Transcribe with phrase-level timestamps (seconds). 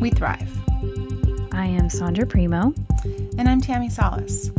[0.00, 0.48] We thrive.
[1.52, 2.74] I am Sondra Primeau,
[3.38, 4.50] And I'm Tammi Salas.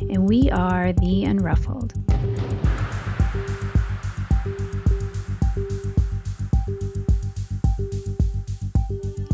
[0.00, 1.92] and we are the Unruffled.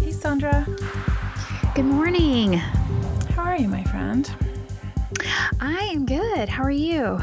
[0.01, 0.65] Hey, Sondra.
[1.75, 2.55] Good morning.
[2.55, 4.31] How are you, my friend?
[5.61, 6.49] I am good.
[6.49, 7.19] How are you?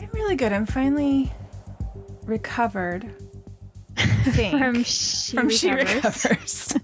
[0.00, 0.52] I'm really good.
[0.52, 1.32] I'm finally
[2.24, 3.10] recovered.
[4.26, 4.58] I think.
[4.58, 6.24] From She From She Recovers.
[6.24, 6.74] Recovers.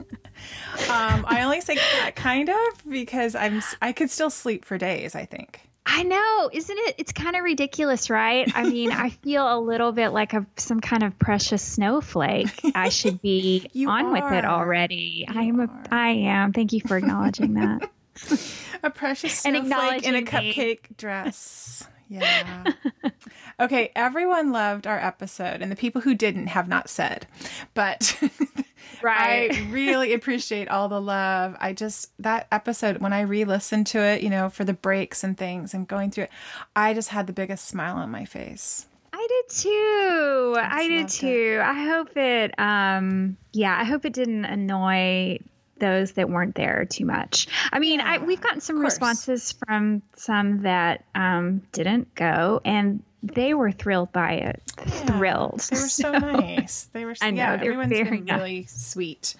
[0.91, 2.57] um, I only say that kind of
[2.89, 5.61] because I'm I could still sleep for days, I think.
[5.87, 6.95] I know, isn't it?
[6.99, 8.51] It's kind of ridiculous, right?
[8.55, 12.61] I mean, I feel a little bit like a some kind of precious snowflake.
[12.75, 15.25] I should be You on with it already.
[15.29, 15.83] You I'm a, are.
[15.91, 16.53] I am.
[16.53, 17.91] Thank you for acknowledging that.
[18.83, 20.55] A precious snowflake in a acknowledging me.
[20.55, 21.87] cupcake dress.
[22.11, 22.65] Yeah.
[23.61, 27.27] okay, everyone loved our episode, and the people who didn't have not said.
[27.73, 28.21] But
[29.03, 29.53] Right.
[29.53, 31.57] I really appreciate all the love.
[31.61, 35.25] I just, that episode, when I re listened to it, you know, for the breaks
[35.25, 36.31] and things and going through it,
[36.77, 38.87] I just had the biggest smile on my face.
[39.13, 40.57] I did too.
[40.59, 41.61] I, just did too.
[41.63, 45.39] I hope it um yeah, I hope it didn't annoy
[45.81, 47.49] those that weren't there too much.
[47.73, 53.55] I mean, I we've gotten some responses from some that um didn't go and they
[53.55, 54.63] were thrilled by it.
[54.77, 55.61] Thrilled.
[55.61, 56.89] They were so nice.
[56.93, 59.35] They were, I know, yeah, everyone's very been really sweet.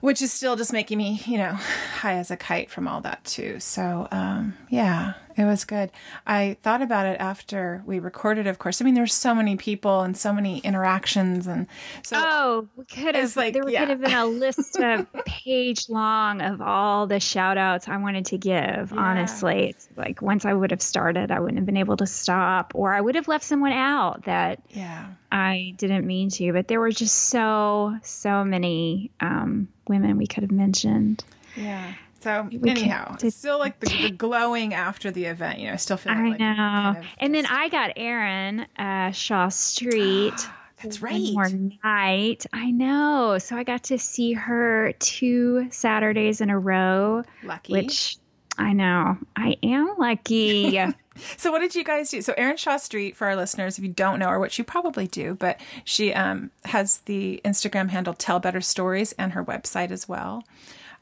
[0.00, 3.24] Which is still just making me, you know, high as a kite from all that
[3.24, 3.58] too.
[3.58, 5.90] So, um, yeah, it was good.
[6.26, 8.80] I thought about it after we recorded, of course.
[8.80, 11.66] I mean, there's so many people and so many interactions, and
[12.02, 13.80] so Oh, we could have like, there yeah.
[13.80, 18.26] could have been a list of page long of all the shout outs I wanted
[18.26, 18.92] to give.
[18.92, 22.72] Honestly, it's like once I would have started, I wouldn't have been able to stop,
[22.74, 26.52] or I would have left someone out that yeah, I didn't mean to.
[26.52, 31.24] But there were just so so many um, women we could have mentioned.
[31.56, 31.94] yeah.
[32.24, 35.58] So We anyhow, to- still like the, the glowing after the event.
[35.60, 36.54] You know, I still feel I like know.
[36.56, 40.34] kind of and then I got Erin uh, Shaw Street.
[40.82, 41.12] That's right.
[41.32, 41.48] one more
[41.84, 42.44] night.
[42.52, 43.38] I know.
[43.38, 47.72] So I got to see her two Saturdays in a row, Lucky.
[47.72, 48.18] which
[48.58, 50.78] I know I am lucky.
[51.36, 52.20] So what did you guys do?
[52.22, 55.06] So Erin Shaw Street, for our listeners, if you don't know her, which you probably
[55.06, 60.08] do, but she um, has the Instagram handle Tell Better Stories and her website as
[60.08, 60.42] well.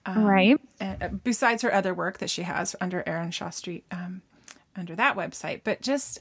[0.07, 0.59] Right.
[0.81, 4.23] And, uh, besides her other work that she has under Erin Shaw Street, um,
[4.77, 5.61] under that website.
[5.65, 6.21] But just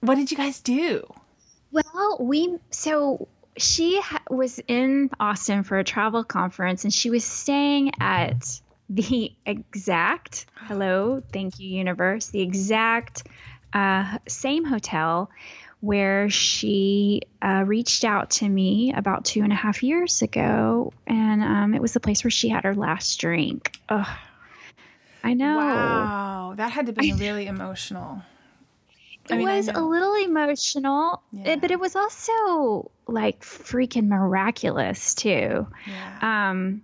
[0.00, 1.02] what did you guys do?
[1.70, 7.24] Well, we so she ha- was in Austin for a travel conference and she was
[7.24, 13.26] staying at the exact hello, thank you universe, the exact
[13.72, 15.30] uh, same hotel
[15.80, 21.42] where she uh, reached out to me about two and a half years ago, and
[21.42, 23.72] um, it was the place where she had her last drink.
[23.88, 24.06] Ugh.
[25.22, 25.56] I know.
[25.56, 28.22] Wow, that had to be really emotional.
[29.28, 31.44] It I mean, was a little emotional, Yeah.
[31.48, 35.66] eh, but it was also like freaking miraculous too.
[35.86, 36.50] Yeah.
[36.50, 36.82] Um,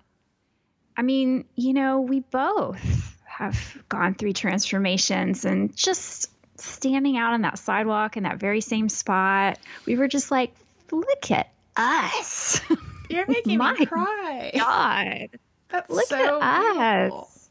[0.96, 6.30] I mean, you know, we both have gone through transformations and just
[6.64, 10.54] standing out on that sidewalk in that very same spot, we were just like,
[10.90, 12.60] look at us.
[13.10, 14.50] You're making my me cry.
[14.54, 15.38] God.
[15.68, 16.60] That's Look so at
[17.08, 17.20] beautiful.
[17.22, 17.48] us.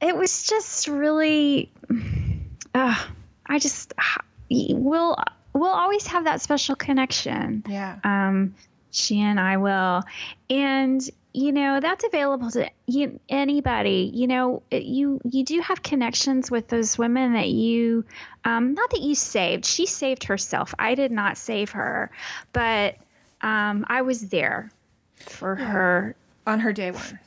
[0.00, 1.70] It was just really,
[2.74, 3.04] uh,
[3.46, 3.92] I just,
[4.50, 5.16] we'll,
[5.52, 7.64] we'll always have that special connection.
[7.68, 7.98] Yeah.
[8.02, 8.54] Um,
[8.90, 10.02] she and I will.
[10.48, 11.00] And,
[11.32, 14.10] you know, that's available to you, anybody.
[14.12, 18.04] You know, you, you do have connections with those women that you,
[18.44, 19.64] um, not that you saved.
[19.64, 20.74] She saved herself.
[20.78, 22.10] I did not save her,
[22.52, 22.96] but,
[23.40, 24.70] um, I was there
[25.16, 26.14] for her.
[26.46, 27.18] On her day one.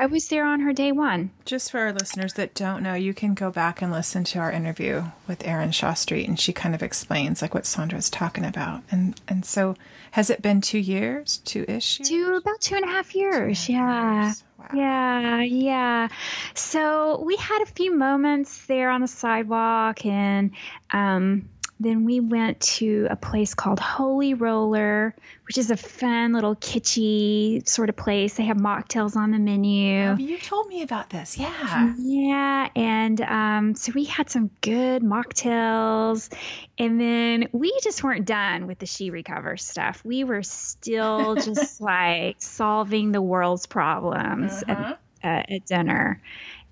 [0.00, 1.32] I was there on her day one.
[1.44, 4.52] Just for our listeners that don't know, you can go back and listen to our
[4.52, 8.84] interview with Erin Shaw Street, and she kind of explains like what Sondra's talking about.
[8.92, 9.74] And and so,
[10.10, 11.98] has it been two years, two ish?
[11.98, 13.68] Two about two and a half years.
[13.68, 14.24] yeah.
[14.26, 14.44] years.
[14.58, 14.66] Wow.
[14.74, 16.08] Yeah, yeah.
[16.54, 20.50] So we had a few moments there on the sidewalk, and
[20.90, 21.48] um,
[21.80, 25.14] then we went to a place called Holy Roller,
[25.46, 28.34] which is a fun little kitschy sort of place.
[28.34, 30.06] They have mocktails on the menu.
[30.08, 31.38] Oh, you told me about this.
[31.38, 31.94] Yeah.
[31.98, 32.68] Yeah.
[32.74, 36.32] And um, so we had some good mocktails.
[36.78, 40.04] And then we just weren't done with the She Recover stuff.
[40.04, 44.94] We were still just like solving the world's problems Uh-huh.
[45.22, 46.20] at, at dinner.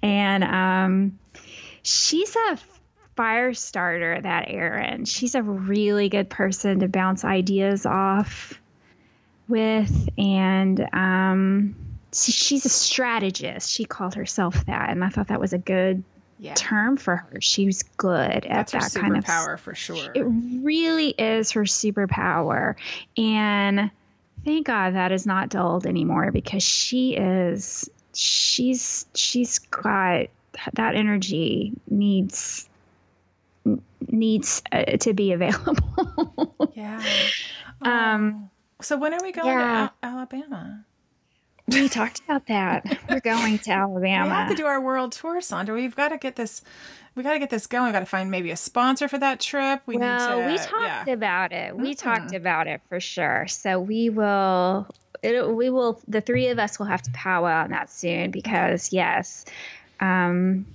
[0.02, 1.18] And um,
[1.82, 2.58] she's a
[3.16, 5.04] fire starter, that Erin.
[5.04, 8.60] She's a really good person to bounce ideas off
[9.48, 10.08] with.
[10.18, 11.74] And um,
[12.12, 13.70] she's a strategist.
[13.70, 14.90] She called herself that.
[14.90, 16.04] And I thought that was a good
[16.38, 16.54] Yeah.
[16.54, 17.40] term for her.
[17.40, 20.12] She was good at That's her that kind of power for sure.
[20.14, 20.24] it
[20.62, 22.74] really is her superpower.
[23.16, 23.90] And
[24.44, 30.26] thank God that is not dulled anymore because she is she's she's got
[30.74, 32.65] that energy needs
[34.08, 36.54] needs uh, to be available.
[36.74, 37.02] yeah.
[37.82, 39.88] um So when are we going Yeah.
[40.02, 40.84] to Al- Alabama?
[41.68, 42.98] we talked about that.
[43.10, 44.26] We're going to Alabama.
[44.26, 45.74] We have to do our world tour, Sondra.
[45.74, 46.62] We've got to get this.
[47.16, 47.86] We got to get this going.
[47.86, 49.80] We've got to find maybe a sponsor for that trip.
[49.86, 50.52] We well, need to.
[50.52, 51.12] we talked yeah.
[51.14, 51.74] about it.
[51.76, 51.98] We Mm.
[51.98, 53.46] talked about it for sure.
[53.48, 54.86] So we will.
[55.22, 56.00] It, we will.
[56.06, 59.44] The three of us will have to powwow on that soon because yes,
[59.98, 60.66] um,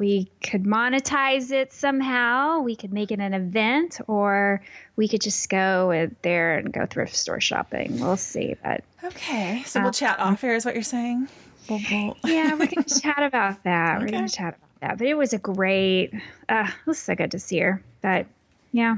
[0.00, 2.60] we could monetize it somehow.
[2.60, 4.62] We could make it an event, or
[4.96, 8.00] we could just go there and go thrift store shopping.
[8.00, 8.56] We'll see.
[8.64, 10.56] But Okay, so we'll chat off air.
[10.56, 11.28] Is what you're saying?
[11.68, 14.00] We'll, we'll- yeah, we're going to chat about that.
[14.00, 14.98] We're going to chat about that.
[14.98, 16.12] But it was a great.
[16.48, 17.82] Uh, it was so good to see her.
[18.02, 18.26] But
[18.72, 18.96] yeah.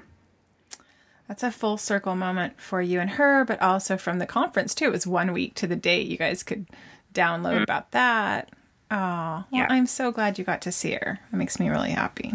[1.28, 4.84] That's a full circle moment for you and her, but also from the conference too.
[4.86, 6.06] It was one week to the date.
[6.06, 6.66] You guys could
[7.14, 8.50] download about that.
[8.92, 9.66] Oh, well, Yeah.
[9.70, 11.18] I'm so glad you got to see her.
[11.32, 12.32] It makes me really happy.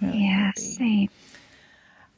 [0.00, 1.08] Yeah, same.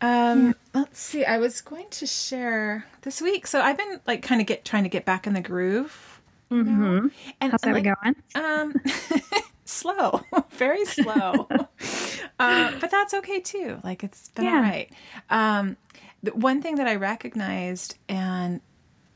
[0.00, 1.24] Um, let's see.
[1.24, 3.46] I was going to share this week.
[3.46, 6.20] So I've been like kind of get trying to get back in the groove.
[6.50, 7.08] Mm-hmm.
[7.40, 8.16] And How's that like, going?
[8.34, 8.74] Um,
[9.64, 11.48] slow, very slow.
[12.38, 13.78] uh, but that's okay too.
[13.82, 14.54] Like it's been Yeah.
[14.56, 14.90] all right.
[15.30, 15.76] Um,
[16.22, 18.60] the one thing that I recognized, and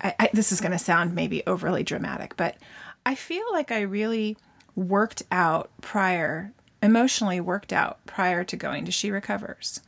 [0.00, 2.56] I, I, this is going to sound maybe overly dramatic, but
[3.04, 4.36] I feel like I really
[4.74, 6.52] worked out prior,
[6.82, 9.80] emotionally worked out prior to going to She Recovers.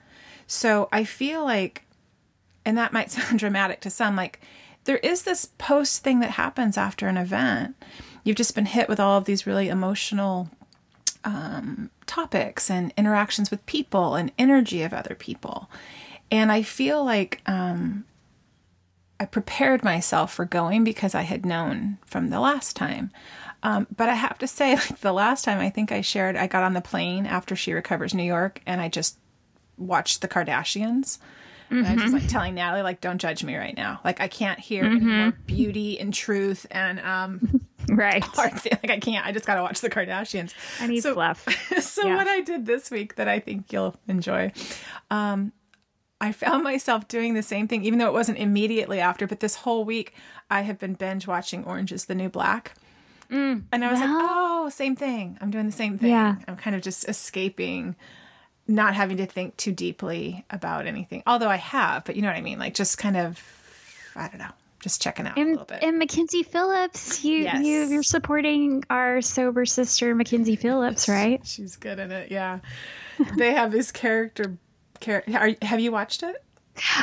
[0.46, 1.84] So I feel like,
[2.64, 4.40] and that might sound dramatic to some, like
[4.84, 7.76] there is this post thing that happens after an event.
[8.24, 10.50] You've just been hit with all of these really emotional
[11.24, 15.70] um, topics and interactions with people and energy of other people.
[16.30, 18.04] And I feel like um,
[19.22, 23.12] I prepared myself for going because I had known from the last time.
[23.62, 26.48] Um, but I have to say, like the last time I think I shared, I
[26.48, 29.18] got on the plane after She Recovers New York and I just
[29.78, 31.18] watched the Kardashians.
[31.70, 33.98] And I was just like telling Natalie, like, don't judge me right now.
[34.04, 38.22] Like, I can't hear any more beauty and truth and um, Right.
[38.58, 38.72] thing.
[38.82, 39.24] Like, I can't.
[39.24, 40.52] I just got to watch the Kardashians.
[40.80, 41.46] I need So- fluff.
[41.80, 42.16] so Yeah.
[42.16, 44.52] what I did this week that I think you'll enjoy,
[45.10, 45.52] um,
[46.22, 49.26] I found myself doing the same thing, even though it wasn't immediately after.
[49.26, 50.14] But this whole week,
[50.50, 52.72] I have been binge watching Orange Is the New Black,
[53.30, 55.36] mm, and I was like, oh, same thing.
[55.40, 56.10] I'm doing the same thing.
[56.10, 56.36] Yeah.
[56.48, 57.96] I'm kind of just escaping.
[58.68, 62.36] Not having to think too deeply about anything, although I have, but you know what
[62.36, 62.60] I mean.
[62.60, 63.42] Like just kind of,
[64.14, 65.82] I don't know, just checking out a And, little bit.
[65.82, 67.64] and Mackenzie Phillips, you Yes.
[67.66, 71.44] you you're supporting our sober sister Mackenzie Phillips, right?
[71.44, 72.30] She's good in it.
[72.30, 72.60] Yeah,
[73.36, 74.56] they have this character.
[75.02, 76.42] Char- are, have you watched it?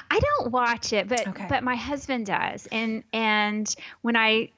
[0.10, 1.46] I don't watch it, but Okay.
[1.48, 2.68] but my husband does.
[2.72, 4.50] And and when I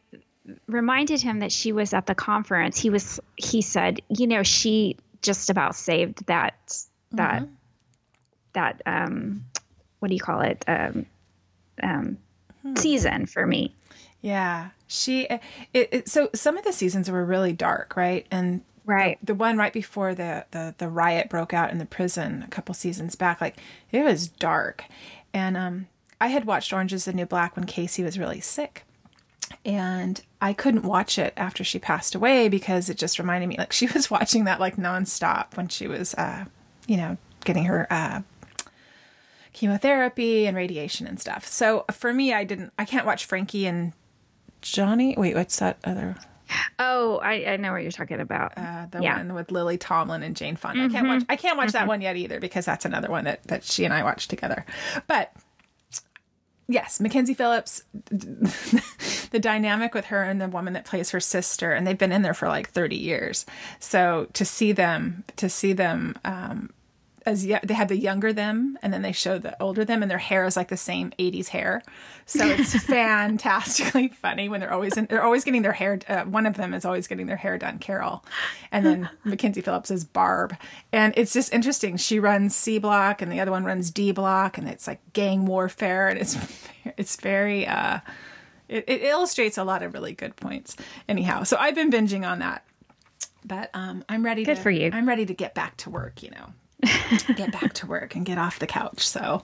[0.67, 4.95] reminded him that she was at the conference, he was he said, you know, she
[5.21, 6.55] just about saved that
[7.11, 7.47] that
[8.53, 9.43] that um
[9.99, 10.63] what do you call it?
[10.67, 11.05] Um
[11.83, 12.17] um
[12.75, 13.75] season for me.
[14.21, 15.23] Yeah, she.
[15.73, 18.27] It, it, so some of the seasons were really dark, right?
[18.29, 19.17] And Right.
[19.23, 22.73] the one right before the, the the riot broke out in the prison a couple
[22.73, 23.57] seasons back, like
[23.91, 24.85] it was dark.
[25.33, 25.87] And um,
[26.19, 28.83] I had watched Orange Is the New Black when Casey was really sick,
[29.63, 33.71] and I couldn't watch it after she passed away because it just reminded me like
[33.73, 36.45] she was watching that like nonstop when she was, uh,
[36.87, 37.87] you know, getting her.
[37.89, 38.21] Uh,
[39.53, 41.45] chemotherapy and radiation and stuff.
[41.45, 43.93] So for me, I didn't, I can't watch Frankie and
[44.61, 45.15] Johnny.
[45.17, 46.15] Wait, what's that other?
[46.83, 48.53] Oh, I, I know what you're talking about.
[48.57, 49.17] Uh, the Yeah.
[49.17, 50.83] one with Lily Tomlin and Jane Fonda.
[50.85, 51.23] I can't watch.
[51.29, 53.93] I can't watch that one yet either because that's another one that that she and
[53.93, 54.65] I watched together.
[55.07, 55.31] But
[56.67, 61.85] yes, Mackenzie Phillips, the dynamic with her and the woman that plays her sister, and
[61.85, 63.45] they've been in there for like thirty years.
[63.79, 66.17] So to see them, to see them.
[66.25, 66.71] Um,
[67.25, 70.09] as y- they have the younger them and then they show the older them and
[70.09, 71.81] their hair is like the same 80s hair
[72.25, 76.45] so it's fantastically funny when they're always in, they're always getting their hair uh, one
[76.45, 78.25] of them is always getting their hair done carol
[78.71, 80.55] and then mackenzie phillips is barb
[80.91, 84.57] and it's just interesting she runs c block and the other one runs d block
[84.57, 86.37] and it's like gang warfare and it's
[86.97, 87.99] it's very uh
[88.67, 90.75] it, it illustrates a lot of really good points
[91.07, 92.65] anyhow so i've been binging on that
[93.43, 94.43] but um, I'm ready.
[94.43, 94.91] Good to, for you.
[94.93, 96.21] I'm ready to get back to work.
[96.23, 96.53] You know,
[97.35, 99.07] get back to work and get off the couch.
[99.07, 99.43] So,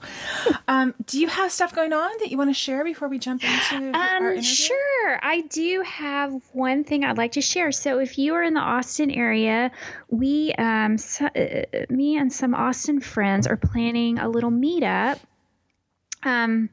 [0.66, 3.42] um, do you have stuff going on that you want to share before we jump
[3.44, 4.42] into our Um, interview?
[4.42, 5.18] sure.
[5.22, 7.72] I do have one thing I'd like to share.
[7.72, 9.70] So, if you are in the Austin area,
[10.08, 15.18] we, um, so, uh, me and some Austin friends are planning a little meetup.
[16.22, 16.68] Um,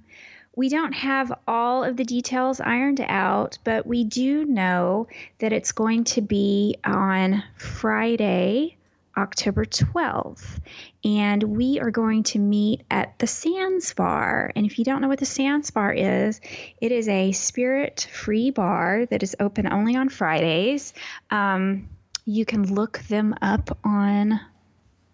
[0.55, 5.07] we don't have all of the details ironed out, but we do know
[5.39, 8.77] that it's going to be on Friday,
[9.17, 10.59] October 12th.
[11.03, 14.51] And we are going to meet at the Sans Bar.
[14.55, 16.41] And if you don't know what the Sans Bar is,
[16.81, 20.93] it is a spirit free bar that is open only on Fridays.
[21.29, 21.89] Um,
[22.25, 24.39] you can look them up on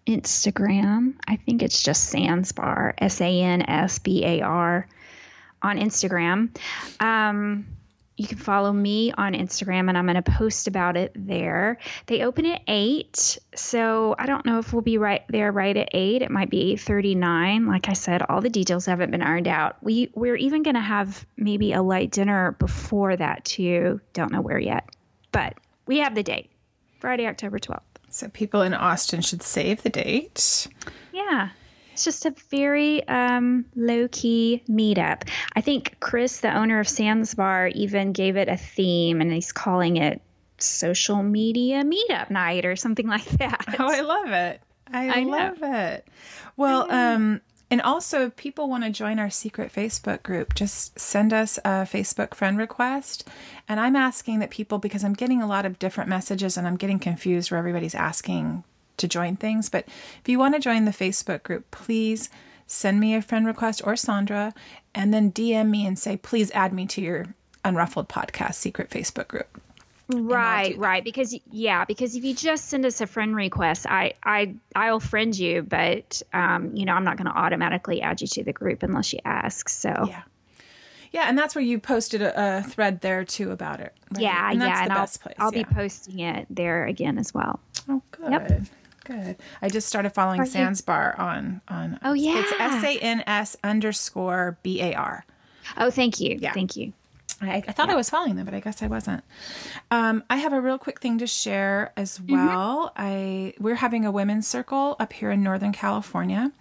[0.06, 1.14] Instagram.
[1.26, 4.88] I think it's just Sans Bar, S A N S B A R,
[5.62, 6.56] on Instagram.
[7.00, 7.66] Um,
[8.16, 11.78] you can follow me on Instagram and I'm going to post about it there.
[12.06, 15.88] They open at 8, so I don't know if we'll be right there right at
[15.92, 16.22] 8.
[16.22, 17.66] It might be 8:39.
[17.66, 19.76] Like I said, all the details haven't been ironed out.
[19.82, 24.00] We we're even going to have maybe a light dinner before that too.
[24.12, 24.88] Don't know where yet.
[25.32, 25.54] But
[25.86, 26.50] we have the date.
[27.00, 27.80] Friday, October 12th.
[28.10, 30.68] So people in Austin should save the date.
[31.12, 31.48] Yeah.
[31.92, 35.28] It's just a very um, low key meetup.
[35.54, 39.52] I think Chris, the owner of Sans Bar, even gave it a theme and he's
[39.52, 40.22] calling it
[40.58, 43.76] social media meetup night or something like that.
[43.78, 44.60] Oh, I love it.
[44.92, 45.30] I, I know.
[45.30, 46.08] love it.
[46.56, 51.32] Well, um, and also if people want to join our secret Facebook group, just send
[51.32, 53.26] us a Facebook friend request.
[53.68, 56.76] And I'm asking that people because I'm getting a lot of different messages and I'm
[56.76, 58.64] getting confused where everybody's asking
[58.96, 59.68] to join things.
[59.68, 62.30] But if you want to join the Facebook group, please
[62.66, 64.52] send me a friend request or Sondra
[64.94, 67.34] and then DM me and say, please add me to your
[67.64, 69.60] Unruffled Podcast secret Facebook group.
[70.08, 71.04] right, right.
[71.04, 75.36] Because yeah, because if you just send us a friend request, I I I'll friend
[75.36, 78.82] you, but um, you know, I'm not going to automatically add you to the group
[78.82, 79.68] unless you ask.
[79.68, 80.22] So Yeah.
[81.12, 83.92] Yeah, and that's where you posted a, a thread there too about it.
[84.12, 84.22] right?
[84.22, 85.34] yeah, and that's yeah, the and I'll place.
[85.38, 85.62] I'll yeah.
[85.62, 87.60] be posting it there again as well.
[87.86, 88.30] Oh, good.
[88.30, 88.62] Yep.
[89.04, 89.36] Good.
[89.60, 91.98] I just started following Are you- Sans Bar on on.
[92.04, 92.52] Oh, yeah, It's.
[92.58, 95.24] S A N S underscore B A R.
[95.76, 96.52] Oh, thank you, Yeah.
[96.52, 96.92] thank you.
[97.40, 99.24] I, I thought I was following them, but I guess I wasn't.
[99.90, 102.32] Um, I have a real quick thing to share as Mm-hmm.
[102.46, 102.92] well.
[102.96, 106.52] I we're having a women's circle up here in Northern California,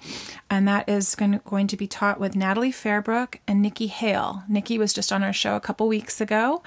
[0.49, 4.43] and that is going to, going to be taught with Natalie Fairbrook and Nikki Hale.
[4.49, 6.63] Nikki was just on our show a couple weeks ago,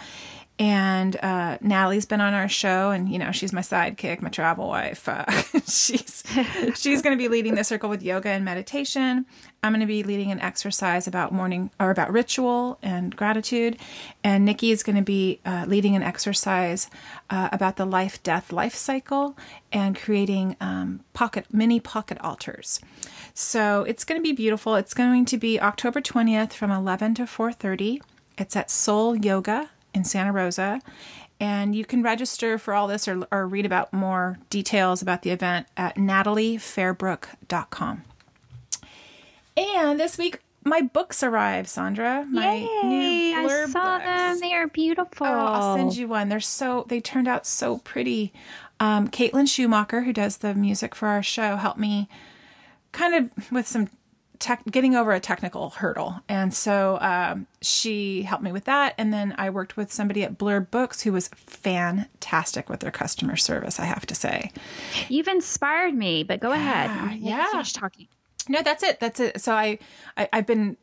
[0.57, 4.69] and uh, Natalie's been on our show, and you know she's my sidekick, my travel
[4.69, 5.09] wife.
[5.09, 5.25] Uh,
[5.67, 6.23] she's
[6.77, 9.27] she's going to be leading the circle with yoga and meditation.
[9.65, 13.79] I'm going to be leading an exercise about morning or about ritual and gratitude,
[14.23, 16.89] and Nikki is going to be uh, leading an exercise
[17.31, 19.37] uh, about the life death life cycle
[19.73, 22.81] and creating um, pocket mini pocket altars.
[23.33, 24.77] So it's going to be beautiful.
[24.77, 28.01] It's going to be October 20th from 11 to 4:30.
[28.39, 30.81] It's at Soul Yoga in Santa Rosa.
[31.41, 35.31] And you can register for all this or, or read about more details about the
[35.31, 38.05] event at nataliefairbrook.com.
[39.57, 42.29] And this week, my books arrive, Sondra.
[42.29, 42.67] My Yay!
[42.85, 44.05] new blurb I saw books.
[44.05, 44.41] them.
[44.41, 45.27] They are beautiful.
[45.27, 46.29] Oh, I'll send you one.
[46.29, 48.33] They're so they turned out so pretty.
[48.81, 52.09] Um, Caitlin Schumacher, who does the music for our show, helped me
[52.93, 53.89] kind of with some
[54.45, 58.95] tech, getting over a technical hurdle, and so um, she helped me with that.
[58.99, 63.37] And then I worked with somebody at Blurb Books who was fantastic with their customer
[63.37, 63.81] service.
[63.81, 64.53] I have to say.
[65.09, 67.19] You've inspired me, but go ahead.
[67.19, 67.51] Yeah.
[67.51, 68.07] Finish talking.
[68.47, 69.01] No, that's it.
[69.01, 69.41] That's it.
[69.41, 69.79] So I,
[70.17, 70.77] I I've been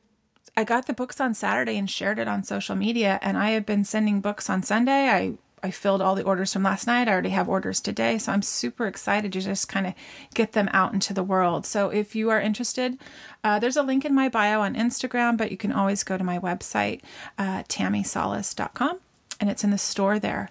[0.57, 3.65] I got the books on Saturday and shared it on social media and I have
[3.65, 5.07] been sending books on Sunday.
[5.09, 7.07] I I filled all the orders from last night.
[7.07, 9.93] I already have orders today, so I'm super excited to just kind of
[10.33, 11.65] get them out into the world.
[11.65, 12.97] So if you are interested,
[13.43, 16.23] uh, there's a link in my bio on Instagram, but you can always go to
[16.23, 17.01] my website,
[17.37, 18.99] uh, tammisalas.com
[19.41, 20.49] and it's in the store there.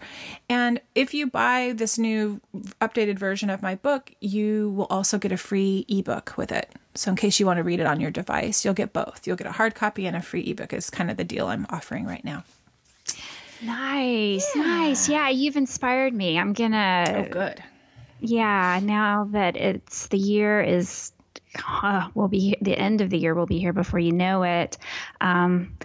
[0.49, 2.41] And if you buy this new
[2.81, 6.75] updated version of my book, you will also get a free ebook with it.
[6.97, 9.27] So in case you want to read it on your device, you'll get both.
[9.27, 11.67] You'll get a hard copy and a free ebook is kind of the deal I'm
[11.71, 12.43] offering right now.
[13.63, 15.09] Nice, nice.
[15.09, 16.39] Yeah, you've inspired me.
[16.39, 17.27] I'm gonna.
[17.29, 17.63] Oh, good.
[18.21, 21.13] Yeah, now that it's the year is
[21.67, 24.79] uh, will be the end of the year will be here before you know it.
[25.21, 25.77] Um,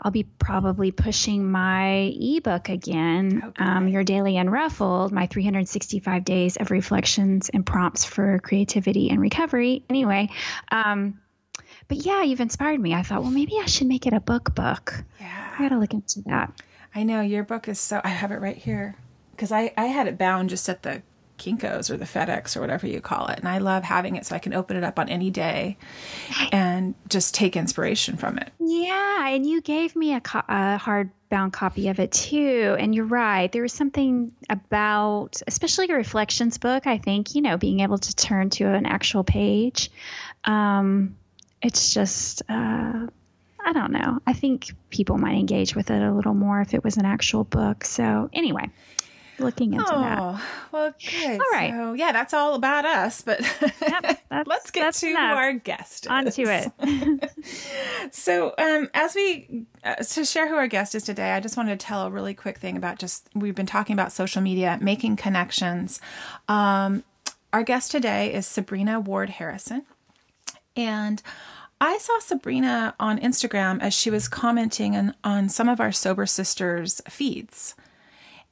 [0.00, 3.64] I'll be probably pushing my ebook again, Okay.
[3.64, 9.84] um, Your Daily Unruffled, my 365 days of reflections and prompts for creativity and recovery.
[9.88, 10.30] Anyway,
[10.72, 11.20] um,
[11.88, 12.94] but yeah, you've inspired me.
[12.94, 15.04] I thought, well, maybe I should make it a book book.
[15.20, 15.54] Yeah.
[15.56, 16.52] I got to look into that.
[16.94, 18.00] I know your book is so.
[18.04, 18.96] I have it right here
[19.32, 21.02] because I I had it bound just at the
[21.38, 24.36] Kinkos or the FedEx or whatever you call it, and I love having it so
[24.36, 25.76] I can open it up on any day
[26.52, 28.52] and just take inspiration from it.
[28.60, 32.76] Yeah, and you gave me a, co- a hardbound copy of it too.
[32.78, 33.50] And you're right.
[33.50, 36.86] There was something about, especially a reflections book.
[36.86, 39.90] I think you know, being able to turn to an actual page.
[40.44, 41.16] Um,
[41.60, 43.06] it's just, uh,
[43.64, 44.18] I don't know.
[44.26, 47.44] I think people might engage with it a little more if it was an actual
[47.44, 47.84] book.
[47.84, 48.68] So anyway,
[49.38, 50.18] looking into that.
[50.20, 51.40] Oh, well, good.
[51.40, 51.70] All right.
[51.70, 53.38] So, yeah, that's all about us, but
[53.80, 55.36] that's- let's get to enough.
[55.36, 56.06] our guest.
[56.08, 57.30] On to it.
[58.10, 61.78] So, um, as we uh, to share who our guest is today, I just wanted
[61.78, 65.16] to tell a really quick thing about just we've been talking about social media, making
[65.16, 66.00] connections.
[66.48, 67.02] Um,
[67.52, 69.84] our guest today is Sabrina Ward Harrison,
[70.76, 71.22] and
[71.82, 76.26] I saw Sabrina on Instagram as she was commenting on, on some of our sober
[76.26, 77.74] sisters feeds,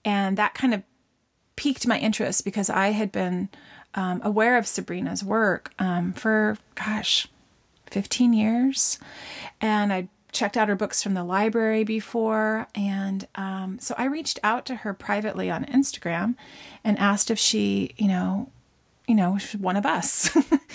[0.05, 0.83] and that kind of
[1.55, 3.49] piqued my interest because I had been
[3.95, 7.29] um, aware of Sabrina's work um, for gosh
[7.93, 8.99] 15 years.
[9.61, 12.67] And I checked out her books from the library before.
[12.75, 16.35] And um, so I reached out to her privately on Instagram
[16.83, 18.51] and asked if she, you know,
[19.11, 20.31] you know, was one of us.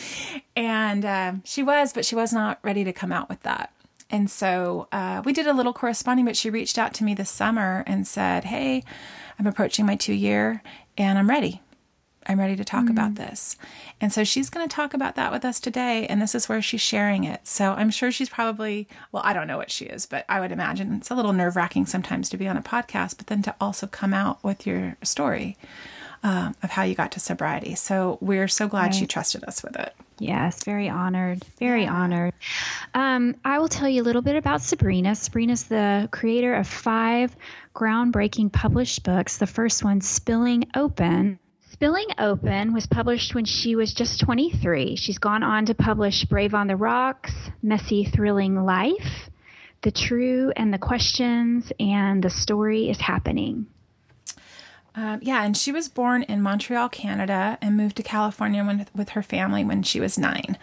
[0.57, 3.71] and um, she was, but she was not ready to come out with that.
[4.09, 7.29] And so uh, we did a little corresponding, but she reached out to me this
[7.29, 8.83] summer and said, Hey,
[9.39, 10.61] I'm approaching my two year
[10.97, 11.61] and I'm ready.
[12.27, 13.55] I'm ready to talk about this.
[14.01, 16.05] And so she's going to talk about that with us today.
[16.07, 17.47] And this is where she's sharing it.
[17.47, 20.51] So I'm sure she's probably, well, I don't know what she is, but I would
[20.51, 23.55] imagine it's a little nerve wracking sometimes to be on a podcast, but then to
[23.61, 25.55] also come out with your story
[26.25, 27.75] um, of how you got to sobriety.
[27.75, 29.93] So we're so glad she trusted us with it.
[30.17, 31.45] Yes, very honored.
[31.59, 32.33] Very honored.
[32.95, 35.13] Um, I will tell you a little bit about Sabrina.
[35.13, 37.35] Sabrina's the creator of five
[37.75, 39.37] groundbreaking published books.
[39.37, 41.37] The first one, Spilling Open.
[41.71, 44.95] Spilling Open was published when she was just 23.
[44.95, 49.29] She's gone on to publish Brave on the Rocks, Messy Thrilling Life,
[49.83, 53.67] The True and the Questions, and The Story is Happening.
[54.97, 59.09] Um, yeah, and she was born in Montreal, Canada, and moved to California when, with
[59.09, 60.57] her family when she was nine.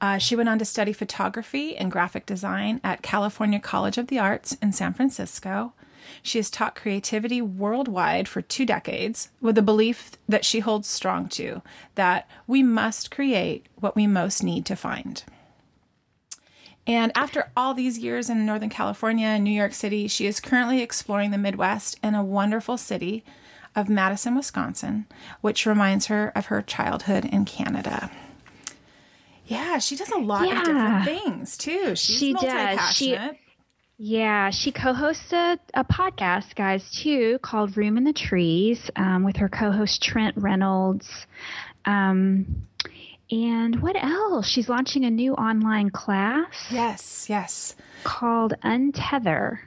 [0.00, 4.18] Uh, she went on to study photography and graphic design at California College of the
[4.18, 5.72] Arts in San Francisco.
[6.22, 11.28] She has taught creativity worldwide for two decades with a belief that she holds strong
[11.30, 11.62] to
[11.94, 15.24] that we must create what we most need to find.
[16.86, 20.82] And after all these years in Northern California and New York City, she is currently
[20.82, 23.24] exploring the Midwest in a wonderful city
[23.74, 25.06] of Madison, Wisconsin,
[25.40, 28.10] which reminds her of her childhood in Canada.
[29.46, 30.60] Yeah, she does a lot Yeah.
[30.60, 31.96] of different things too.
[31.96, 32.96] She's She does.
[32.96, 33.18] She-
[33.98, 39.36] Yeah, she co-hosts a, a podcast, guys, too, called Room in the Trees um, with
[39.36, 41.08] her co-host Trent Reynolds.
[41.84, 42.66] Um,
[43.30, 44.48] and what else?
[44.48, 47.76] She's launching a new online class Yes, yes.
[48.02, 49.58] called Untether.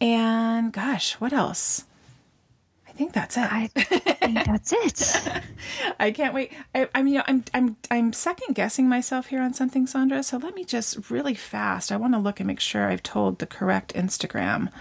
[0.00, 1.84] And gosh, what else?
[2.98, 3.52] I think that's it.
[3.52, 5.42] I think that's it.
[6.00, 6.50] I can't wait.
[6.74, 10.24] I, I mean, you know, I'm I'm I'm second guessing myself here on something, Sondra.
[10.24, 11.92] So let me just really fast.
[11.92, 14.72] I want to look and make sure I've told the correct Instagram.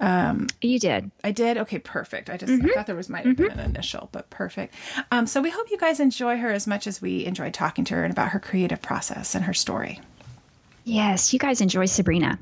[0.00, 1.10] Um, You did.
[1.22, 1.58] I did.
[1.58, 2.30] Okay, perfect.
[2.30, 4.72] I just I thought there was might have been an initial, but perfect.
[5.12, 7.94] Um, so we hope you guys enjoy her as much as we enjoyed talking to
[7.96, 10.00] her and about her creative process and her story.
[10.84, 12.38] Yes, you guys enjoy Sabrina.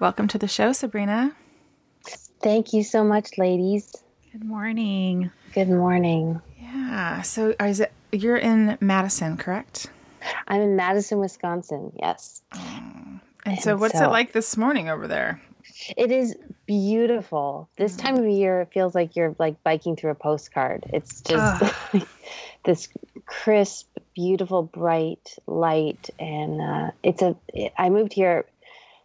[0.00, 1.36] Welcome to the show, Sabrina.
[2.42, 3.94] Thank you so much, ladies.
[4.32, 5.30] Good morning.
[5.54, 6.40] Good morning.
[6.60, 7.22] Yeah.
[7.22, 9.88] So is it you're in Madison, correct?
[10.48, 11.92] I'm in Madison, Wisconsin.
[11.98, 12.42] Yes.
[13.44, 15.40] And so, what's so- it like this morning over there?
[15.96, 17.68] It is beautiful.
[17.76, 20.84] This time of year, it feels like you're like biking through a postcard.
[20.92, 21.74] It's just
[22.64, 22.88] this
[23.26, 26.10] crisp, beautiful, bright light.
[26.18, 27.36] And uh, it's a,
[27.78, 28.44] I moved here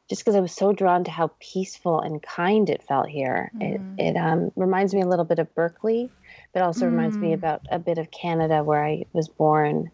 [0.10, 3.52] just because I was so drawn to how peaceful and kind it felt here.
[3.56, 3.62] Mm.
[3.98, 6.10] It it um, reminds me a little bit of Berkeley,
[6.54, 6.92] but also mm.
[6.92, 7.34] reminds me mm.
[7.36, 9.92] about a bit of Canada where I was born.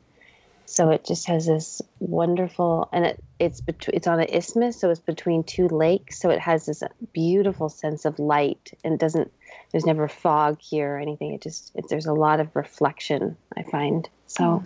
[0.65, 4.89] So it just has this wonderful, and it, it's between it's on an isthmus, so
[4.89, 6.19] it's between two lakes.
[6.19, 9.31] So it has this beautiful sense of light, and doesn't
[9.71, 11.33] there's never fog here or anything.
[11.33, 13.37] It just it, there's a lot of reflection.
[13.55, 14.63] I find so.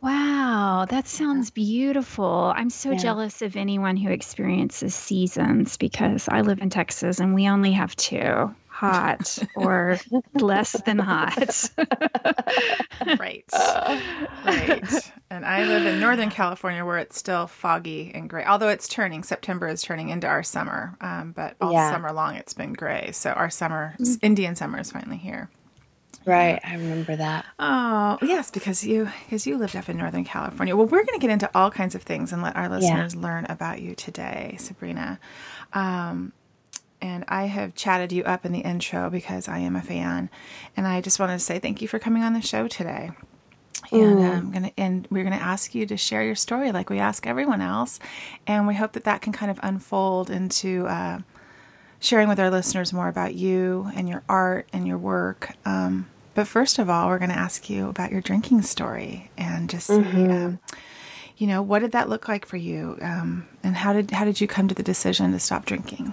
[0.00, 2.52] Wow, that sounds beautiful.
[2.56, 2.98] I'm so yeah.
[2.98, 7.94] jealous of anyone who experiences seasons because I live in Texas and we only have
[7.94, 8.52] two
[8.82, 9.96] hot or
[10.34, 11.70] less than hot.
[13.18, 13.44] right.
[14.44, 15.12] right.
[15.30, 19.22] And I live in Northern California where it's still foggy and gray, although it's turning.
[19.22, 21.92] September is turning into our summer, um, but all yeah.
[21.92, 23.12] summer long it's been gray.
[23.12, 24.14] So our summer, mm-hmm.
[24.20, 25.48] Indian summer, is finally here.
[26.24, 27.46] Right, I remember that.
[27.58, 30.76] Oh, yes, because you because you lived up in Northern California.
[30.76, 33.20] Well, we're going to get into all kinds of things and let our listeners yeah.
[33.20, 35.18] learn about you today, Sabrina.
[35.72, 36.32] Um,
[37.02, 40.30] and I have chatted you up in the intro because I am a fan,
[40.76, 43.10] and I just wanted to say thank you for coming on the show today.
[43.90, 44.30] And mm.
[44.30, 47.60] I'm gonna and we're gonna ask you to share your story like we ask everyone
[47.60, 47.98] else,
[48.46, 50.86] and we hope that that can kind of unfold into.
[50.86, 51.18] Uh,
[52.00, 55.54] sharing with our listeners more about you and your art and your work.
[55.64, 59.70] Um, but first of all, we're going to ask you about your drinking story and
[59.70, 60.30] just mm-hmm.
[60.30, 60.58] um,
[61.36, 62.98] you know, what did that look like for you?
[63.00, 66.12] Um, and how did how did you come to the decision to stop drinking?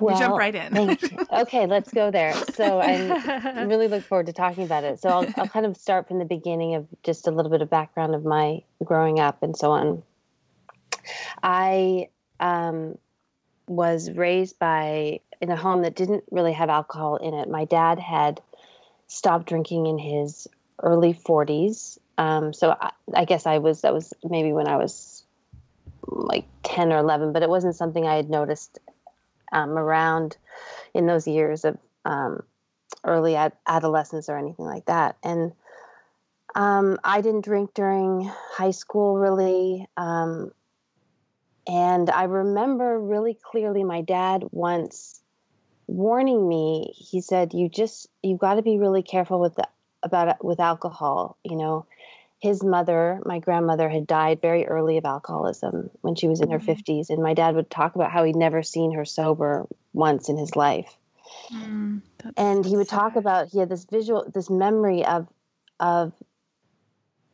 [0.00, 0.98] Well, you jump right in.
[1.32, 2.34] okay, let's go there.
[2.54, 5.00] So I really look forward to talking about it.
[5.00, 7.70] So I'll, I'll kind of start from the beginning of just a little bit of
[7.70, 10.02] background of my growing up and so on.
[11.42, 12.08] I
[12.40, 12.98] um,
[13.66, 17.48] was raised by in a home that didn't really have alcohol in it.
[17.48, 18.40] My dad had
[19.06, 20.48] stopped drinking in his
[20.82, 21.98] early 40s.
[22.16, 25.24] Um, so I, I, guess I was that was maybe when I was
[26.06, 28.78] like 10 or 11, but it wasn't something I had noticed
[29.54, 30.36] um, around
[30.92, 32.42] in those years of um,
[33.04, 35.16] early ad- adolescence or anything like that.
[35.22, 35.52] And
[36.54, 39.86] um, I didn't drink during high school really.
[39.96, 40.50] Um,
[41.66, 45.22] and I remember really clearly my dad once
[45.86, 46.92] warning me.
[46.94, 49.66] He said, "You just you've got to be really careful with the,
[50.02, 51.38] about with alcohol.
[51.42, 51.86] You know,
[52.44, 56.58] his mother, my grandmother, had died very early of alcoholism when she was in her
[56.58, 56.92] mm-hmm.
[56.92, 60.36] 50s, and my dad would talk about how he'd never seen her sober once in
[60.36, 60.94] his life.
[61.50, 62.02] Mm,
[62.36, 62.98] and he would sad.
[62.98, 65.26] talk about he had this visual, this memory of
[65.80, 66.12] of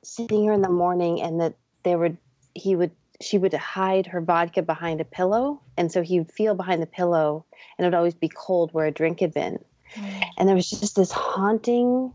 [0.05, 2.17] seeing her in the morning, and that there would
[2.55, 5.61] he would she would hide her vodka behind a pillow.
[5.77, 7.45] And so he would feel behind the pillow
[7.77, 9.59] and it would always be cold where a drink had been.
[9.95, 10.23] Mm.
[10.39, 12.15] And there was just this haunting,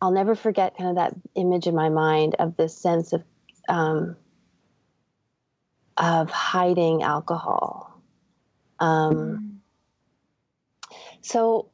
[0.00, 3.22] I'll never forget kind of that image in my mind of this sense of,
[3.68, 4.16] um,
[5.96, 8.00] of hiding alcohol.
[8.78, 9.56] Um, mm.
[11.20, 11.70] So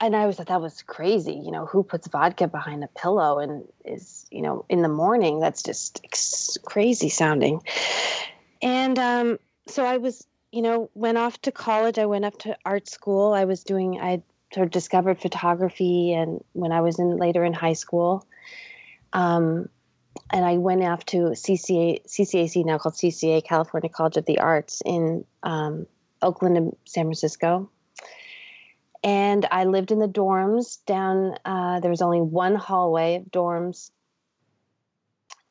[0.00, 1.32] and I always thought that was crazy.
[1.32, 5.40] You know, who puts vodka behind a pillow and is, you know, in the morning?
[5.40, 7.62] That's just ex- crazy sounding.
[8.60, 11.98] And um, so I was, you know, went off to college.
[11.98, 13.32] I went up to art school.
[13.32, 14.22] I was doing, I
[14.56, 18.26] sort of discovered photography, and when I was in later in high school,
[19.12, 19.68] um,
[20.30, 24.82] and I went off to CCA, CCAC now called CCA, California College of the Arts
[24.84, 25.86] in um,
[26.22, 27.70] Oakland and San Francisco
[29.06, 31.36] and I lived in the dorms down.
[31.44, 33.92] Uh, there was only one hallway of dorms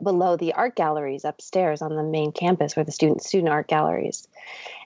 [0.01, 4.27] below the art galleries upstairs on the main campus, where the student student art galleries,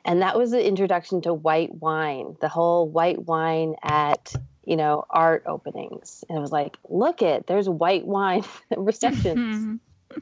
[0.05, 2.35] and that was the introduction to white wine.
[2.41, 4.33] The whole white wine at
[4.65, 8.43] you know art openings, and it was like, look it, there's white wine
[8.77, 9.75] receptions, mm-hmm.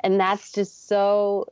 [0.04, 1.52] and that's just so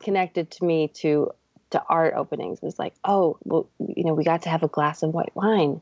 [0.00, 1.30] connected to me to
[1.72, 5.02] to art openings was like, oh, well, you know, we got to have a glass
[5.02, 5.80] of white wine.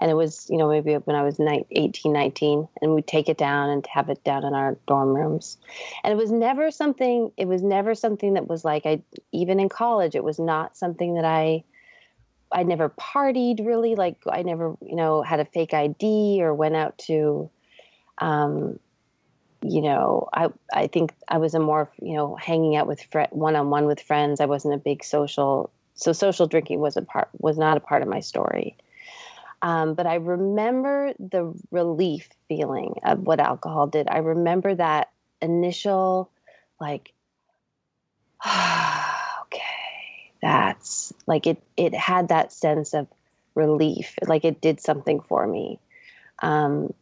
[0.00, 3.36] And it was, you know, maybe when I was 18, 19, and we'd take it
[3.36, 5.58] down and have it down in our dorm rooms.
[6.02, 9.02] And it was never something, it was never something that was like, I,
[9.32, 11.64] even in college, it was not something that I,
[12.50, 13.94] I never partied really.
[13.94, 17.50] Like I never, you know, had a fake ID or went out to,
[18.18, 18.78] um,
[19.62, 23.56] you know, I I think I was a more you know hanging out with one
[23.56, 24.40] on one with friends.
[24.40, 28.02] I wasn't a big social, so social drinking was a part was not a part
[28.02, 28.76] of my story.
[29.62, 34.08] Um, but I remember the relief feeling of what alcohol did.
[34.08, 36.30] I remember that initial,
[36.80, 37.12] like,
[38.46, 41.62] okay, that's like it.
[41.76, 43.06] It had that sense of
[43.54, 45.78] relief, like it did something for me.
[46.40, 46.92] Um,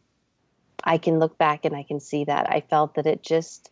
[0.83, 2.49] I can look back and I can see that.
[2.49, 3.71] I felt that it just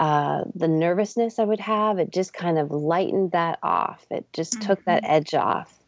[0.00, 4.04] uh, the nervousness I would have, it just kind of lightened that off.
[4.10, 4.66] It just mm-hmm.
[4.66, 5.12] took that mm-hmm.
[5.12, 5.78] edge off.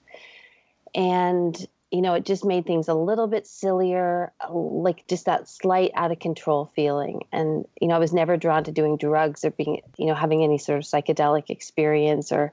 [0.95, 1.57] And,
[1.91, 6.13] you know, it just made things a little bit sillier, like just that slight out
[6.13, 7.23] of control feeling.
[7.33, 10.45] And, you know, I was never drawn to doing drugs or being, you know, having
[10.45, 12.53] any sort of psychedelic experience or,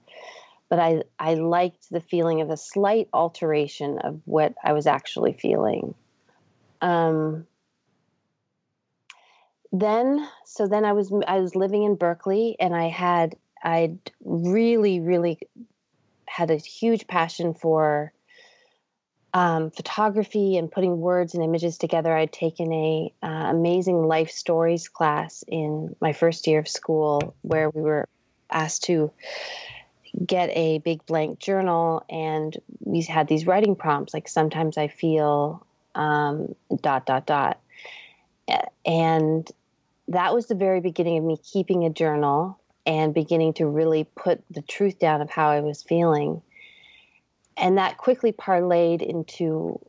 [0.70, 5.34] but I, I liked the feeling of a slight alteration of what I was actually
[5.34, 5.94] feeling.
[6.80, 7.48] Um,
[9.72, 15.00] then so then i was i was living in berkeley and i had i'd really
[15.00, 15.38] really
[16.26, 18.12] had a huge passion for
[19.34, 22.16] um, photography and putting words and images together.
[22.16, 27.70] I'd taken a uh, amazing life stories class in my first year of school where
[27.70, 28.08] we were
[28.50, 29.12] asked to
[30.26, 35.64] get a big blank journal and we had these writing prompts like sometimes i feel
[35.94, 37.60] um, dot dot dot.
[38.86, 39.48] And
[40.10, 44.42] that was the very beginning of me keeping a journal and beginning to really put
[44.50, 46.42] the truth down of how I was feeling.
[47.56, 49.80] And that quickly parlayed into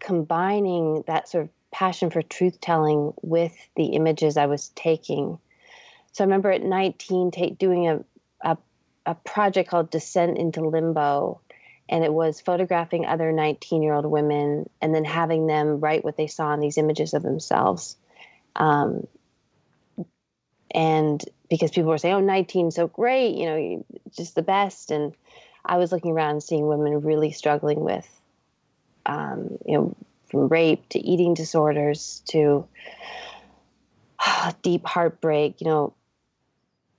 [0.00, 5.38] combining that sort of passion for truth telling with the images I was taking.
[6.12, 8.04] So I remember at 19 take, doing a,
[8.40, 8.56] a,
[9.06, 11.40] a project called Descent into Limbo.
[11.88, 16.16] And it was photographing other 19 year old women and then having them write what
[16.16, 17.96] they saw in these images of themselves.
[18.56, 19.06] Um,
[20.74, 24.90] and because people were saying, "Oh, 19, so great," you know, just the best.
[24.90, 25.14] And
[25.64, 28.08] I was looking around seeing women really struggling with,
[29.06, 29.96] um, you know,
[30.30, 32.66] from rape to eating disorders to
[34.62, 35.94] deep heartbreak, you know,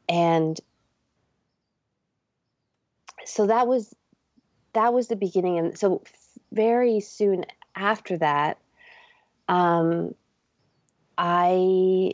[0.07, 0.59] and
[3.25, 3.93] so that was
[4.73, 5.57] that was the beginning.
[5.57, 6.03] And so
[6.51, 8.57] very soon after that,
[9.47, 10.13] um,
[11.17, 12.13] I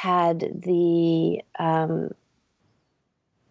[0.00, 2.10] had the um,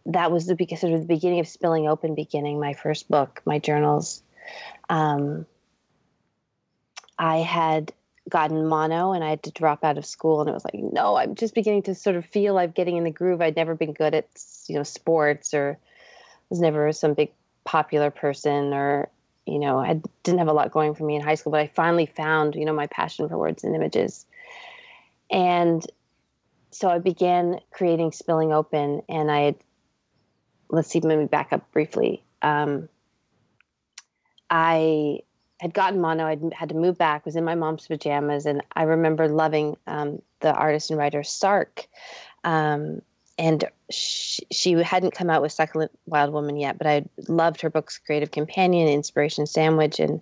[0.05, 3.59] that was the sort of the beginning of spilling open beginning my first book my
[3.59, 4.23] journals.
[4.89, 5.45] Um,
[7.19, 7.91] i had
[8.29, 11.17] gotten mono and i had to drop out of school and it was like no
[11.17, 13.41] i'm just beginning to sort of feel i'm getting in the groove.
[13.41, 14.29] I'd never been good at
[14.67, 15.77] you know sports or
[16.49, 17.31] was never some big
[17.65, 19.09] popular person or
[19.45, 21.67] you know i didn't have a lot going for me in high school but i
[21.67, 24.25] finally found you know my passion for words and images.
[25.29, 25.85] And
[26.77, 29.55] so I began creating Spilling Open, and I had,
[30.69, 32.23] let's see, let me back up briefly.
[32.43, 32.87] Um,
[34.47, 35.21] I
[35.59, 38.83] had gotten mono, I had to move back, was in my mom's pajamas, and I
[38.83, 41.87] remember loving um, the artist and writer Sark.
[42.43, 43.01] Um,
[43.39, 47.71] and she, she, hadn't come out with Succulent Wild Woman yet, but I loved her
[47.71, 50.21] books, Creative Companion, Inspiration Sandwich, and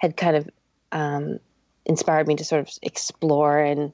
[0.00, 0.50] had kind of
[0.90, 1.38] um,
[1.86, 3.92] inspired me to sort of explore and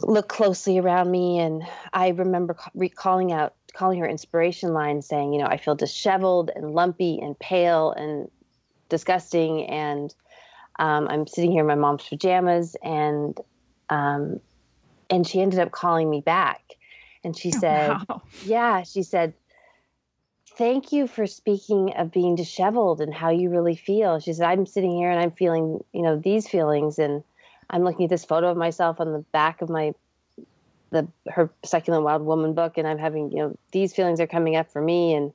[0.00, 5.40] look closely around me and i remember recalling out calling her inspiration line saying you
[5.40, 8.30] know i feel disheveled and lumpy and pale and
[8.88, 10.14] disgusting and
[10.78, 13.38] um, i'm sitting here in my mom's pajamas and
[13.90, 14.40] um,
[15.10, 16.62] and she ended up calling me back
[17.22, 18.22] and she oh, said wow.
[18.44, 19.32] yeah she said
[20.56, 24.66] thank you for speaking of being disheveled and how you really feel she said i'm
[24.66, 27.22] sitting here and i'm feeling you know these feelings and
[27.74, 29.94] I'm looking at this photo of myself on the back of my
[30.90, 34.54] the her succulent wild woman book and I'm having, you know, these feelings are coming
[34.54, 35.32] up for me and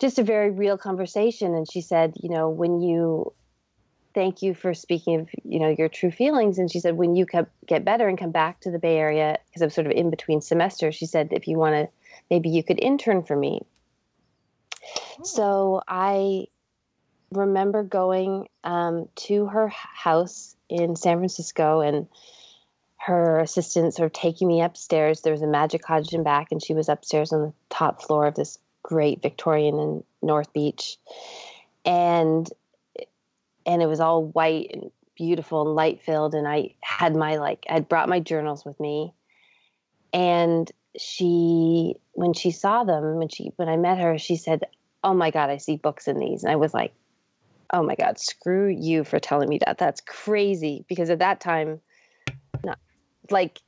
[0.00, 3.32] just a very real conversation and she said, you know, when you
[4.14, 7.24] thank you for speaking of, you know, your true feelings and she said when you
[7.68, 10.10] get better and come back to the Bay Area because I was sort of in
[10.10, 11.88] between semesters, she said if you want to
[12.30, 13.60] maybe you could intern for me.
[15.20, 15.22] Oh.
[15.22, 16.48] So I
[17.36, 22.06] remember going um, to her house in San Francisco and
[22.98, 25.20] her assistant sort of taking me upstairs.
[25.20, 28.26] There was a magic cottage in back, and she was upstairs on the top floor
[28.26, 30.96] of this great Victorian in North Beach,
[31.84, 32.48] and
[33.66, 36.34] and it was all white and beautiful and light filled.
[36.34, 39.12] And I had my like I'd brought my journals with me,
[40.14, 44.64] and she when she saw them when she when I met her, she said,
[45.02, 46.94] "Oh my God, I see books in these," and I was like,
[47.72, 49.78] oh my god screw you for telling me that.
[49.78, 51.80] That's crazy because at that time
[52.64, 52.78] not
[53.30, 53.60] like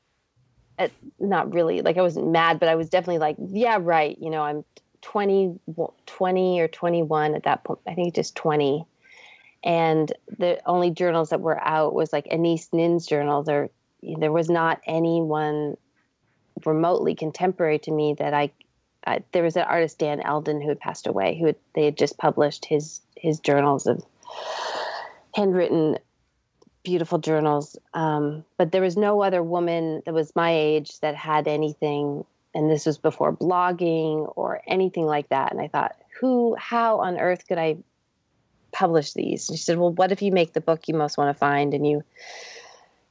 [0.78, 4.28] at, not really like i wasn't mad but i was definitely like yeah right you
[4.28, 4.62] know i'm
[5.00, 5.58] 20
[6.04, 8.86] 20 or 21 at that point i think just 20
[9.66, 13.42] and the only journals that were out was like Anais Nin's journal.
[13.42, 13.68] There
[14.18, 15.76] there was not anyone
[16.64, 18.52] remotely contemporary to me that I,
[19.04, 21.98] I there was an artist Dan Eldon who had passed away who had, they had
[21.98, 24.04] just published his his journals of
[25.34, 25.98] handwritten
[26.84, 27.76] beautiful journals.
[27.94, 32.24] Um, but there was no other woman that was my age that had anything.
[32.54, 35.50] And this was before blogging or anything like that.
[35.50, 37.78] And I thought, who, how on earth could I
[38.72, 39.48] publish these?
[39.48, 41.74] And she said, well, what if you make the book you most want to find
[41.74, 42.04] and you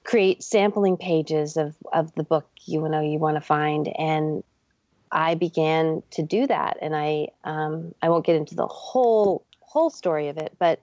[0.06, 4.44] create sampling pages of, of the book you know you want to find and
[5.12, 9.44] I began to do that and I um, I won't get into the whole
[9.76, 10.82] whole story of it but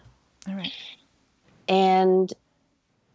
[0.45, 0.73] all right
[1.69, 2.33] and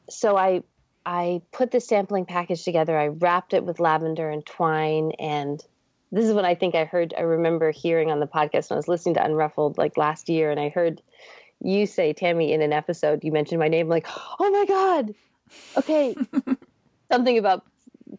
[0.09, 0.63] so I
[1.07, 2.99] I put the sampling package together.
[2.99, 5.63] I wrapped it with lavender and twine, and
[6.11, 7.13] this is what I think I heard.
[7.17, 10.51] I remember hearing on the podcast when I was listening to Unruffled like last year,
[10.51, 11.03] and I heard
[11.65, 13.89] you say, Tammi, in an episode, you mentioned my name.
[13.89, 14.07] Like,
[14.39, 15.15] oh my god,
[15.79, 16.15] okay,
[17.13, 17.65] something about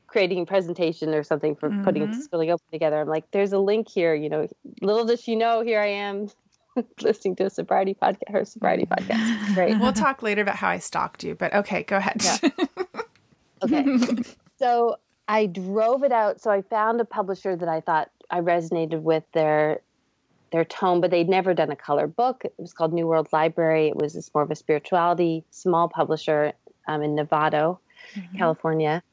[0.08, 2.10] creating a presentation or something for putting Mhm.
[2.18, 3.00] it spilling open together.
[3.00, 4.14] I'm like, there's a link here.
[4.14, 4.48] You know,
[4.82, 6.28] little does she know, here I am.
[7.02, 9.54] listening to a sobriety podcast, her sobriety podcast.
[9.54, 9.78] Great.
[9.80, 12.50] we'll talk later about how I stalked you but okay go ahead Yeah.
[13.64, 13.86] Okay.
[14.60, 16.42] so I drove it out.
[16.42, 19.80] So I found a publisher that I thought I resonated with their
[20.52, 22.44] their tone, but they'd never done a color book.
[22.46, 23.88] It was called New World Library.
[23.88, 26.54] It was this more of a spirituality small publisher
[26.88, 27.80] um, in Novato,
[28.38, 29.04] California.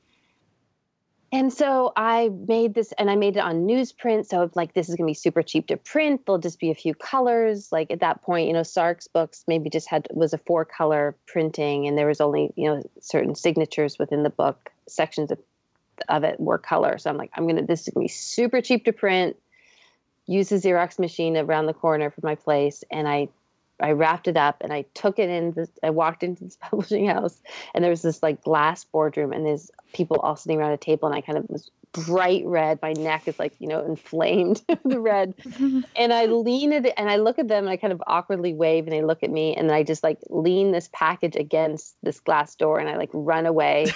[1.34, 4.26] And so I made this, and I made it on newsprint.
[4.26, 6.26] So like this is going to be super cheap to print.
[6.26, 7.72] There'll just be a few colors.
[7.72, 11.16] Like at that point, you know, Sark's books maybe just had was a four color
[11.26, 14.70] printing, and there was only you know certain signatures within the book.
[14.86, 15.38] Sections of
[16.08, 16.98] of it were color.
[16.98, 19.36] So I'm like, I'm gonna this is gonna be super cheap to print.
[20.26, 23.28] Use the Xerox machine around the corner from my place, and I
[23.80, 25.52] I wrapped it up and I took it in.
[25.52, 27.40] This, I walked into this publishing house,
[27.74, 31.08] and there was this like glass boardroom, and there's people all sitting around a table,
[31.08, 32.78] and I kind of was bright red.
[32.80, 35.34] My neck is like you know inflamed with red,
[35.96, 38.84] and I lean it, and I look at them, and I kind of awkwardly wave,
[38.84, 42.20] and they look at me, and then I just like lean this package against this
[42.20, 43.86] glass door, and I like run away.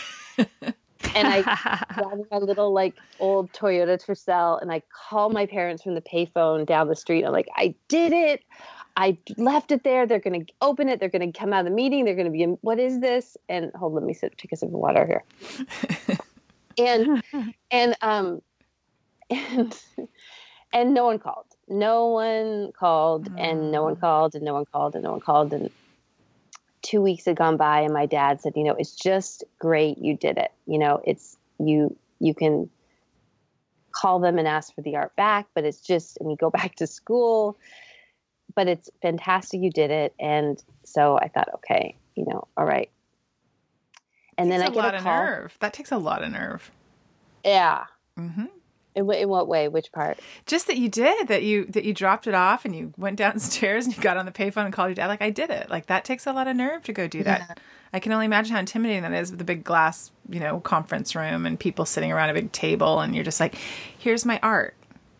[1.14, 1.42] And I
[1.94, 6.66] driving my little like old Toyota Tercel, and I call my parents from the payphone
[6.66, 7.24] down the street.
[7.24, 8.42] I'm like, I did it.
[8.96, 10.06] I left it there.
[10.06, 11.00] They're going to open it.
[11.00, 12.04] They're going to come out of the meeting.
[12.04, 13.36] They're going to be, in, what is this?
[13.48, 16.16] And hold, let me sip, take a sip of water here.
[16.78, 17.22] and
[17.70, 18.40] and um
[19.30, 19.78] and
[20.72, 21.46] and no one called.
[21.68, 25.52] No one called, and no one called, and no one called, and no one called,
[25.52, 25.68] and
[26.86, 30.16] two weeks had gone by and my dad said you know it's just great you
[30.16, 30.52] did it.
[30.66, 32.70] You know it's you you can
[33.90, 36.76] call them and ask for the art back but it's just and you go back
[36.76, 37.58] to school
[38.54, 40.14] but it's fantastic you did it.
[40.20, 42.90] And so i thought okay you know all right.
[44.38, 45.56] And then i Takes a get lot a of call nerve.
[45.58, 46.70] That takes a lot of nerve.
[47.44, 47.86] Yeah.
[48.16, 48.44] Hmm
[48.96, 49.68] in, wh- in what way?
[49.68, 50.18] Which part?
[50.46, 53.84] Just that you did that you that you dropped it off and you went downstairs
[53.86, 55.06] and you got on the payphone and called your dad.
[55.06, 55.70] Like i did it.
[55.70, 57.60] Like that takes a lot of nerve to go do that.
[57.92, 61.14] I can only imagine how intimidating that is with a big glass you know conference
[61.14, 63.54] room and people sitting around a big table and you're just like
[63.98, 64.74] here's my art.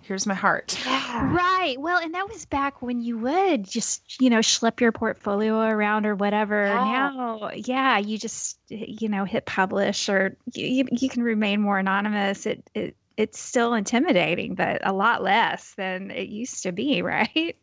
[0.07, 0.79] Here's my heart.
[0.87, 1.75] Right.
[1.79, 6.07] Well, and that was back when you would just, you know, schlep your portfolio around
[6.07, 6.65] or whatever.
[6.65, 6.75] Yeah.
[6.77, 12.47] Now, yeah, you just, you know, hit publish or you, you can remain more anonymous.
[12.47, 17.57] It, it it's still intimidating, but a lot less than it used to be, right?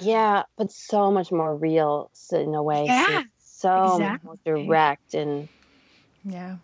[0.00, 4.64] yeah but so much more real in a way Yeah, so much more exactly.
[4.66, 5.48] direct and
[6.24, 6.56] yeah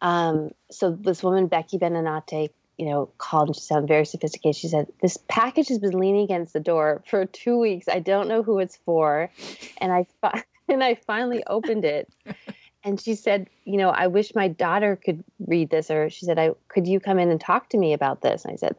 [0.00, 4.56] Um, so this woman, Becky Benenate, you know, called and she sounded very sophisticated.
[4.56, 7.88] She said, This package has been leaning against the door for two weeks.
[7.88, 9.30] I don't know who it's for.
[9.78, 12.08] And I fi- and I finally opened it.
[12.84, 15.90] And she said, you know, I wish my daughter could read this.
[15.90, 18.44] Or she said, I could you come in and talk to me about this?
[18.44, 18.76] And I said,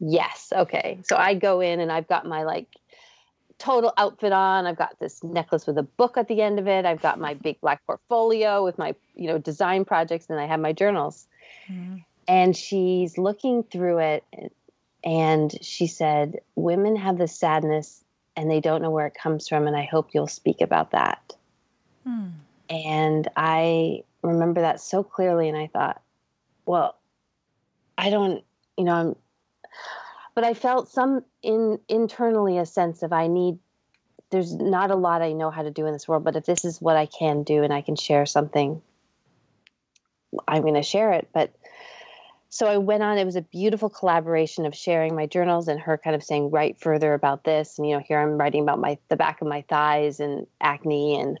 [0.00, 0.98] Yes, okay.
[1.04, 2.66] So I go in and I've got my like
[3.58, 4.66] total outfit on.
[4.66, 6.86] I've got this necklace with a book at the end of it.
[6.86, 10.58] I've got my big black portfolio with my, you know, design projects, and I have
[10.58, 11.28] my journals.
[11.70, 12.02] Mhm.
[12.26, 14.24] And she's looking through it,
[15.04, 18.02] and she said, "Women have this sadness,
[18.36, 19.66] and they don't know where it comes from.
[19.66, 21.36] And I hope you'll speak about that."
[22.04, 22.28] Hmm.
[22.70, 26.00] And I remember that so clearly, and I thought,
[26.64, 26.96] well,
[27.98, 28.44] I don't,
[28.78, 29.16] you know, I'm,
[30.36, 33.58] but I felt some in internally a sense of I need.
[34.30, 36.64] There's not a lot I know how to do in this world, but if this
[36.64, 38.80] is what I can do and I can share something,
[40.46, 41.28] I'm going to share it.
[41.32, 41.52] But
[42.48, 43.18] so I went on.
[43.18, 46.80] It was a beautiful collaboration of sharing my journals and her kind of saying, write
[46.80, 47.78] further about this.
[47.78, 51.18] And you know, here I'm writing about my the back of my thighs and acne
[51.18, 51.40] and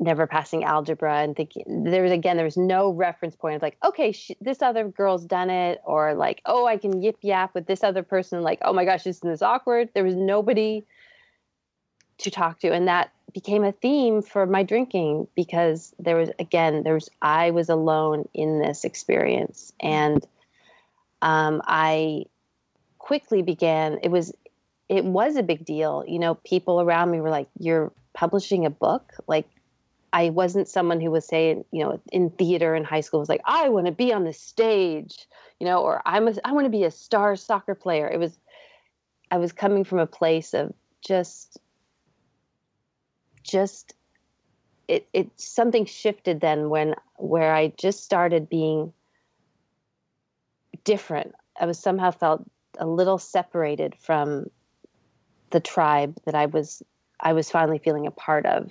[0.00, 3.76] never passing algebra and thinking there was again there was no reference point of like
[3.84, 7.66] okay sh- this other girl's done it or like oh i can yip yap with
[7.66, 9.90] this other person like oh my gosh isn't this awkward?
[9.94, 10.84] There was nobody
[12.18, 12.72] to talk to.
[12.72, 17.50] And that became a theme for my drinking because there was again there was i
[17.50, 19.72] was alone in this experience.
[19.80, 20.24] And
[21.22, 22.24] um, i
[22.98, 24.32] quickly began it was
[24.88, 26.04] it was a big deal.
[26.06, 29.12] You know people around me were like you're publishing a book?
[29.26, 29.46] Like
[30.12, 33.42] I wasn't someone who was saying, you know, in theater in high school was like,
[33.44, 35.26] I want to be on the stage,
[35.58, 38.08] you know, or I'm a, I want to be a star soccer player.
[38.08, 38.38] It was,
[39.30, 40.74] I was coming from a place of
[41.06, 41.58] just,
[43.42, 43.94] just,
[44.88, 48.92] it, it something shifted then when where I just started being
[50.82, 51.34] different.
[51.58, 52.44] I was somehow felt
[52.78, 54.50] a little separated from
[55.50, 56.82] the tribe that I was
[57.22, 58.70] I was finally feeling a part of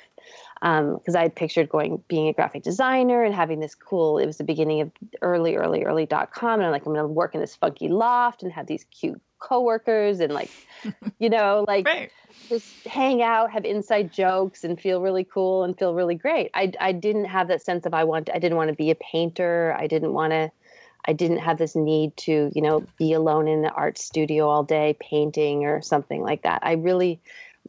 [0.62, 4.18] because um, I had pictured going being a graphic designer and having this cool.
[4.18, 4.91] It was the beginning of
[5.22, 7.88] early, early, early dot com, and I'm like, I'm going to work in this funky
[7.88, 10.52] loft and have these cute coworkers and like,
[11.20, 12.12] you know, like right.
[12.50, 16.52] just hang out, have inside jokes, and feel really cool and feel really great.
[16.54, 18.30] I I didn't have that sense of I want.
[18.34, 19.76] I didn't want to be a painter.
[19.78, 20.52] I didn't want to.
[21.06, 24.66] I didn't have this need to, you know, be alone in the art studio all
[24.66, 26.60] day painting or something like that.
[26.62, 27.22] I really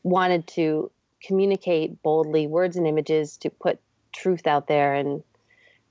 [0.02, 0.90] wanted to
[1.22, 3.78] communicate boldly words and images to put
[4.12, 5.22] truth out there and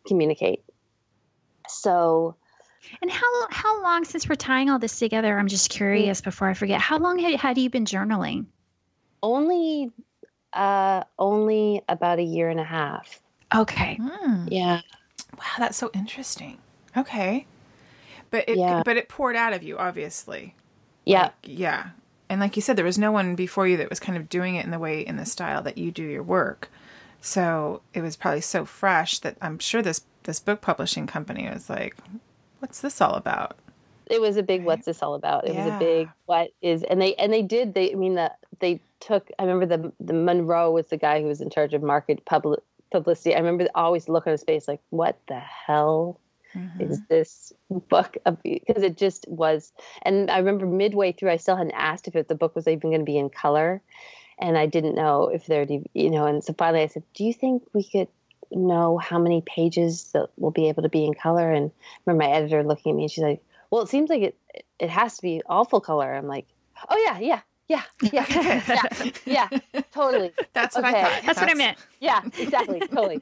[0.07, 0.63] communicate.
[1.67, 2.35] So,
[3.01, 5.37] and how how long since we're tying all this together?
[5.37, 6.81] I'm just curious before I forget.
[6.81, 8.45] How long had, had you been journaling?
[9.21, 9.91] Only,
[10.53, 13.21] uh, only about a year and a half.
[13.53, 13.99] Okay.
[14.01, 14.47] Hmm.
[14.49, 14.81] Yeah.
[15.37, 16.57] Wow, that's so interesting.
[16.97, 17.45] Okay,
[18.31, 18.81] but it yeah.
[18.83, 20.55] but it poured out of you, obviously.
[21.05, 21.23] Yeah.
[21.23, 21.89] Like, yeah
[22.29, 24.55] and like you said, there was no one before you that was kind of doing
[24.55, 26.69] it in the way, in the style that you do your work.
[27.21, 31.69] So it was probably so fresh that I'm sure this this book publishing company was
[31.69, 31.97] like,
[32.59, 33.57] "What's this all about?"
[34.05, 34.67] It was a big right?
[34.67, 35.65] "What's this all about?" It yeah.
[35.65, 37.73] was a big "What is?" And they and they did.
[37.73, 39.29] They I mean that they took.
[39.39, 42.59] I remember the the Monroe was the guy who was in charge of market public
[42.91, 43.33] publicity.
[43.33, 46.19] I remember always looking at his face like, "What the hell
[46.55, 46.81] mm-hmm.
[46.81, 49.71] is this book because it just was
[50.03, 52.89] and i remember midway through i still hadn't asked if it, the book was even
[52.89, 53.81] going to be in color
[54.37, 57.33] and i didn't know if there'd you know and so finally i said do you
[57.33, 58.07] think we could
[58.51, 62.25] know how many pages that will be able to be in color and I remember
[62.25, 64.37] my editor looking at me and she's like well it seems like it
[64.79, 66.47] it has to be all full color i'm like
[66.89, 68.25] oh yeah yeah yeah, yeah,
[69.25, 69.47] yeah, yeah,
[69.93, 70.31] totally.
[70.53, 70.99] That's what okay.
[70.99, 71.11] I thought.
[71.11, 71.77] That's, That's, what I meant.
[71.99, 73.21] Yeah, exactly, totally.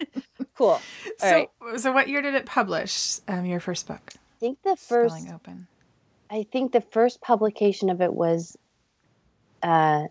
[0.55, 0.69] Cool.
[0.69, 0.81] All
[1.19, 1.79] so, right.
[1.79, 3.19] so what year did it publish?
[3.27, 4.13] Um, your first book.
[4.15, 5.15] I think the first.
[5.15, 5.67] Spilling Open.
[6.31, 8.57] I think the first publication of it was,
[9.61, 10.05] uh,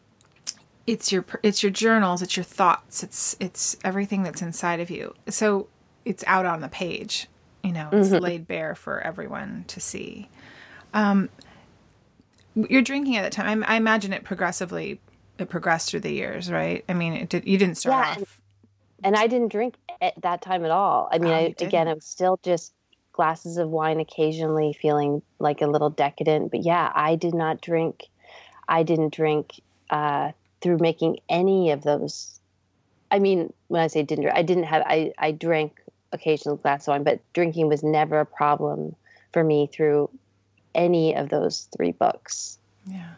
[0.86, 5.14] it's your it's your journals, it's your thoughts, it's it's everything that's inside of you.
[5.28, 5.68] So
[6.04, 7.28] it's out on the page.
[7.62, 8.22] You know, it's mm-hmm.
[8.22, 10.28] laid bare for everyone to see.
[10.92, 11.30] Um,
[12.54, 13.64] you're drinking at the time.
[13.64, 15.00] I, I, imagine it progressively
[15.38, 16.84] it progressed through the years, right?
[16.88, 17.48] I mean, it did.
[17.48, 18.40] You didn't start yeah, off.
[19.02, 21.08] And, and I didn't drink at that time at all.
[21.10, 22.72] I mean, oh, I, again, it was still just
[23.12, 26.50] glasses of wine occasionally, feeling like a little decadent.
[26.50, 28.04] But yeah, I did not drink.
[28.68, 29.60] I didn't drink
[29.90, 30.32] uh,
[30.64, 32.40] through making any of those.
[33.10, 34.82] I mean, when I say didn't, I didn't have.
[34.86, 35.78] I I drank
[36.10, 38.96] occasional glass of wine, but drinking was never a problem
[39.32, 40.08] for me through
[40.74, 42.58] any of those three books.
[42.86, 43.10] Yeah.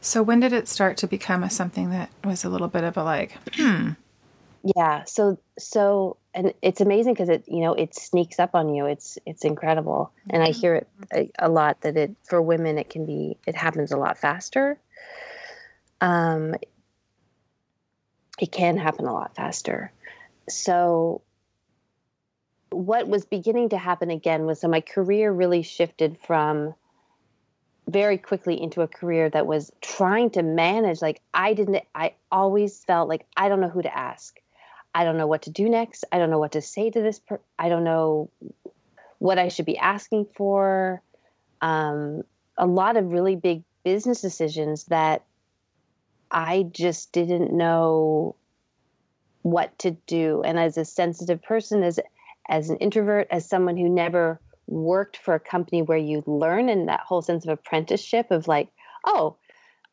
[0.00, 2.96] So when did it start to become a something that was a little bit of
[2.96, 3.90] a like, hmm?
[4.76, 5.02] Yeah.
[5.04, 8.86] So so and it's amazing because it you know it sneaks up on you.
[8.86, 10.60] It's it's incredible, and I mm-hmm.
[10.60, 13.96] hear it a, a, lot that it for women it can be it happens a
[13.96, 14.78] lot faster.
[16.02, 16.56] Um,
[18.40, 19.92] it can happen a lot faster.
[20.48, 21.22] So
[22.70, 26.74] what was beginning to happen again was that my career really shifted from
[27.86, 32.82] very quickly into a career that was trying to manage like i didn't i always
[32.84, 34.38] felt like i don't know who to ask.
[34.94, 36.04] I don't know what to do next.
[36.12, 38.30] I don't know what to say to this per- i don't know
[39.18, 41.02] what i should be asking for.
[41.60, 42.22] Um,
[42.56, 45.22] a lot of really big business decisions that
[46.32, 48.36] I just didn't know
[49.42, 50.42] what to do.
[50.42, 52.00] And as a sensitive person, as
[52.48, 56.88] as an introvert, as someone who never worked for a company where you learn and
[56.88, 58.68] that whole sense of apprenticeship of like,
[59.06, 59.36] oh,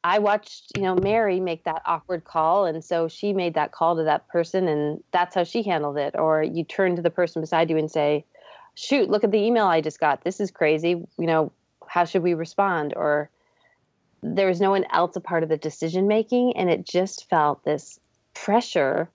[0.04, 3.98] I watched, you know, Mary make that awkward call and so she made that call
[3.98, 6.16] to that person and that's how she handled it.
[6.18, 8.26] Or you turn to the person beside you and say,
[8.76, 10.24] shoot, look at the email I just got.
[10.24, 10.90] This is crazy.
[10.90, 11.52] You know,
[11.86, 12.94] how should we respond?
[12.96, 13.30] Or
[14.22, 17.64] there was no one else a part of the decision making and it just felt
[17.64, 18.00] this
[18.34, 19.10] pressure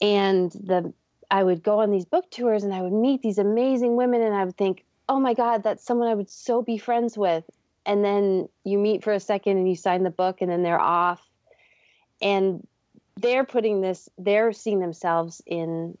[0.00, 0.92] and the
[1.30, 4.34] I would go on these book tours and I would meet these amazing women and
[4.34, 7.44] I would think, "Oh my god, that's someone I would so be friends with."
[7.86, 10.80] And then you meet for a second and you sign the book and then they're
[10.80, 11.26] off.
[12.20, 12.66] And
[13.16, 15.96] they're putting this they're seeing themselves in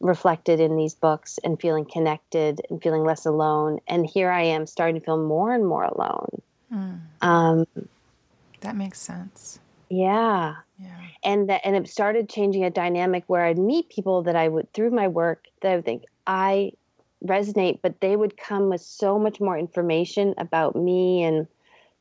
[0.00, 3.80] reflected in these books and feeling connected and feeling less alone.
[3.86, 6.40] And here I am starting to feel more and more alone.
[6.72, 7.00] Mm.
[7.22, 7.66] Um,
[8.60, 9.60] that makes sense.
[9.88, 10.56] Yeah.
[10.78, 11.00] Yeah.
[11.24, 14.72] And that and it started changing a dynamic where I'd meet people that I would
[14.72, 16.72] through my work that I would think I
[17.24, 21.48] resonate, but they would come with so much more information about me and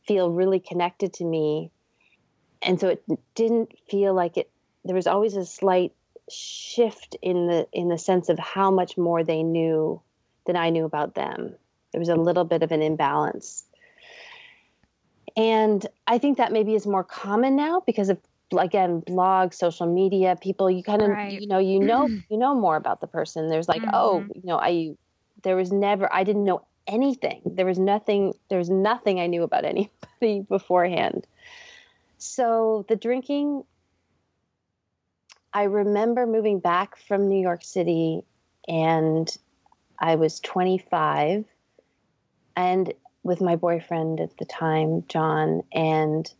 [0.05, 1.71] feel really connected to me.
[2.61, 3.03] And so it
[3.35, 4.49] didn't feel like it
[4.85, 5.93] there was always a slight
[6.29, 10.01] shift in the in the sense of how much more they knew
[10.45, 11.55] than I knew about them.
[11.91, 13.65] There was a little bit of an imbalance.
[15.37, 18.17] And I think that maybe is more common now because of
[18.57, 21.41] again blogs social media people you kind of right.
[21.41, 24.31] you know you know you know more about the person there's like oh, mm-hmm.
[24.31, 24.95] oh you know i
[25.43, 29.43] there was never i didn't know anything there was nothing there was nothing i knew
[29.43, 31.27] about anybody beforehand
[32.17, 33.65] so the drinking
[35.53, 38.21] i remember moving back from new york city
[38.69, 39.37] and
[39.99, 41.43] i was 25
[42.55, 42.93] and
[43.27, 46.31] with my boyfriend at the time, John, and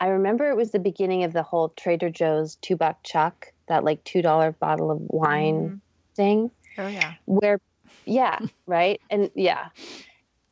[0.00, 3.84] I remember it was the beginning of the whole Trader Joe's two buck chuck, that
[3.84, 5.76] like two dollar bottle of wine mm-hmm.
[6.14, 6.50] thing.
[6.78, 7.14] Oh yeah.
[7.26, 7.60] Where,
[8.06, 9.68] yeah, right, and yeah,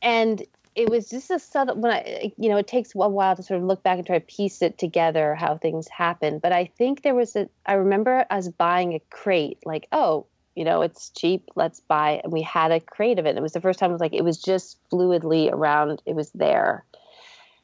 [0.03, 1.77] and it was just a subtle.
[1.77, 4.19] When I, you know, it takes a while to sort of look back and try
[4.19, 6.39] to piece it together how things happen.
[6.39, 7.49] But I think there was a.
[7.67, 10.27] I remember us buying a crate, like, oh,
[10.59, 12.21] you know, it's cheap, let's buy.
[12.25, 13.37] And we had a crate of it.
[13.37, 16.33] It was the first time it was like, it was just fluidly around, it was
[16.33, 16.85] there.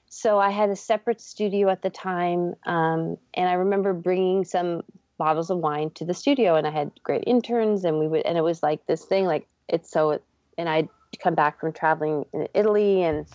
[0.08, 2.54] So I had a separate studio at the time.
[2.66, 4.84] Um, and I remember bringing some
[5.18, 8.38] bottles of wine to the studio and I had great interns and we would, and
[8.38, 10.20] it was like this thing, like it's so,
[10.56, 10.88] and I'd
[11.20, 13.26] come back from traveling in Italy and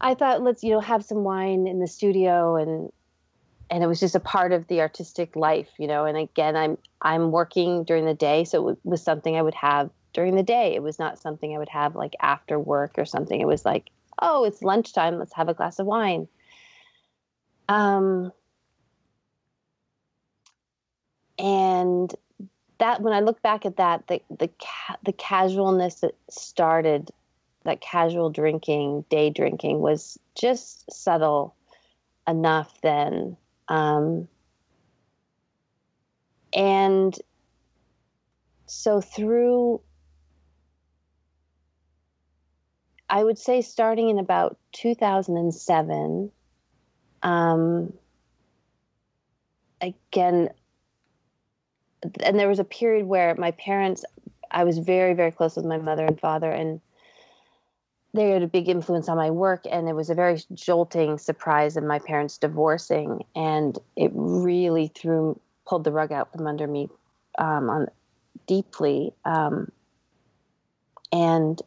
[0.00, 2.90] I thought, let's, you know, have some wine in the studio and,
[3.72, 6.04] and it was just a part of the artistic life, you know.
[6.04, 9.88] And again, I'm I'm working during the day, so it was something I would have
[10.12, 10.74] during the day.
[10.74, 13.40] It was not something I would have like after work or something.
[13.40, 13.88] It was like,
[14.20, 16.28] oh, it's lunchtime, let's have a glass of wine.
[17.70, 18.30] Um,
[21.38, 22.14] and
[22.76, 27.10] that when I look back at that, the the ca- the casualness that started,
[27.64, 31.54] that casual drinking, day drinking, was just subtle
[32.28, 33.38] enough then
[33.68, 34.28] um,
[36.52, 37.16] and
[38.66, 39.80] so through,
[43.08, 46.30] I would say starting in about 2007,
[47.22, 47.92] um,
[49.80, 50.50] again,
[52.22, 54.04] and there was a period where my parents,
[54.50, 56.80] I was very, very close with my mother and father, and
[58.14, 61.76] they had a big influence on my work and it was a very jolting surprise
[61.76, 66.88] of my parents divorcing and it really threw pulled the rug out from under me
[67.38, 67.86] um, on
[68.46, 69.70] deeply um,
[71.10, 71.62] and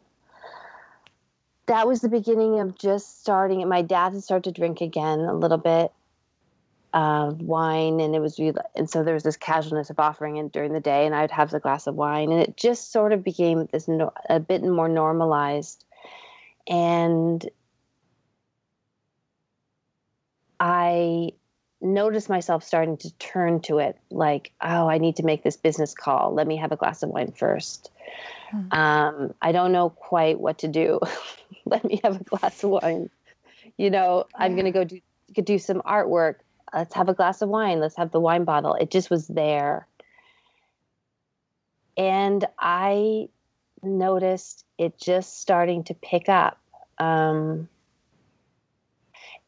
[1.66, 5.34] that was the beginning of just starting my dad had started to drink again a
[5.34, 5.90] little bit
[6.94, 10.72] of wine and it was and so there was this casualness of offering it during
[10.72, 13.66] the day and i'd have the glass of wine and it just sort of became
[13.72, 15.84] this no, a bit more normalized
[16.66, 17.48] and
[20.58, 21.32] I
[21.80, 25.94] noticed myself starting to turn to it like, oh, I need to make this business
[25.94, 26.32] call.
[26.34, 27.88] Let me have a glass of wine 1st
[28.52, 28.78] mm-hmm.
[28.78, 31.00] um, I don't know quite what to do.
[31.64, 33.10] Let me have a glass of wine.
[33.76, 34.44] You know, yeah.
[34.44, 35.00] I'm going to go do,
[35.32, 36.36] do some artwork.
[36.72, 37.80] Let's have a glass of wine.
[37.80, 38.74] Let's have the wine bottle.
[38.74, 39.86] It just was there.
[41.96, 43.28] And I
[43.86, 46.58] noticed it just starting to pick up.
[46.98, 47.68] Um,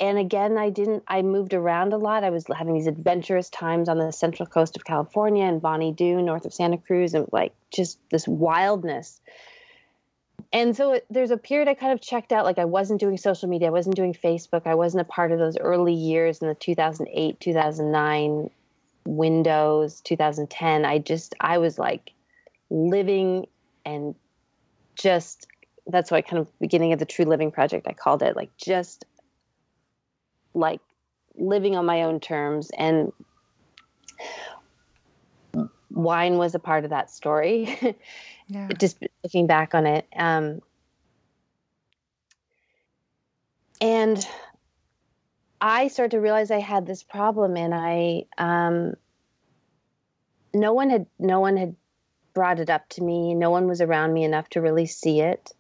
[0.01, 2.23] and again, I didn't, I moved around a lot.
[2.23, 6.25] I was having these adventurous times on the central coast of California and Bonny Doon,
[6.25, 9.21] north of Santa Cruz, and like just this wildness.
[10.53, 12.45] and so it, there's a period I kind of checked out.
[12.45, 15.41] Like I wasn't doing social media, I wasn't doing Facebook, I wasn't a part of
[15.41, 18.51] those early years in the 2008, 2009
[19.05, 20.85] windows, 2010.
[20.85, 22.13] I just I was like
[22.71, 23.49] living
[23.85, 24.15] and
[24.99, 25.47] just
[25.87, 29.05] that's why kind of beginning of the True Living Project I called it like just
[30.55, 30.81] like
[31.37, 33.13] living on my own terms and
[35.91, 37.79] wine was a part of that story.
[38.51, 38.69] Yeah.
[38.79, 40.07] Just looking back on it.
[40.17, 40.63] Um,
[43.79, 44.27] and
[45.61, 48.95] I started to realize I had this problem, and I um,
[50.55, 51.77] no one had no one had
[52.39, 53.35] brought it up to me.
[53.35, 55.53] No one was around me enough to really see it.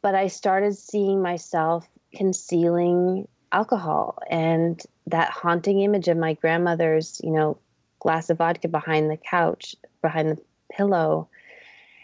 [0.00, 7.32] But I started seeing myself concealing alcohol and that haunting image of my grandmother's, you
[7.32, 7.58] know,
[7.98, 10.38] glass of vodka behind the couch, behind the
[10.74, 11.28] pillow.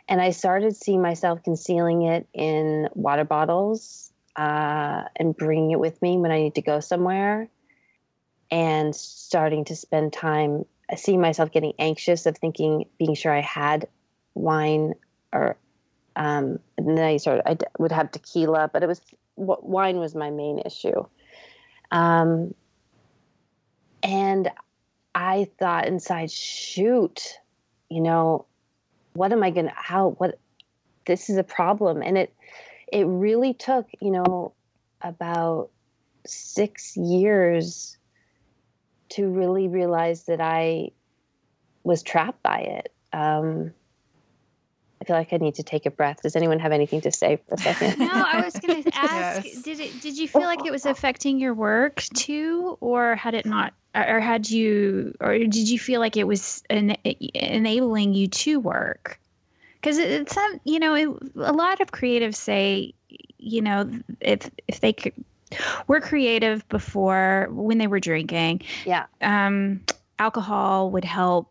[0.06, 6.02] And I started seeing myself concealing it in water bottles uh, and bringing it with
[6.02, 7.48] me when I need to go somewhere.
[8.50, 10.66] And starting to spend time
[10.96, 13.88] seeing myself getting anxious of thinking, being sure I had
[14.34, 14.94] wine
[15.32, 15.56] or,
[16.16, 19.00] um, and then I sort of, I would have tequila, but it was,
[19.36, 21.04] wine was my main issue.
[21.90, 22.54] Um,
[24.02, 24.50] and
[25.14, 27.38] I thought inside, shoot,
[27.88, 28.46] you know,
[29.12, 30.38] what am I going to, how, what,
[31.06, 32.02] this is a problem.
[32.02, 32.34] And it,
[32.92, 34.52] it really took, you know,
[35.00, 35.70] about
[36.26, 37.96] six years
[39.10, 40.90] to really realize that I
[41.82, 42.92] was trapped by it.
[43.12, 43.72] Um,
[45.00, 46.22] I feel like I need to take a breath.
[46.22, 47.98] Does anyone have anything to say for a second?
[47.98, 49.46] no, I was going to ask.
[49.46, 49.62] Yes.
[49.62, 50.00] Did it?
[50.02, 53.72] Did you feel like it was affecting your work too, or had it not?
[53.94, 55.16] Or had you?
[55.18, 59.18] Or did you feel like it was en- enabling you to work?
[59.80, 62.92] Because it's you know, it, a lot of creatives say,
[63.38, 63.90] you know,
[64.20, 65.14] if if they could
[65.86, 68.62] were creative before when they were drinking.
[68.84, 69.06] Yeah.
[69.20, 69.82] Um,
[70.18, 71.50] alcohol would help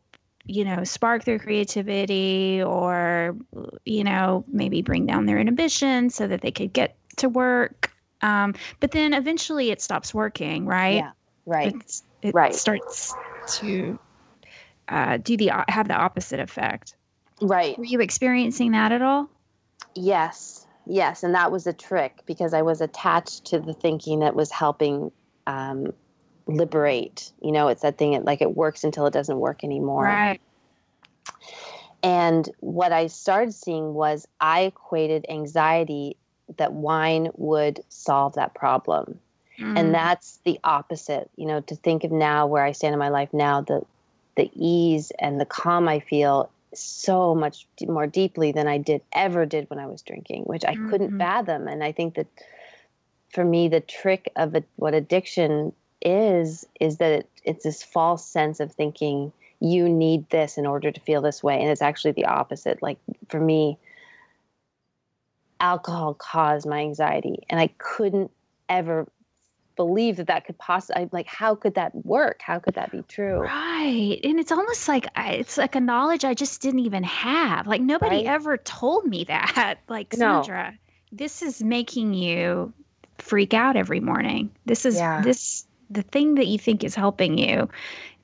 [0.50, 3.38] you know, spark their creativity or,
[3.86, 7.91] you know, maybe bring down their inhibition so that they could get to work.
[8.22, 10.95] Um, but then eventually it stops working, right?
[10.95, 11.12] Yeah,
[11.45, 11.76] right.
[11.76, 12.56] It's, it right.
[12.56, 13.14] starts
[13.60, 14.00] to
[14.88, 16.95] uh, do the have the opposite effect.
[17.41, 17.78] Right.
[17.78, 19.30] Were you experiencing that at all?
[19.93, 20.59] Yes,
[20.90, 24.52] yes, and that was a trick because I was attached to the thinking that was
[24.52, 25.12] helping
[25.48, 25.94] um,
[26.48, 27.32] liberate.
[27.42, 30.04] You know, it's that thing it, like it works until it doesn't work anymore.
[30.04, 30.42] Right.
[32.02, 36.16] And what I started seeing was I equated anxiety
[36.58, 39.20] that wine would solve that problem.
[39.60, 39.78] Mm.
[39.78, 43.10] And that's the opposite, you know, to think of now where I stand in my
[43.10, 43.82] life now, the
[44.36, 49.45] the ease and the calm I feel so much more deeply than I did ever
[49.45, 50.89] did when I was drinking, which I mm-hmm.
[50.89, 51.67] couldn't fathom.
[51.67, 52.28] And I think that
[53.34, 58.26] for me, the trick of it, what addiction is is that it, it's this false
[58.26, 62.13] sense of thinking you need this in order to feel this way and it's actually
[62.13, 62.97] the opposite like
[63.28, 63.78] for me
[65.59, 68.32] alcohol caused my anxiety and i couldn't
[68.70, 69.07] ever
[69.80, 73.40] believe that that could possibly like how could that work how could that be true
[73.40, 77.80] right and it's almost like it's like a knowledge i just didn't even have like
[77.80, 78.26] nobody right?
[78.26, 80.78] ever told me that like Sondra no.
[81.14, 82.74] this is making you
[83.20, 85.22] freak out every morning this is yeah.
[85.22, 87.70] this the thing that you think is helping you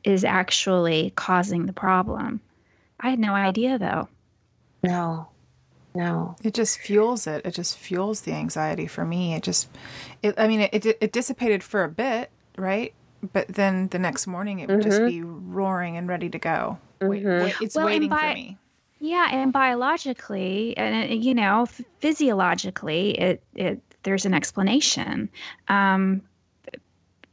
[0.05, 2.39] is actually causing the problem.
[2.99, 4.07] I had no idea though.
[4.83, 5.27] No.
[5.95, 6.35] No.
[6.43, 7.45] It just fuels it.
[7.45, 9.33] It just fuels the anxiety for me.
[9.33, 9.69] It just
[10.21, 12.93] it I mean it it, it dissipated for a bit, right?
[13.33, 14.89] But then the next morning it would mm-hmm.
[14.89, 16.77] just be roaring and ready to go.
[16.99, 17.09] Mm-hmm.
[17.09, 18.57] Wait, wait, it's well, waiting by, for me.
[18.99, 21.67] Yeah, and biologically, and you know,
[21.99, 25.29] physiologically, it it there's an explanation.
[25.67, 26.21] Um,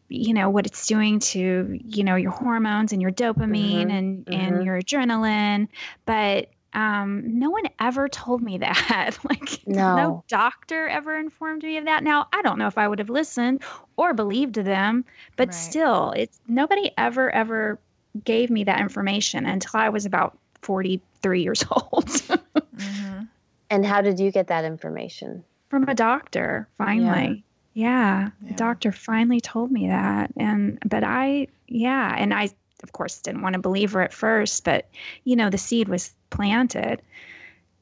[0.09, 3.91] you know what it's doing to you know your hormones and your dopamine mm-hmm.
[3.91, 4.41] and mm-hmm.
[4.41, 5.69] and your adrenaline
[6.05, 9.19] but um, no one ever told me that.
[9.25, 9.97] like, no.
[9.97, 10.25] no.
[10.29, 12.03] doctor ever informed me of that.
[12.03, 13.63] Now, I don't know if I would have listened
[13.97, 15.05] or believed them,
[15.37, 15.55] but right.
[15.55, 17.79] still, it's nobody ever, ever
[18.25, 22.07] gave me that information until I was about 43 years old.
[22.07, 23.25] mm-hmm.
[23.71, 25.45] And how did you get that information?
[25.69, 27.45] From a doctor, finally.
[27.75, 30.31] Yeah, yeah, the doctor finally told me that.
[30.37, 32.51] And, but I, yeah, and I,
[32.83, 34.89] of course, didn't want to believe her at first, but,
[35.25, 37.03] you know, the seed was planted.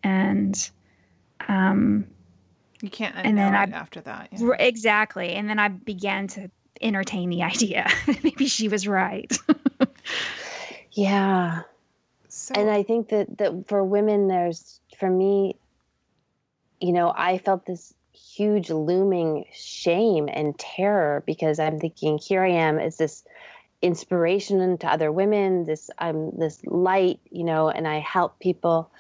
[0.03, 0.71] And,
[1.49, 2.07] um,
[2.83, 4.29] you can't and then I, after that.
[4.33, 4.53] Yeah.
[4.59, 5.35] Exactly.
[5.35, 7.89] And then I began to entertain the idea.
[8.23, 9.37] Maybe she was right.
[10.93, 11.63] yeah.
[12.29, 15.57] So, and I think that, that for women, there's, for me,
[16.81, 22.51] you know, I felt this huge looming shame and terror because I'm thinking, here I
[22.51, 23.25] am, is this
[23.83, 28.91] inspiration to other women, this I'm this light, you know, and I help people,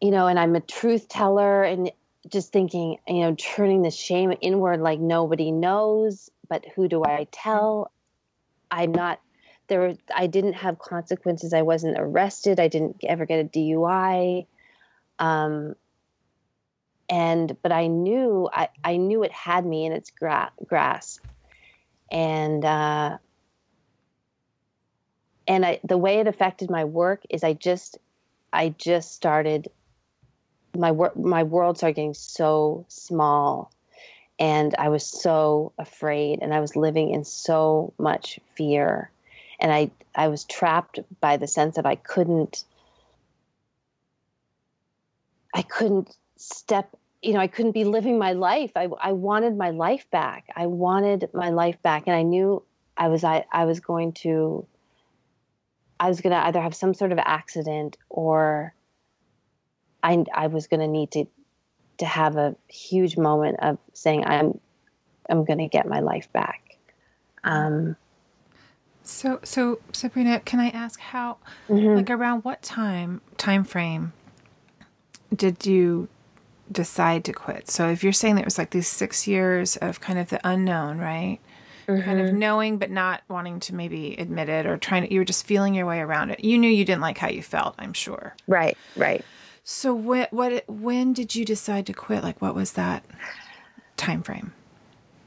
[0.00, 1.90] you know, and I'm a truth teller and
[2.28, 7.26] just thinking, you know, turning the shame inward like nobody knows, but who do I
[7.30, 7.90] tell?
[8.70, 9.20] I'm not
[9.68, 11.52] there I didn't have consequences.
[11.52, 12.60] I wasn't arrested.
[12.60, 14.46] I didn't ever get a DUI.
[15.18, 15.74] Um,
[17.08, 21.24] and but I knew I, I knew it had me in its gra- grasp,
[22.10, 23.18] and uh,
[25.46, 27.98] and I the way it affected my work is I just
[28.52, 29.68] I just started
[30.76, 33.72] my work my world started getting so small
[34.38, 39.10] and I was so afraid and I was living in so much fear
[39.60, 42.64] and I I was trapped by the sense of I couldn't
[45.54, 48.72] I couldn't step you know, I couldn't be living my life.
[48.74, 50.48] I, I wanted my life back.
[50.56, 52.08] I wanted my life back.
[52.08, 52.62] And I knew
[52.96, 54.66] I was, I, I was going to,
[56.02, 58.74] I was going to either have some sort of accident or
[60.02, 61.26] I, I was going to need to,
[61.98, 64.58] to have a huge moment of saying, I'm,
[65.30, 66.76] I'm going to get my life back.
[67.44, 67.94] Um,
[69.04, 71.36] so, so Sabrina, can I ask how,
[71.68, 71.94] mm-hmm.
[71.94, 74.12] like around what time, time frame
[75.32, 76.08] did you
[76.72, 77.70] decide to quit.
[77.70, 80.40] So if you're saying that it was like these six years of kind of the
[80.42, 81.38] unknown, right?
[81.92, 82.04] Mm-hmm.
[82.04, 82.38] Kind of mm-hmm.
[82.38, 85.74] knowing but not wanting to maybe admit it or trying to, you were just feeling
[85.74, 86.40] your way around it.
[86.40, 88.34] You knew you didn't like how you felt, I'm sure.
[88.46, 89.24] Right, right.
[89.64, 92.22] So what, what, when did you decide to quit?
[92.22, 93.04] Like what was that
[93.96, 94.52] time frame?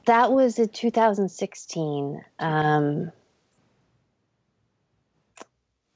[0.05, 2.23] That was in 2016.
[2.39, 3.11] Um,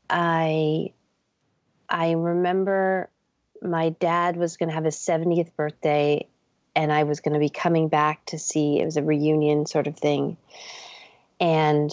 [0.10, 0.94] I,
[1.90, 3.10] I remember
[3.62, 6.28] my dad was going to have his 70th birthday
[6.80, 9.88] and I was going to be coming back to see it was a reunion sort
[9.88, 10.38] of thing.
[11.38, 11.92] And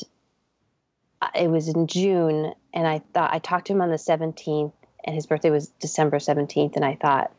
[1.35, 4.73] it was in June and I thought I talked to him on the 17th
[5.05, 7.33] and his birthday was December 17th and I thought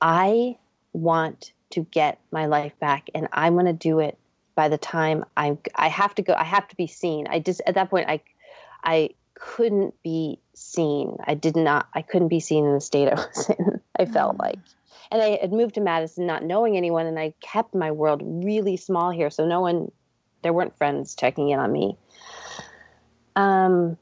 [0.00, 0.56] I
[0.94, 4.16] want to get my life back and I'm going to do it
[4.54, 7.26] by the time I I have to go I have to be seen.
[7.28, 8.22] I just at that point I
[8.82, 11.18] I couldn't be seen.
[11.26, 14.38] I did not, I couldn't be seen in the state I was in, I felt
[14.38, 14.40] mm.
[14.40, 14.58] like.
[15.10, 18.76] And I had moved to Madison not knowing anyone, and I kept my world really
[18.76, 19.30] small here.
[19.30, 19.90] So no one,
[20.42, 21.96] there weren't friends checking in on me.
[23.36, 23.96] Um,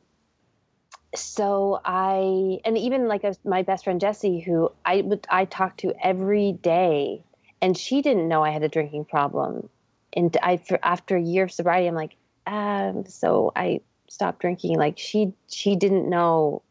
[1.14, 5.80] so I, and even like a, my best friend Jessie, who I would, I talked
[5.80, 7.22] to every day,
[7.60, 9.68] and she didn't know I had a drinking problem.
[10.12, 14.78] And I, for, after a year of sobriety, I'm like, um, so I stopped drinking
[14.78, 16.62] like she she didn't know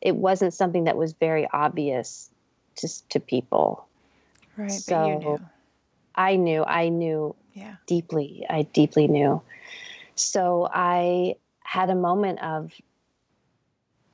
[0.00, 2.30] it wasn't something that was very obvious
[2.80, 3.86] just to people.
[4.56, 5.40] Right so knew.
[6.14, 7.76] i knew i knew yeah.
[7.86, 9.42] deeply i deeply knew.
[10.14, 12.72] So i had a moment of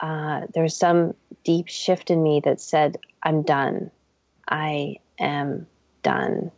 [0.01, 3.91] uh, there was some deep shift in me that said i'm done.
[4.49, 5.67] I am
[6.03, 6.51] done.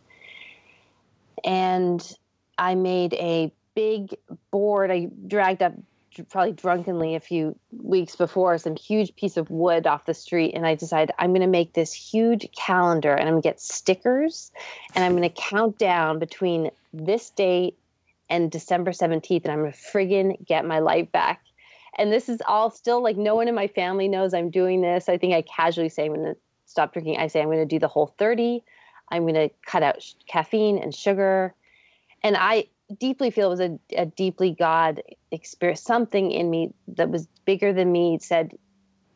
[1.44, 2.16] And
[2.56, 4.14] i made a big
[4.52, 5.74] board i dragged up
[6.22, 10.66] probably drunkenly a few weeks before some huge piece of wood off the street and
[10.66, 14.52] i decided i'm going to make this huge calendar and i'm going to get stickers
[14.94, 17.76] and i'm going to count down between this date
[18.30, 21.40] and december 17th and i'm going to friggin get my life back.
[21.96, 25.08] And this is all still like no one in my family knows i'm doing this.
[25.08, 26.36] I think i casually say i'm going to
[26.66, 28.62] stop drinking i say i'm going to do the whole 30
[29.10, 31.54] i'm going to cut out sh- caffeine and sugar.
[32.22, 32.66] And i
[32.98, 35.80] deeply feel it was a, a deeply God experience.
[35.80, 38.56] Something in me that was bigger than me said,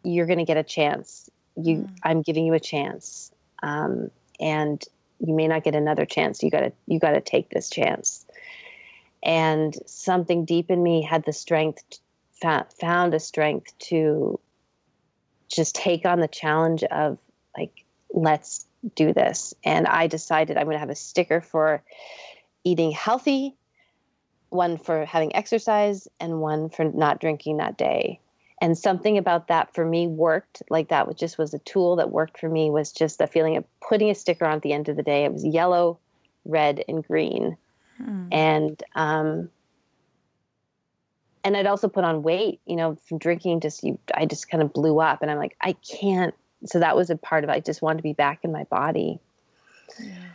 [0.03, 1.31] "You're going to get a chance.
[1.57, 1.91] You, mm.
[2.03, 4.11] I'm giving you a chance, um,
[4.41, 4.83] and
[5.21, 6.43] you may not get another chance.
[6.43, 8.27] You got to, you got to take this chance."
[9.23, 11.83] And something deep in me had the strength,
[12.41, 14.39] found a strength to
[15.49, 17.19] just take on the challenge of
[17.57, 19.55] like, let's do this.
[19.65, 21.83] And I decided I'm going to have a sticker for
[22.69, 23.57] eating healthy,
[24.51, 28.21] one for having exercise, and one for not drinking that day.
[28.61, 30.63] And something about that for me worked.
[30.69, 33.57] Like that was just was a tool that worked for me was just the feeling
[33.57, 35.25] of putting a sticker on at the end of the day.
[35.25, 35.99] It was yellow,
[36.45, 37.57] red, and green.
[37.97, 38.29] Hmm.
[38.33, 39.51] And um
[41.45, 44.63] and I'd also put on weight, you know, from drinking just you I just kind
[44.63, 46.35] of blew up and I'm like, I can't
[46.67, 47.53] so that was a part of it.
[47.53, 49.21] I just wanted to be back in my body.
[50.01, 50.28] Yeah.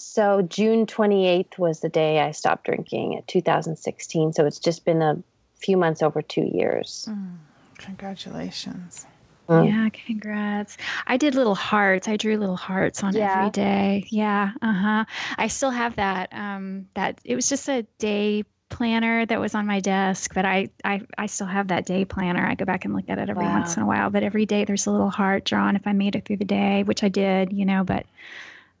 [0.00, 4.32] So June 28th was the day I stopped drinking at 2016.
[4.32, 5.22] So it's just been a
[5.56, 7.06] few months over two years.
[7.08, 7.36] Mm,
[7.76, 9.06] congratulations.
[9.48, 9.66] Mm.
[9.66, 10.78] Yeah, congrats.
[11.06, 12.08] I did little hearts.
[12.08, 13.38] I drew little hearts on yeah.
[13.38, 14.06] every day.
[14.08, 15.04] Yeah, uh-huh.
[15.36, 19.66] I still have that um that it was just a day planner that was on
[19.66, 22.46] my desk, but I I I still have that day planner.
[22.46, 23.58] I go back and look at it every wow.
[23.60, 26.14] once in a while, but every day there's a little heart drawn if I made
[26.14, 28.06] it through the day, which I did, you know, but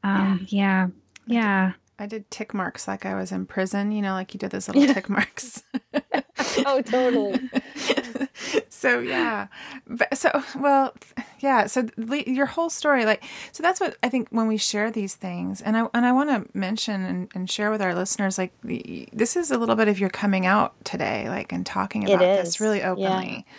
[0.02, 0.86] um yeah.
[0.86, 0.88] Yeah.
[1.30, 1.72] Yeah.
[2.00, 4.68] I did tick marks like I was in prison, you know, like you did those
[4.68, 5.62] little tick marks.
[6.64, 7.50] oh, totally.
[8.70, 9.48] so yeah,
[9.86, 10.94] but, so well,
[11.40, 11.66] yeah.
[11.66, 13.22] So your whole story, like,
[13.52, 16.30] so that's what I think when we share these things, and I and I want
[16.30, 20.00] to mention and, and, share with our listeners, like, this is a little bit of
[20.00, 23.44] your coming out today, like, and talking about this really openly.
[23.46, 23.54] Yeah.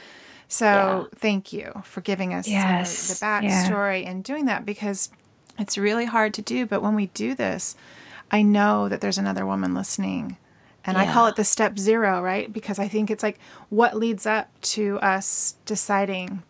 [0.47, 1.03] So yeah.
[1.15, 3.07] thank you for giving us uh, yes.
[3.07, 4.09] the, the backstory yeah.
[4.09, 5.09] and doing that because
[5.59, 6.65] it's really hard to do.
[6.65, 7.75] But when we do this
[8.31, 10.37] I know that there's another woman listening.
[10.85, 11.03] And yeah.
[11.03, 12.51] I call it the step zero, right?
[12.51, 13.37] Because I think it's like
[13.69, 16.41] what leads up to us deciding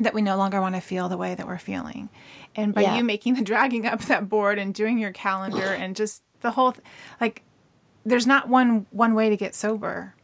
[0.00, 2.08] that we no longer want to feel the way that we're feeling.
[2.56, 2.96] And by yeah.
[2.96, 6.72] you making the dragging up that board and doing your calendar and just the whole
[6.72, 6.84] th-
[7.20, 7.42] like
[8.04, 10.14] there's not one one way to get sober.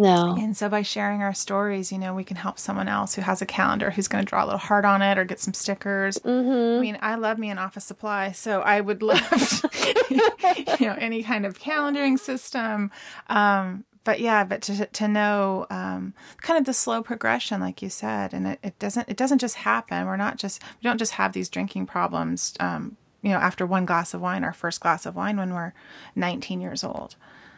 [0.00, 0.34] No.
[0.38, 3.42] And so by sharing our stories, you know, we can help someone else who has
[3.42, 6.16] a calendar who's going to draw a little heart on it or get some stickers.
[6.16, 6.78] Mm-hmm.
[6.78, 9.20] I mean, I love me an office supply, so I would love,
[10.10, 12.90] you know, any kind of calendaring system.
[13.28, 17.90] Um, but yeah, but to to know um, kind of the slow progression, like you
[17.90, 20.06] said, and it, it doesn't it doesn't just happen.
[20.06, 22.54] We're not just we don't just have these drinking problems.
[22.58, 25.74] Um, you know, after one glass of wine, our first glass of wine when we're
[26.16, 27.16] 19 years old.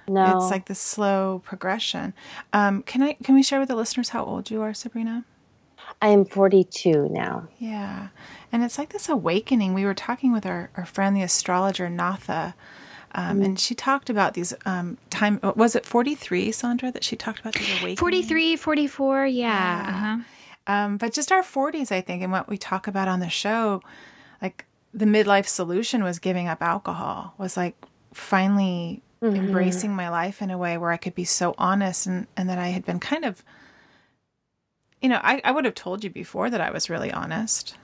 [0.09, 0.37] No.
[0.37, 2.15] It's like the slow progression.
[2.53, 5.25] Um, can I can we share with the listeners how old you are, Sabrina?
[6.01, 7.49] I am 42 now.
[7.59, 8.09] Yeah.
[8.51, 9.75] And it's like this awakening.
[9.75, 12.55] We were talking with our, our friend, the astrologer Natha,
[13.15, 13.45] um, mm-hmm.
[13.45, 15.39] and she talked about these um, time.
[15.43, 18.01] Was it 43, Sondra, that she talked about these awakenings?
[18.01, 19.47] 43, 44, yeah.
[19.47, 19.89] yeah.
[19.89, 20.19] Uh-huh.
[20.67, 23.83] Um, but just our 40s, I think, and what we talk about on the show,
[24.41, 27.77] like the midlife solution was giving up alcohol, was like
[28.15, 29.37] finally mm-hmm.
[29.37, 32.59] embracing my life in a way where I could be so honest and, and that
[32.59, 33.45] I had been kind of,
[35.01, 37.77] you know, I, I would have told you before that I was really honest,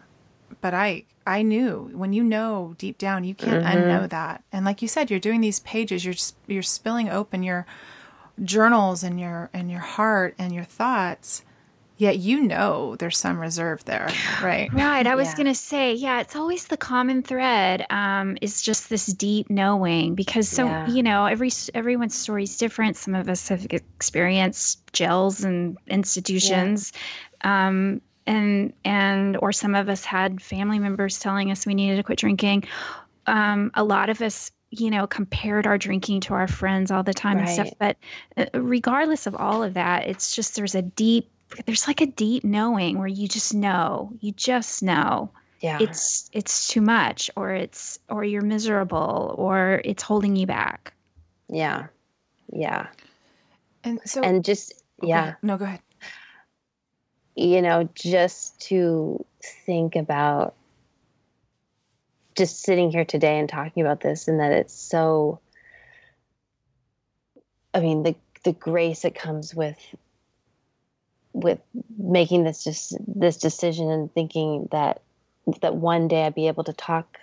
[0.61, 3.79] but I, I knew when you know deep down, you can't mm-hmm.
[3.79, 4.43] unknow that.
[4.53, 6.15] And like you said, you're doing these pages, you're,
[6.47, 7.67] you're spilling open your
[8.43, 11.43] journals and your, and your heart and your thoughts
[11.99, 14.09] Yet you know there's some reserve there,
[14.43, 14.73] right?
[14.73, 15.07] Right.
[15.07, 15.37] I was yeah.
[15.37, 20.15] going to say, yeah, it's always the common thread um, is just this deep knowing
[20.15, 20.89] because so yeah.
[20.89, 22.97] you know every everyone's story is different.
[22.97, 26.93] Some of us have experienced jails and institutions.
[27.45, 27.69] Yeah.
[27.69, 32.05] Um, and and or some of us had family members telling us we needed to
[32.05, 32.65] quit drinking.
[33.27, 37.15] Um, a lot of us you know, compared our drinking to our friends all the
[37.15, 37.49] time right.
[37.49, 37.71] and stuff.
[37.79, 37.97] But
[38.37, 41.31] uh, regardless of all of that, it's just there's a deep
[41.67, 45.31] there's like a deep knowing where you just know, you just know.
[45.61, 45.79] Yeah.
[45.81, 50.93] It's it's too much or it's or you're miserable or it's holding you back.
[51.49, 51.89] Yeah.
[52.53, 52.89] Yeah.
[53.83, 54.73] And so And just
[55.03, 55.35] oh, yeah.
[55.43, 55.81] No, go ahead.
[57.35, 59.25] You know, just to
[59.67, 60.55] think about
[62.37, 65.41] just sitting here today and talking about this and that it's so
[67.75, 69.77] I mean the the grace that comes with
[71.41, 71.59] with
[71.97, 75.01] making this just this decision and thinking that
[75.63, 77.19] that one day I'd be able to talk,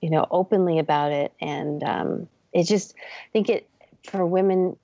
[0.00, 1.32] you know, openly about it.
[1.40, 3.68] And um, it just I think it
[4.04, 4.76] for women,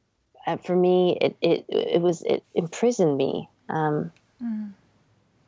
[0.47, 3.49] uh, for me, it it it was it imprisoned me.
[3.69, 4.13] Um,
[4.43, 4.73] mm.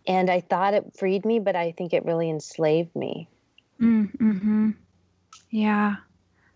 [0.09, 3.29] And I thought it freed me, but I think it really enslaved me.
[3.81, 4.71] Mm, hmm
[5.51, 5.97] Yeah.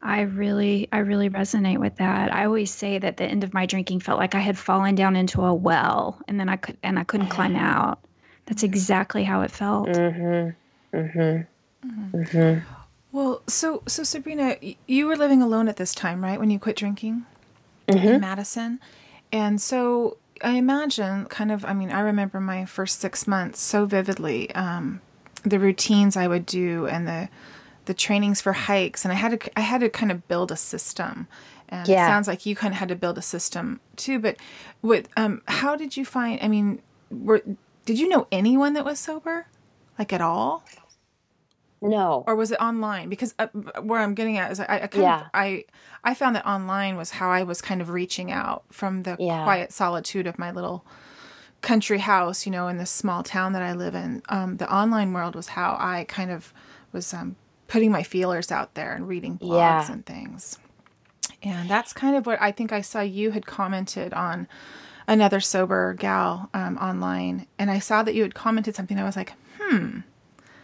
[0.02, 2.32] I really, I really resonate with that.
[2.32, 5.14] I always say that the end of my drinking felt like I had fallen down
[5.14, 7.98] into a well, and then I could, and I couldn't climb out.
[8.46, 9.88] That's exactly how it felt.
[9.88, 10.96] Mm-hmm.
[10.96, 12.16] Mm-hmm.
[12.16, 12.60] Mm-hmm.
[13.12, 16.38] Well, so so Sabrina, you were living alone at this time, right?
[16.38, 17.26] When you quit drinking
[17.86, 18.08] mm-hmm.
[18.08, 18.80] in Madison,
[19.32, 21.64] and so I imagine, kind of.
[21.64, 24.54] I mean, I remember my first six months so vividly.
[24.54, 25.00] Um,
[25.42, 27.28] the routines I would do and the
[27.90, 30.56] the trainings for hikes and I had to I had to kind of build a
[30.56, 31.26] system.
[31.68, 32.04] And yeah.
[32.04, 34.36] it sounds like you kind of had to build a system too, but
[34.80, 37.42] what um how did you find I mean, were
[37.86, 39.48] did you know anyone that was sober?
[39.98, 40.62] Like at all?
[41.82, 42.22] No.
[42.28, 43.08] Or was it online?
[43.08, 43.48] Because uh,
[43.82, 45.20] where I'm getting at is I, I kind yeah.
[45.22, 45.64] of I
[46.04, 49.42] I found that online was how I was kind of reaching out from the yeah.
[49.42, 50.84] quiet solitude of my little
[51.60, 54.22] country house, you know, in this small town that I live in.
[54.28, 56.54] Um, the online world was how I kind of
[56.92, 57.34] was um,
[57.70, 59.92] putting my feelers out there and reading blogs yeah.
[59.92, 60.58] and things.
[61.40, 64.48] And that's kind of what I think I saw you had commented on
[65.06, 68.98] another sober gal um, online, and I saw that you had commented something.
[68.98, 70.00] I was like, hmm,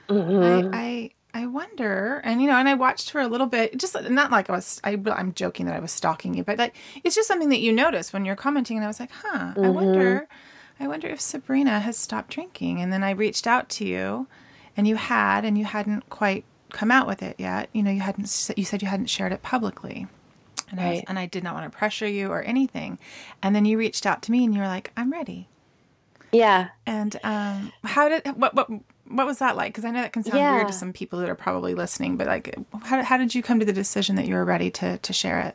[0.09, 0.71] Mhm.
[0.75, 3.95] I, I I wonder, and you know, and I watched for a little bit, just
[4.11, 4.81] not like I was.
[4.83, 7.73] I, I'm joking that I was stalking you, but like it's just something that you
[7.73, 10.27] notice when you're commenting, and I was like, huh, I wonder,
[10.81, 14.27] I wonder if Sabrina has stopped drinking, and then I reached out to you,
[14.77, 17.69] and you had, and you hadn't quite come out with it yet.
[17.73, 18.53] You know, you hadn't.
[18.57, 20.07] You said you hadn't shared it publicly.
[20.71, 21.05] And I, was, Right.
[21.09, 22.99] and I did not want to pressure you or anything.
[23.43, 25.47] And then you reached out to me and you were like, I'm ready.
[26.33, 26.69] yeah.
[26.87, 28.69] And um, how did what what
[29.09, 29.73] what was that like?
[29.73, 32.27] Because I know that can sound weird to some people that are probably listening, but
[32.27, 32.53] like,
[32.83, 35.41] how how did you come to the decision that you were ready to to share
[35.41, 35.55] it?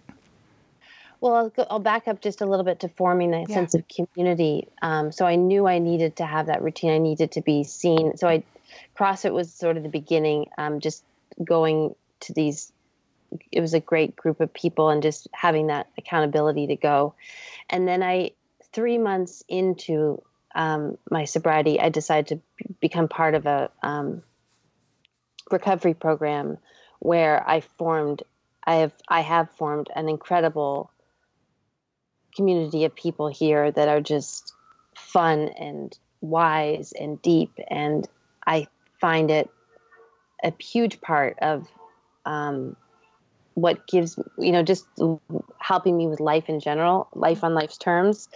[1.19, 3.47] Well, I'll, go, I'll back up just a little bit to forming a Yeah.
[3.47, 4.69] sense of community.
[4.81, 6.91] Um, so I knew I needed to have that routine.
[6.91, 8.17] I needed to be seen.
[8.17, 8.43] So I,
[8.97, 10.47] CrossFit was sort of the beginning.
[10.57, 11.03] Um, just
[11.43, 12.71] going to these,
[13.51, 17.15] it was a great group of people, and just having that accountability to go.
[17.69, 18.31] And then I,
[18.73, 20.21] three months into
[20.53, 24.23] um, my sobriety, I decided to become part of a um,
[25.49, 26.57] recovery program
[26.99, 28.23] where I formed.
[28.63, 30.91] I have I have formed an incredible
[32.35, 34.53] community of people here that are just
[34.95, 38.07] fun and wise and deep and
[38.45, 38.67] i
[38.99, 39.49] find it
[40.43, 41.67] a huge part of
[42.25, 42.75] um,
[43.53, 44.85] what gives you know just
[45.59, 48.29] helping me with life in general life on life's terms.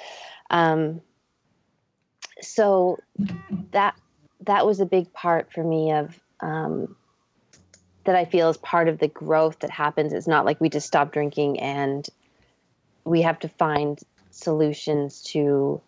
[0.49, 1.01] Um,
[2.41, 2.97] so
[3.71, 3.95] that
[4.41, 6.95] that was a big part for me of um,
[8.03, 10.13] that i feel is part of the growth that happens.
[10.13, 12.07] It's not like we just stop drinking and
[13.03, 13.99] we have to find
[14.31, 15.81] solutions to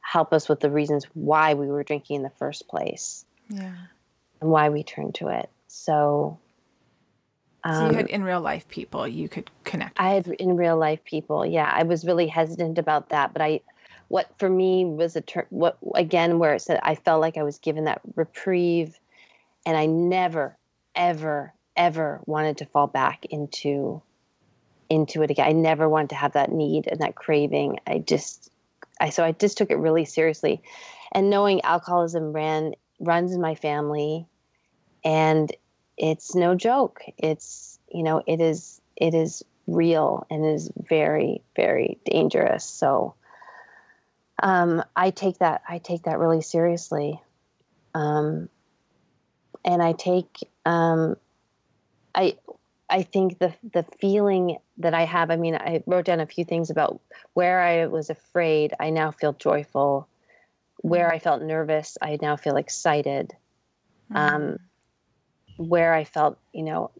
[0.00, 3.24] help us with the reasons why we were drinking in the first place
[3.54, 3.74] Yeah.
[4.40, 5.48] and why we turn to it.
[5.68, 6.38] So,
[7.64, 9.98] So um, you had in real life people you could connect.
[9.98, 11.46] I had in real life people.
[11.46, 13.60] Yeah, I was really hesitant about that, but I,
[14.08, 17.42] what for me was a ter- what again where it said I felt like I
[17.42, 18.98] was given that reprieve,
[19.64, 20.56] and I never,
[20.94, 24.02] ever, ever wanted to fall back into,
[24.90, 25.48] into it again.
[25.48, 27.80] I never wanted to have that need and that craving.
[27.86, 28.50] I just,
[29.00, 30.62] I so I just took it really seriously,
[31.12, 32.74] and knowing alcoholism ran
[33.04, 34.26] runs in my family,
[35.04, 35.54] and
[35.96, 37.02] it's no joke.
[37.18, 42.64] It's you know it is it is real and is very very dangerous.
[42.64, 43.14] So
[44.42, 47.20] um, I take that I take that really seriously,
[47.94, 48.48] um,
[49.64, 51.16] and I take um,
[52.14, 52.36] I
[52.90, 55.30] I think the the feeling that I have.
[55.30, 57.00] I mean, I wrote down a few things about
[57.32, 58.74] where I was afraid.
[58.78, 60.08] I now feel joyful.
[60.84, 63.32] Where I felt nervous, I now feel excited.
[64.14, 64.58] Um,
[65.56, 66.90] where I felt, you know,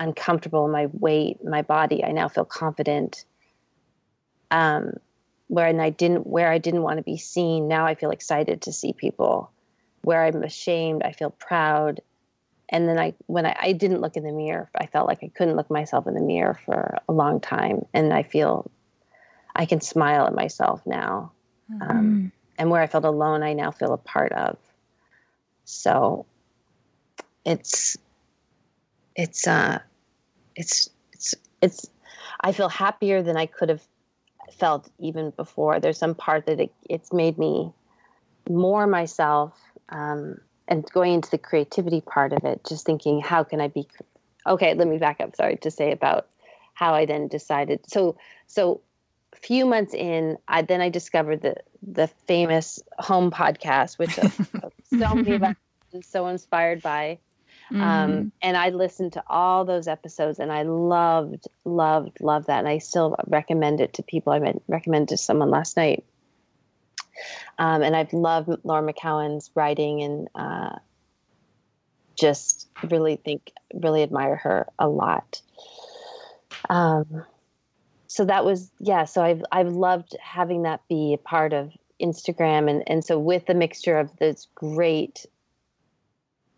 [0.00, 3.26] uncomfortable in my weight, my body, I now feel confident.
[4.50, 4.94] Um,
[5.48, 8.62] where and I didn't, where I didn't want to be seen, now I feel excited
[8.62, 9.50] to see people.
[10.00, 12.00] Where I'm ashamed, I feel proud.
[12.70, 15.28] And then I, when I, I didn't look in the mirror, I felt like I
[15.28, 18.70] couldn't look myself in the mirror for a long time, and I feel
[19.54, 21.32] I can smile at myself now.
[21.82, 24.56] Um, and where I felt alone, I now feel a part of.
[25.64, 26.26] So
[27.44, 27.96] it's
[29.16, 29.80] it's uh
[30.56, 31.86] it's it's it's
[32.40, 33.82] I feel happier than I could have
[34.52, 35.80] felt even before.
[35.80, 37.72] There's some part that it, it's made me
[38.48, 39.52] more myself
[39.88, 40.38] um,
[40.68, 43.86] and going into the creativity part of it, just thinking, how can I be?
[44.46, 45.36] Okay, let me back up.
[45.36, 46.26] Sorry to say about
[46.74, 47.80] how I then decided.
[47.86, 48.80] So, so
[49.34, 54.28] few months in, I then I discovered the the famous home podcast, which uh,
[54.98, 55.56] so many of us
[55.94, 57.18] are so inspired by.
[57.70, 62.58] Um, and I listened to all those episodes and I loved, loved, loved that.
[62.58, 64.32] And I still recommend it to people.
[64.32, 66.04] I meant recommend to someone last night.
[67.58, 70.78] Um, and I've loved Laura McKowen's writing and uh,
[72.18, 75.40] just really think, really admire her a lot.
[76.68, 77.24] Um,
[78.14, 79.04] so that was, yeah.
[79.06, 82.70] So I've, I've loved having that be a part of Instagram.
[82.70, 85.26] And, and so with the mixture of this great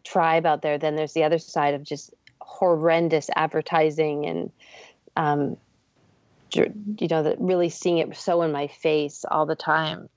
[0.04, 4.52] tribe out there, then there's the other side of just horrendous advertising and,
[5.16, 5.56] um,
[6.52, 10.10] you know, that really seeing it so in my face all the time.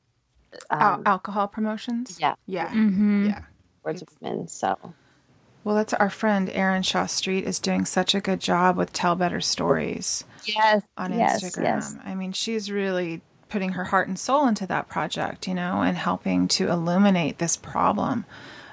[0.69, 2.17] Al- Um, alcohol promotions.
[2.19, 2.67] yeah, Yeah.
[2.67, 3.27] Mm-hmm.
[3.27, 3.41] Yeah.
[3.81, 4.49] towards women.
[4.49, 4.77] So
[5.63, 9.15] Well, that's our friend Erin Shaw Street is doing such a good job with Tell
[9.15, 11.63] Better Stories yes, on yes, Instagram.
[11.63, 11.95] yes.
[12.03, 15.97] I mean, she's really putting her heart and soul into that project, you know, and
[15.97, 18.25] helping to illuminate this problem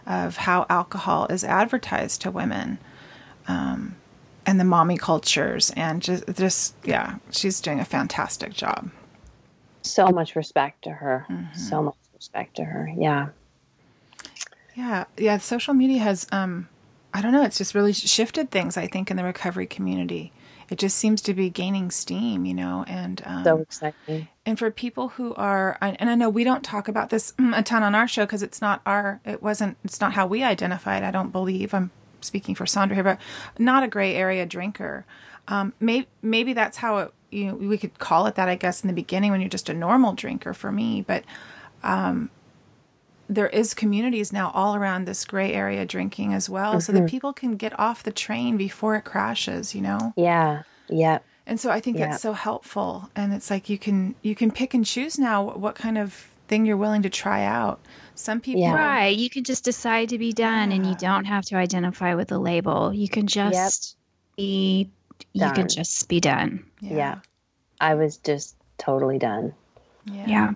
[0.06, 2.78] of how alcohol is advertised to women.
[3.48, 3.96] Um,
[4.44, 8.90] and the mommy cultures and just, just yeah she's doing a fantastic job
[9.86, 11.26] so much respect to her.
[11.30, 11.56] Mm-hmm.
[11.56, 12.90] So much respect to her.
[12.96, 13.28] Yeah.
[14.74, 15.04] Yeah.
[15.16, 15.38] Yeah.
[15.38, 16.68] Social media has, um,
[17.14, 20.32] I don't know, it's just really shifted things, I think, in the recovery community.
[20.68, 24.28] It just seems to be gaining steam, you know, and um, so exciting.
[24.44, 27.82] And for people who are, and I know we don't talk about this a ton
[27.82, 31.02] on our show because it's not our, it wasn't, it's not how we identified.
[31.02, 31.90] I don't believe I'm
[32.20, 33.20] speaking for Sondra here, but
[33.58, 35.04] not a gray area drinker.
[35.48, 38.82] Um, maybe maybe that's how it, you know, we could call it that, I guess,
[38.82, 41.02] in the beginning when you're just a normal drinker for me.
[41.06, 41.24] But
[41.82, 42.30] um,
[43.29, 46.81] there is communities now all around this gray area drinking as well, mm-hmm.
[46.81, 47.09] so that mm-hmm.
[47.09, 49.74] people can get off the train before it crashes.
[49.74, 50.12] You know?
[50.16, 50.62] Yeah.
[50.89, 51.18] Yeah.
[51.47, 52.11] And so I think yeah.
[52.11, 53.11] that's so helpful.
[53.14, 56.66] And it's like you can you can pick and choose now what kind of thing
[56.66, 57.81] you're willing to try out.
[58.14, 58.74] Some people yeah.
[58.74, 59.16] Right.
[59.16, 60.77] You can just decide to be done yeah.
[60.77, 62.93] and you don't have to identify with a label.
[62.93, 63.97] You can just
[64.37, 64.37] yep.
[64.37, 64.91] be
[65.35, 65.49] done.
[65.49, 66.64] you can just be done.
[66.81, 66.97] Yeah.
[66.97, 67.18] yeah.
[67.81, 69.55] I was just totally done.
[70.11, 70.55] Yeah.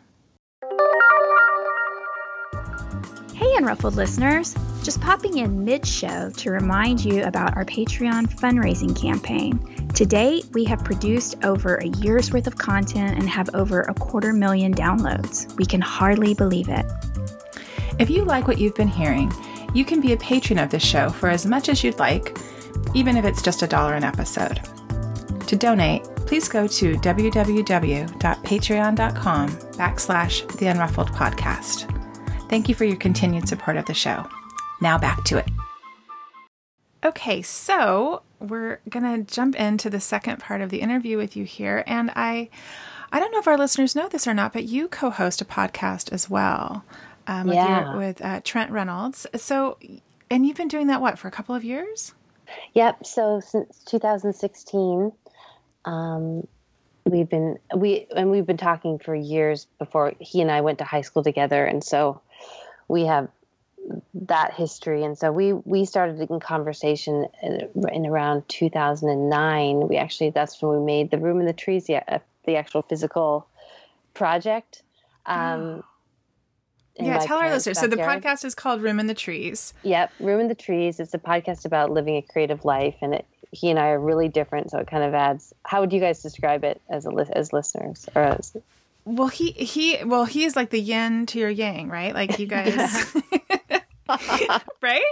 [3.60, 4.56] Unruffled listeners.
[4.82, 9.58] Just popping in mid show to remind you about our Patreon fundraising campaign.
[9.96, 13.92] To date, we have produced over a year's worth of content and have over a
[13.92, 15.54] quarter million downloads.
[15.58, 16.86] We can hardly believe it.
[17.98, 19.30] If you like what you've been hearing,
[19.74, 22.38] you can be a patron of this show for as much as you'd like,
[22.94, 24.58] even if it's just a dollar an episode.
[25.48, 31.99] To donate, please go to www.patreon.com backslash the unruffled podcast.
[32.50, 34.28] Thank you for your continued support of the show.
[34.80, 35.48] Now back to it.
[37.04, 41.44] Okay, so we're going to jump into the second part of the interview with you
[41.44, 42.50] here and I
[43.12, 46.12] I don't know if our listeners know this or not, but you co-host a podcast
[46.12, 46.84] as well
[47.26, 47.90] um, with, yeah.
[47.90, 49.26] your, with uh, Trent Reynolds.
[49.36, 49.78] So,
[50.30, 52.14] and you've been doing that what for a couple of years?
[52.74, 53.04] Yep.
[53.04, 55.12] So since 2016,
[55.84, 56.46] um,
[57.04, 60.84] we've been we and we've been talking for years before he and I went to
[60.84, 62.20] high school together, and so
[62.90, 63.28] we have
[64.14, 65.04] that history.
[65.04, 70.80] And so we we started in conversation in, in, around 2009 we actually that's when
[70.80, 73.46] we made the room in the trees the, uh, the actual physical
[74.12, 74.82] project.
[75.26, 75.84] Um,
[76.98, 77.78] yeah tell our listeners.
[77.78, 79.72] So the podcast is called room in the trees.
[79.84, 81.00] Yep room in the trees.
[81.00, 84.28] It's a podcast about living a creative life and it he and i are really
[84.28, 87.52] different so it kind of adds how would you guys describe it as a as
[87.52, 88.56] listeners or as
[89.04, 92.14] well, he he well he's like the yin to your yang, right?
[92.14, 92.74] Like you guys,
[94.80, 95.02] right?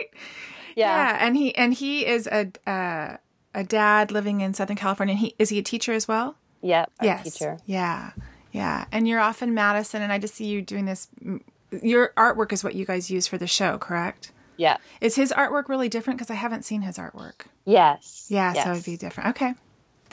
[0.76, 0.96] Yeah.
[0.96, 3.16] yeah, and he and he is a uh,
[3.54, 5.12] a dad living in Southern California.
[5.12, 6.36] And he is he a teacher as well?
[6.62, 7.24] Yeah, yes.
[7.24, 7.58] teacher.
[7.66, 8.12] Yeah,
[8.52, 8.84] yeah.
[8.92, 11.08] And you're off in Madison, and I just see you doing this.
[11.82, 14.32] Your artwork is what you guys use for the show, correct?
[14.56, 14.78] Yeah.
[15.00, 16.18] Is his artwork really different?
[16.18, 17.46] Because I haven't seen his artwork.
[17.64, 18.26] Yes.
[18.28, 18.64] Yeah, yes.
[18.64, 19.30] so it'd be different.
[19.30, 19.54] Okay,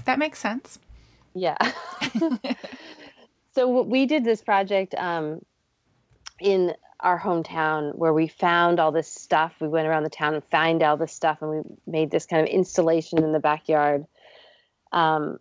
[0.06, 0.80] that makes sense.
[1.34, 1.58] Yeah.
[3.56, 5.40] so we did this project um,
[6.42, 9.54] in our hometown where we found all this stuff.
[9.62, 12.42] We went around the town and found all this stuff, and we made this kind
[12.42, 14.06] of installation in the backyard.
[14.92, 15.40] Um,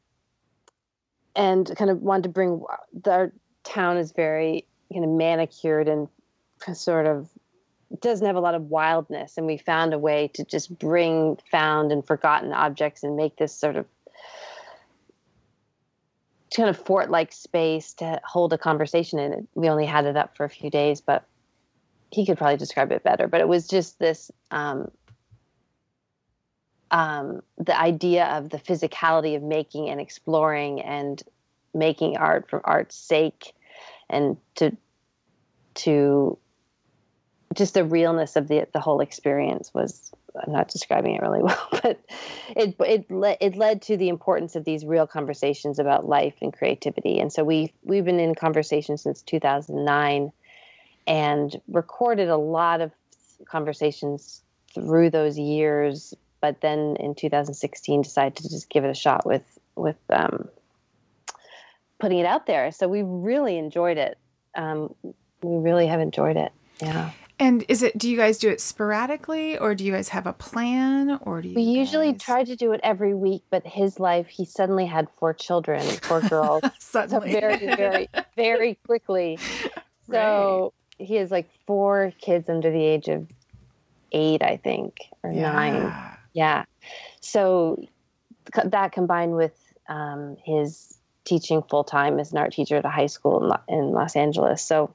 [1.34, 2.62] and kind of wanted to bring
[3.04, 3.32] our
[3.64, 6.08] town is very kind of manicured and
[6.72, 7.28] sort of
[8.00, 11.92] doesn't have a lot of wildness and we found a way to just bring found
[11.92, 13.86] and forgotten objects and make this sort of
[16.54, 19.48] kind of fort like space to hold a conversation in.
[19.54, 21.24] We only had it up for a few days, but
[22.10, 23.26] he could probably describe it better.
[23.26, 24.90] But it was just this um,
[26.90, 31.22] um, the idea of the physicality of making and exploring and
[31.74, 33.52] making art for art's sake
[34.08, 34.76] and to
[35.74, 36.38] to
[37.52, 40.12] just the realness of the the whole experience was
[40.42, 42.00] I'm not describing it really well, but
[42.56, 46.52] it it le- it led to the importance of these real conversations about life and
[46.52, 47.20] creativity.
[47.20, 50.32] And so we we've been in conversation since 2009,
[51.06, 52.92] and recorded a lot of
[53.46, 54.42] conversations
[54.74, 56.14] through those years.
[56.40, 59.44] But then in 2016, decided to just give it a shot with
[59.76, 60.48] with um,
[61.98, 62.70] putting it out there.
[62.72, 64.18] So we really enjoyed it.
[64.54, 64.94] Um,
[65.42, 66.52] we really have enjoyed it.
[66.80, 67.10] Yeah.
[67.38, 67.98] And is it?
[67.98, 71.48] Do you guys do it sporadically, or do you guys have a plan, or do
[71.48, 71.54] you?
[71.54, 71.76] We guys...
[71.76, 75.80] usually try to do it every week, but his life, he suddenly had four children,
[76.02, 79.38] four girls, suddenly, so very, very, very quickly.
[80.10, 81.06] So right.
[81.06, 83.26] he has like four kids under the age of
[84.12, 85.50] eight, I think, or yeah.
[85.50, 85.94] nine.
[86.34, 86.64] Yeah.
[87.20, 87.82] So
[88.64, 89.54] that combined with
[89.88, 94.14] um, his teaching full time as an art teacher at a high school in Los
[94.14, 94.94] Angeles, so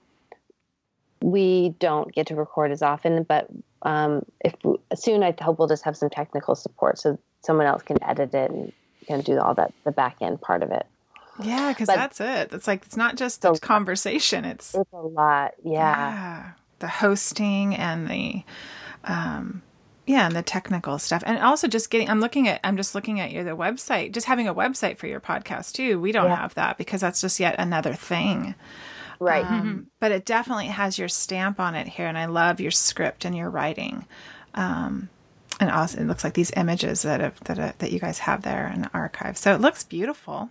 [1.22, 3.48] we don't get to record as often, but
[3.84, 4.54] um, if
[4.96, 8.74] soon, I hope we'll just have some technical support so someone else can edit it
[9.08, 10.86] and do all that the back end part of it.
[11.42, 12.52] Yeah, because that's it.
[12.54, 14.44] It's like it's not just So- conversation.
[14.46, 15.54] It's It's a lot.
[15.64, 15.72] Yeah.
[15.74, 18.44] yeah, the hosting and the
[19.06, 19.62] um
[20.06, 21.24] yeah, and the technical stuff.
[21.26, 24.12] And also just getting I'm looking at I'm just looking at your the website.
[24.12, 26.00] Just having a website for your podcast too.
[26.00, 26.36] We don't Yeah.
[26.36, 28.56] have that because that's just yet another thing.
[29.20, 29.46] Right.
[29.46, 33.26] Um, but it definitely has your stamp on it here, and I love your script
[33.26, 34.06] and your writing.
[34.56, 35.10] Um,
[35.60, 38.44] and also, it looks like these images that have, that uh, that you guys have
[38.44, 39.38] there in the archive.
[39.38, 40.50] So it looks beautiful.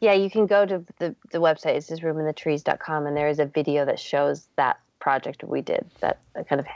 [0.00, 3.46] Yeah, you can go to the, the website, it's just roominthetrees.com, and there is a
[3.46, 6.66] video that shows that project we did, that uh, kind of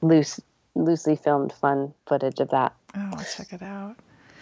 [0.00, 0.40] loose,
[0.74, 2.74] loosely filmed fun footage of that.
[2.96, 3.96] Oh, I'll check it out.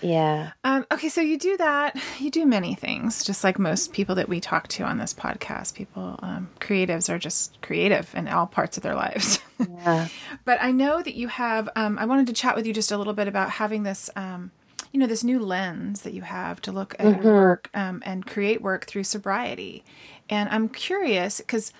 [0.04, 0.52] Yeah.
[0.64, 1.98] Um, okay, so you do that.
[2.18, 5.74] You do many things, just like most people that we talk to on this podcast.
[5.74, 9.40] People, um, creatives are just creative in all parts of their lives.
[9.58, 10.08] Yeah.
[10.44, 11.70] but I know that you have.
[11.74, 14.50] Um, I wanted to chat with you just a little bit about having this, um,
[14.92, 18.26] you know, this new lens that you have to look at your work um, and
[18.26, 19.84] create work through sobriety.
[20.28, 21.72] And I'm curious because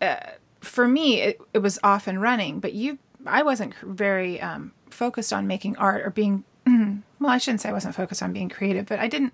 [0.00, 0.16] uh,
[0.60, 5.32] for me, it, it was off and running, but you, I wasn't very um, focused
[5.32, 6.44] on making art or being.
[7.20, 9.32] Well, I shouldn't say I wasn't focused on being creative, but I didn't.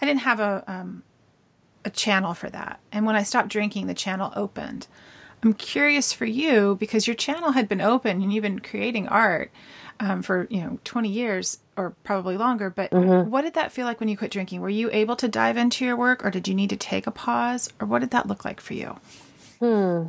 [0.00, 1.02] I didn't have a um,
[1.84, 2.80] a channel for that.
[2.92, 4.86] And when I stopped drinking, the channel opened.
[5.42, 9.50] I'm curious for you because your channel had been open and you've been creating art
[10.00, 12.70] um, for you know 20 years or probably longer.
[12.70, 14.60] But what did that feel like when you quit drinking?
[14.60, 17.10] Were you able to dive into your work, or did you need to take a
[17.10, 18.98] pause, or what did that look like for you?
[19.60, 20.08] Hmm.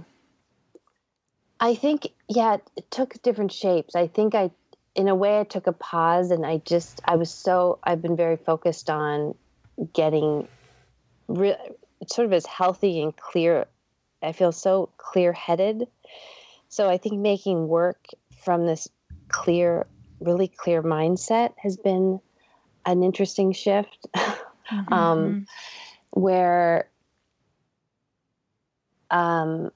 [1.60, 3.96] I think, yeah, it took different shapes.
[3.96, 4.52] I think I,
[4.96, 8.16] in a way, I took a pause and I just, I was so, I've been
[8.16, 9.36] very focused on
[9.94, 10.48] getting
[11.28, 11.58] re-
[12.08, 13.68] sort of as healthy and clear.
[14.24, 15.88] I feel so clear headed.
[16.70, 18.08] So I think making work
[18.44, 18.88] from this
[19.28, 19.86] clear,
[20.22, 22.20] really clear mindset has been
[22.86, 24.08] an interesting shift.
[24.92, 25.46] um,
[26.12, 26.90] where
[29.12, 29.72] um,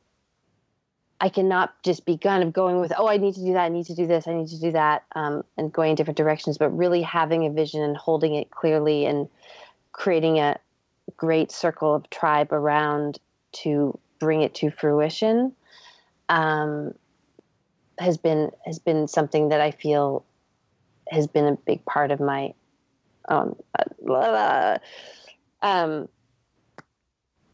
[1.22, 3.70] I cannot just be kind of going with, oh, I need to do that, I
[3.70, 6.58] need to do this, I need to do that, um, and going in different directions,
[6.58, 9.28] but really having a vision and holding it clearly and
[9.92, 10.58] creating a
[11.18, 13.20] great circle of tribe around
[13.52, 15.54] to bring it to fruition
[16.30, 16.94] um,
[17.98, 20.24] has been has been something that I feel
[21.10, 22.54] has been a big part of my
[23.28, 23.56] um,
[24.10, 24.78] uh,
[25.62, 26.08] um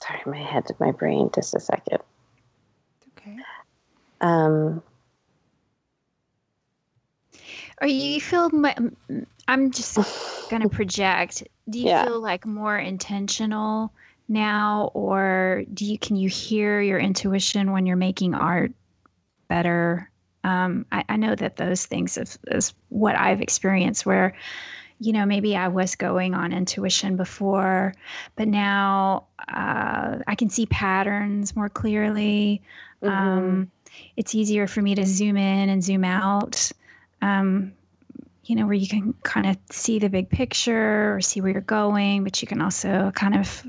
[0.01, 1.99] sorry my head my brain just a second
[3.17, 3.37] Okay.
[4.21, 4.81] Um
[7.81, 8.49] Or you feel,
[9.47, 9.95] I'm just
[10.49, 11.43] going to project.
[11.69, 12.05] Do you Yeah.
[12.05, 13.91] feel like more intentional
[14.27, 18.71] now, or do you can you hear your intuition when you're making art
[19.47, 20.09] better?
[20.43, 24.35] Um, I, I know that those things is, is what I've experienced where,
[24.99, 27.93] you know, maybe I was going on intuition before,
[28.35, 32.61] but now uh, I can see patterns more clearly.
[33.01, 33.71] Um,
[34.15, 36.71] it's easier for me to zoom in and zoom out.
[37.21, 37.73] Um,
[38.43, 41.61] you know, where you can kind of see the big picture or see where you're
[41.61, 43.67] going, but you can also kind of,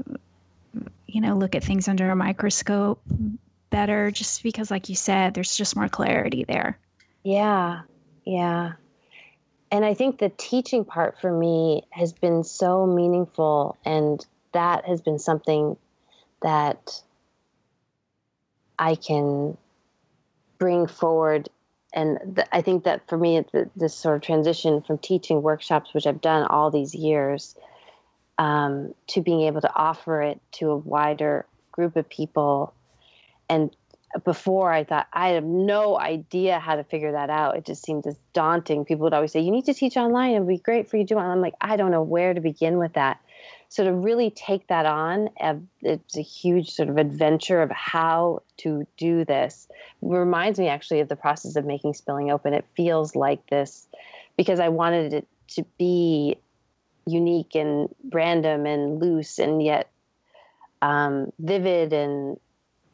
[1.06, 3.00] you know, look at things under a microscope
[3.70, 6.78] better just because, like you said, there's just more clarity there.
[7.22, 7.82] Yeah,
[8.24, 8.72] yeah.
[9.70, 15.00] And I think the teaching part for me has been so meaningful, and that has
[15.00, 15.76] been something
[16.42, 17.02] that
[18.78, 19.56] I can
[20.58, 21.48] bring forward.
[21.92, 25.94] And th- I think that for me, th- this sort of transition from teaching workshops,
[25.94, 27.54] which I've done all these years,
[28.38, 32.74] um, to being able to offer it to a wider group of people
[33.48, 33.70] and
[34.24, 37.56] before I thought I have no idea how to figure that out.
[37.56, 38.84] It just seemed as daunting.
[38.84, 40.34] People would always say, "You need to teach online.
[40.34, 42.02] It would be great for you to do it." And I'm like, I don't know
[42.02, 43.20] where to begin with that.
[43.68, 45.28] So to really take that on,
[45.82, 49.68] it's a huge sort of adventure of how to do this.
[49.70, 52.54] It reminds me actually of the process of making Spilling Open.
[52.54, 53.88] It feels like this
[54.36, 56.36] because I wanted it to be
[57.06, 59.90] unique and random and loose and yet
[60.82, 62.38] um, vivid and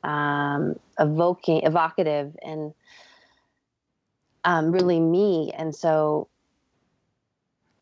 [0.03, 2.75] um, evoking, evocative, and
[4.45, 5.53] um, really me.
[5.57, 6.29] And so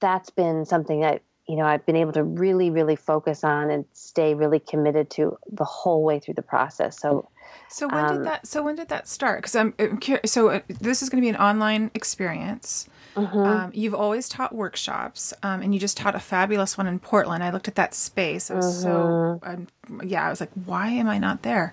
[0.00, 3.84] that's been something that you know I've been able to really, really focus on and
[3.92, 6.98] stay really committed to the whole way through the process.
[7.00, 7.28] So
[7.68, 8.46] So when Um, did that?
[8.46, 9.38] So when did that start?
[9.38, 10.32] Because I'm, I'm curious.
[10.32, 12.88] So uh, this is going to be an online experience.
[13.16, 13.38] Mm-hmm.
[13.38, 17.42] Um, you've always taught workshops, um, and you just taught a fabulous one in Portland.
[17.42, 18.50] I looked at that space.
[18.50, 19.50] I was so, Mm-hmm.
[19.50, 19.66] um,
[20.04, 21.72] yeah, I was like, why am I not there?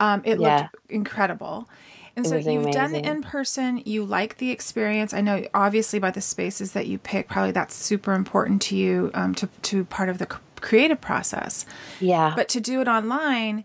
[0.00, 0.60] Um, it Yeah.
[0.62, 1.68] looked incredible.
[2.18, 3.82] And so you've done the in person.
[3.84, 5.14] You like the experience.
[5.14, 9.10] I know, obviously, by the spaces that you pick, probably that's super important to you
[9.14, 10.26] um, to to part of the
[10.60, 11.64] creative process.
[12.00, 12.32] Yeah.
[12.34, 13.64] But to do it online,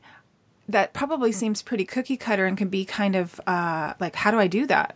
[0.69, 4.39] that probably seems pretty cookie cutter and can be kind of uh, like, how do
[4.39, 4.95] I do that?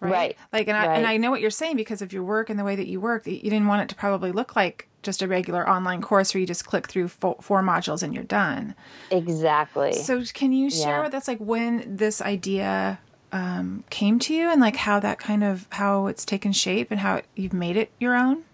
[0.00, 0.36] Right.
[0.52, 0.96] Like, and I, Right.
[0.98, 3.00] and I know what you're saying because of your work and the way that you
[3.00, 3.26] work.
[3.26, 6.46] You didn't want it to probably look like just a regular online course where you
[6.46, 8.74] just click through fo- four modules and you're done.
[9.10, 9.92] exactly.
[9.92, 11.02] So, can you share Yeah.
[11.02, 12.98] with us like when this idea
[13.32, 17.00] um, came to you and like how that kind of how it's taken shape and
[17.00, 18.44] how it, you've made it your own?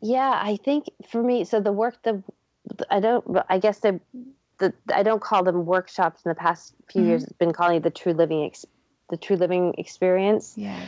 [0.00, 2.22] Yeah, I think for me, so the work, the
[2.90, 4.00] I don't, I guess the,
[4.58, 7.22] the I don't call them workshops in the past few years.
[7.24, 8.66] It's been calling it the true living, ex,
[9.10, 10.80] the true living experience Yeah.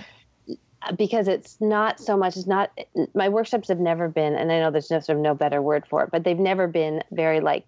[0.96, 2.36] Because it's not so much.
[2.36, 2.70] It's not
[3.14, 5.84] my workshops have never been, and I know there's no sort of no better word
[5.88, 7.66] for it, but they've never been very like,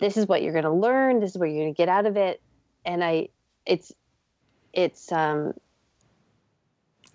[0.00, 2.06] this is what you're going to learn, this is what you're going to get out
[2.06, 2.40] of it,
[2.84, 3.28] and I,
[3.66, 3.92] it's,
[4.72, 5.52] it's um,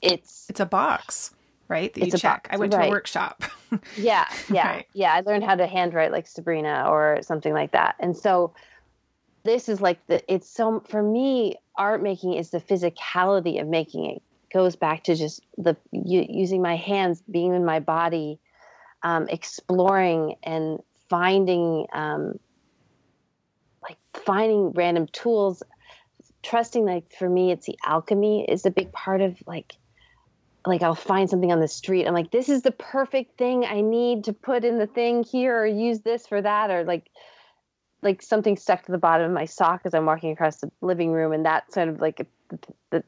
[0.01, 1.31] it's It's a box,
[1.67, 1.93] right?
[1.93, 2.43] That It's you a check.
[2.43, 3.43] box, I went to a workshop.
[3.97, 4.87] Yeah, yeah, Right.
[4.93, 5.13] yeah.
[5.13, 7.95] I learned how to handwrite like Sabrina or something like that.
[7.99, 8.53] And so
[9.43, 14.05] this is like the it's so for me art making is the physicality of making
[14.05, 14.21] it
[14.53, 18.39] goes back to just the using my hands, being in my body,
[19.01, 22.39] um, exploring and finding um,
[23.81, 25.63] like finding random tools,
[26.43, 29.75] trusting like for me it's the alchemy is a big part of like
[30.65, 32.07] like I'll find something on the street.
[32.07, 35.59] I'm like, this is the perfect thing I need to put in the thing here
[35.59, 37.09] or use this for that or like
[38.01, 41.11] like something stuck to the bottom of my sock as I'm walking across the living
[41.11, 42.59] room and that sort of like the
[42.91, 43.03] the,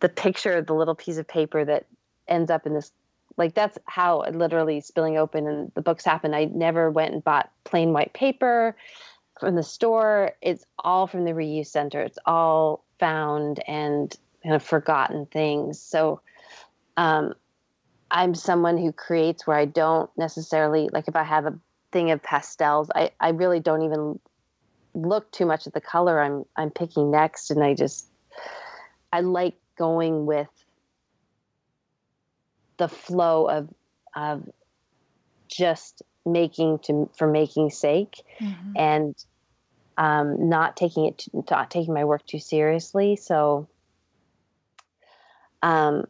[0.00, 1.86] the picture the little piece of paper that
[2.28, 2.92] ends up in this
[3.36, 6.34] like that's how it literally spilling open and the books happen.
[6.34, 8.76] I never went and bought plain white paper
[9.38, 10.32] from the store.
[10.40, 12.00] It's all from the reuse center.
[12.00, 15.78] It's all found and kind of forgotten things.
[15.78, 16.20] So
[16.96, 17.34] um,
[18.10, 21.58] I'm someone who creates where I don't necessarily like if I have a
[21.92, 24.18] thing of pastels, I, I really don't even
[24.94, 28.06] look too much at the color I'm I'm picking next, and I just
[29.12, 30.48] I like going with
[32.76, 33.68] the flow of
[34.14, 34.48] of
[35.48, 38.22] just making to for making sake
[38.76, 39.14] and
[39.96, 43.16] um, not taking it to, not taking my work too seriously.
[43.16, 43.68] So
[45.62, 46.04] um,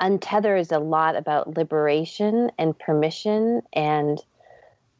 [0.00, 4.20] Untether is a lot about liberation and permission and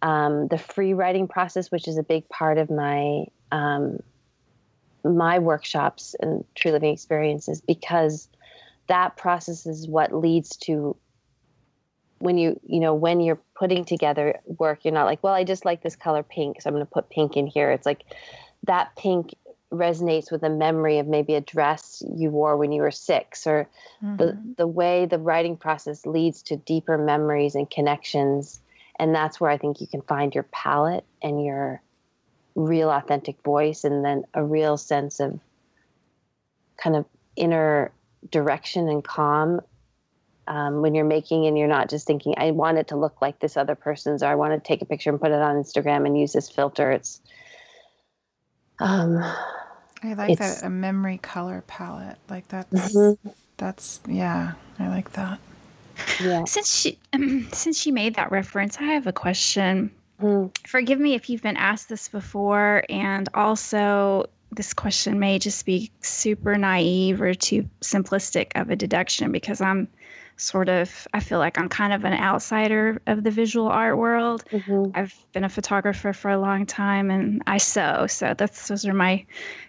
[0.01, 3.99] um, the free writing process, which is a big part of my um,
[5.05, 8.29] my workshops and true living experiences, because
[8.89, 10.97] that process is what leads to
[12.19, 15.65] when you you know when you're putting together work you're not like well i just
[15.65, 17.73] like this color pink so i'm going to put pink in here.
[17.73, 18.05] It's like
[18.65, 19.35] that pink
[19.73, 23.69] resonates with a memory of maybe a dress you wore when you were six or
[24.03, 24.53] the mm-hmm.
[24.57, 28.61] the way the writing process leads to deeper memories and connections.
[28.99, 31.83] And that's where i think you can find your palette and your
[32.55, 35.39] real authentic voice and then a real sense of
[36.77, 37.05] kind of
[37.37, 37.91] inner
[38.31, 39.61] direction and calm
[40.49, 43.39] um, when you're making and you're not just thinking i want it to look like
[43.39, 46.05] this other person's or i want to take a picture and put it on instagram
[46.07, 47.21] and use this filter it's
[48.81, 49.19] um
[50.05, 52.19] I like It's- that a memory color palette.
[52.29, 53.17] Like that's Mhm.
[53.57, 55.39] that's yeah, I like that.
[56.21, 56.99] yeah Since she
[57.53, 59.93] since she made that reference, I have a question.
[60.23, 60.57] Mm.
[60.67, 65.91] Forgive me if you've been asked this before, and also this question may just be
[66.01, 69.89] super naive or too simplistic of a deduction because I'm
[70.37, 74.45] sort of I feel like I'm kind of an outsider of the visual art world.
[74.51, 74.93] Mhm.
[74.95, 78.95] I've been a photographer for a long time and I sew, so that's those are
[78.95, 79.25] my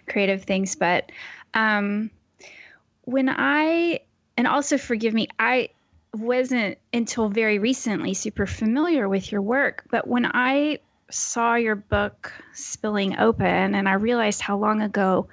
[0.06, 0.76] creative things.
[0.76, 1.10] But
[1.54, 2.10] um,
[3.02, 4.00] when I
[4.36, 5.70] and also forgive me, I
[6.14, 10.78] wasn't until very recently super familiar with your work, but when I
[11.10, 15.28] saw your book Spilling Open and I realized how long ago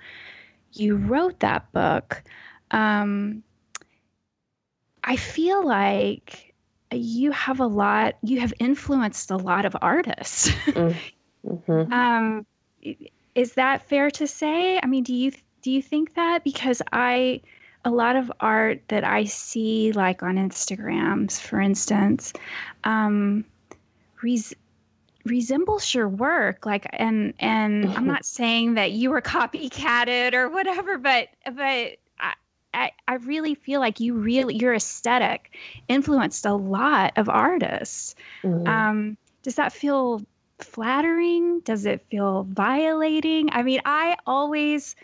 [0.74, 2.24] you wrote that book,
[2.72, 3.44] um,
[5.04, 6.54] I feel like
[6.92, 10.52] you have a lot, you have influenced a lot of artists.
[11.44, 11.92] Mhm.
[11.92, 12.46] um,
[13.34, 14.80] is that fair to say?
[14.82, 15.32] I mean, do you
[15.62, 16.44] do you think that?
[16.44, 17.42] Because I,
[17.84, 22.34] a lot of art that I see, like on Instagrams, for instance,
[22.84, 23.46] um,
[24.22, 24.54] res-
[25.26, 26.66] resembles your work.
[26.66, 31.98] Like, and and I'm not saying that you were copycatted or whatever, but but.
[32.20, 32.36] I-
[32.74, 35.58] I, I really feel like you really your aesthetic
[35.90, 38.16] influenced a lot of artists.
[38.46, 38.66] Mhm.
[38.66, 40.22] Um, does that feel
[40.60, 41.60] flattering?
[41.62, 43.50] Does it feel violating?
[43.52, 44.96] I mean, I always,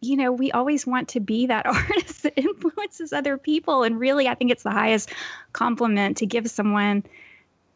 [0.00, 3.82] you know, we always want to be that artist that influences other people.
[3.82, 5.12] And really, I think it's the highest
[5.52, 7.04] compliment to give someone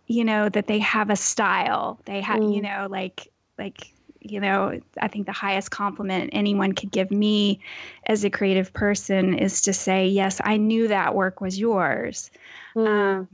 [0.08, 2.00] you know, that they have a style.
[2.06, 2.54] They have, Mm.
[2.56, 3.28] you know, like
[3.58, 7.60] like you know, I think the highest compliment anyone could give me
[8.06, 12.30] as a creative person is to say, "Yes, I knew that work was yours."
[12.74, 12.86] Mm.
[12.86, 13.28] Um,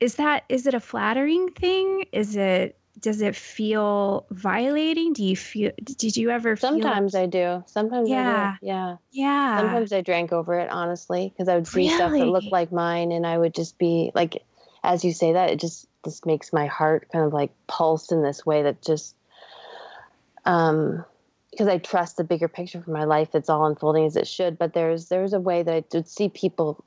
[0.00, 2.06] is that is it a flattering thing?
[2.12, 5.12] Is it does it feel violating?
[5.12, 5.72] Do you feel?
[5.82, 6.56] Did you ever?
[6.56, 7.62] Sometimes I do.
[7.66, 8.56] Sometimes Yeah.
[8.58, 8.66] I do.
[8.66, 8.96] Yeah.
[9.12, 9.58] yeah.
[9.58, 13.12] Sometimes I drank over it, honestly, because I would see stuff that looked like mine,
[13.12, 14.42] and I would just be like,
[14.82, 18.22] as you say that, it just just makes my heart kind of like pulse in
[18.22, 19.14] this way that just,
[20.46, 21.04] um,
[21.50, 23.34] because I trust the bigger picture for my life.
[23.34, 24.58] It's all unfolding as it should.
[24.58, 26.84] But there's there's a way that I would see people,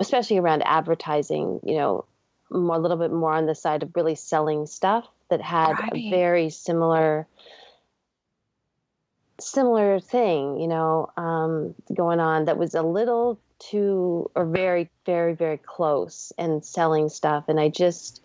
[0.00, 2.04] especially around advertising, you know,
[2.50, 6.10] more a little bit more on the side of really selling stuff that had a
[6.10, 7.26] very similar
[9.38, 15.34] similar thing, you know, um, going on that was a little too or very, very,
[15.34, 17.44] very close and selling stuff.
[17.48, 18.24] And I just,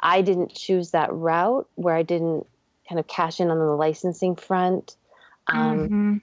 [0.00, 2.46] I didn't choose that route where I didn't
[2.88, 4.96] kind of cash in on the licensing front.
[5.46, 6.22] Um, Mhm.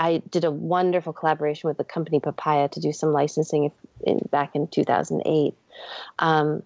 [0.00, 3.70] I did a wonderful collaboration with the company Papaya to do some licensing
[4.02, 5.54] in, back in 2008.
[6.18, 6.62] Um,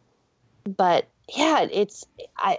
[0.64, 2.04] but yeah, it's
[2.38, 2.58] I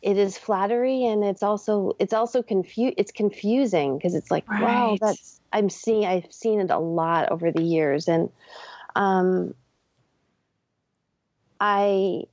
[0.00, 4.96] it is flattery and it's also it's also confu- it's confusing because it's like wow
[5.00, 8.30] that's I'm seeing I've seen it a lot over the years and
[8.94, 9.54] um
[11.60, 12.24] I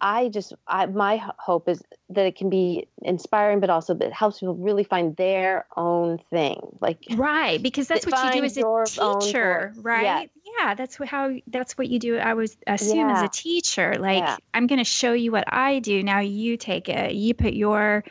[0.00, 4.12] I just I my hope is that it can be inspiring but also that it
[4.12, 8.56] helps people really find their own thing like Right, because that's what you do as
[8.56, 10.02] a teacher, right?
[10.02, 10.28] Yes.
[10.58, 12.16] Yeah, that's what, how that's what you do.
[12.18, 14.36] I was assume as a teacher, like Yeah.
[14.54, 16.02] I'm going to show you what I do.
[16.02, 17.12] Now you take it.
[17.14, 18.02] You put your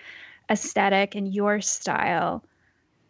[0.50, 2.44] aesthetic and your style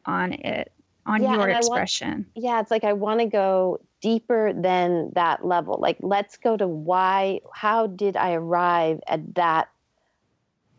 [0.05, 0.71] on it,
[1.05, 2.25] on Yeah, your I want- expression.
[2.35, 5.77] yeah, it's like I want to go deeper than that level.
[5.79, 9.69] Like, let's go to why, how did I arrive at that,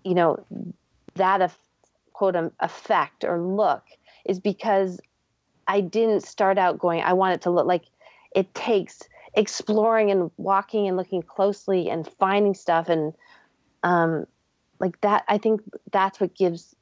[0.05, 0.45] you know,
[1.15, 1.59] that eff-
[2.13, 3.85] quote um, effect or look
[4.25, 5.01] is because
[5.67, 7.85] I didn't start out going, I want it to look like
[8.35, 9.03] it takes
[9.35, 13.15] exploring and walking and looking closely and finding stuff and,
[13.83, 14.27] um,
[14.81, 15.25] like that.
[15.29, 15.61] I think
[15.93, 16.75] that's what gives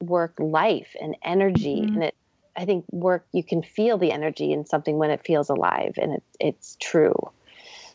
[0.00, 1.94] work life and energy Mhm.
[1.94, 2.14] and it
[2.56, 6.14] I think work you can feel the energy in something when it feels alive and
[6.14, 7.30] it, it's true.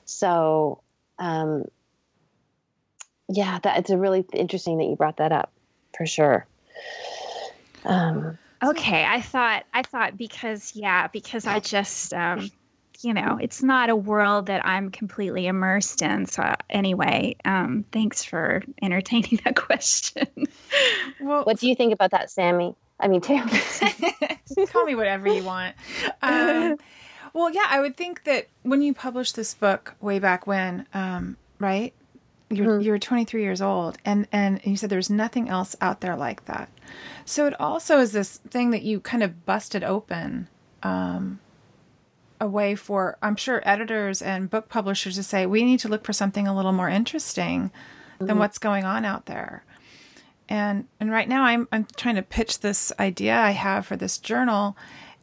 [0.05, 0.81] So,
[1.17, 1.65] um,
[3.29, 5.51] yeah, that it's a really interesting that you brought that up
[5.95, 6.45] for sure.
[7.85, 12.51] Um, Okay, I thought I thought because yeah, because I just um
[13.01, 16.25] you know, it's not a world that I'm completely immersed in.
[16.25, 20.27] So anyway, um thanks for entertaining that question.
[21.21, 22.75] Well, what do you think about that, Sammy?
[22.99, 23.51] I mean, Tammi.
[24.67, 25.75] call me whatever you want.
[26.21, 26.77] Um,
[27.33, 31.37] well, yeah, I would think that when you published this book way back when, um,
[31.59, 31.93] right?
[32.51, 36.45] You're you're 23 years old, and and you said there's nothing else out there like
[36.45, 36.69] that.
[37.23, 40.47] So it also is this thing that you kind of busted open.
[40.81, 41.39] Um,
[42.41, 46.05] a way for I'm sure editors and book publishers to say we need to look
[46.05, 47.69] for something a little more interesting
[48.17, 49.65] than what's going on out there
[50.49, 54.17] and and right now I'm I'm trying to pitch this idea I have for this
[54.17, 54.75] journal,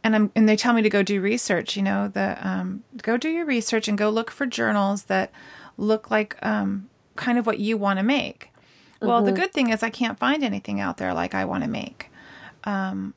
[0.03, 1.77] and I'm and they tell me to go do research.
[1.77, 5.33] You know, the um, go do your research and go look for journals that
[5.77, 8.51] look like um, kind of what you want to make.
[9.03, 11.71] Well, the good thing is I can't find anything out there like I want to
[11.71, 12.11] make.
[12.65, 13.13] Um,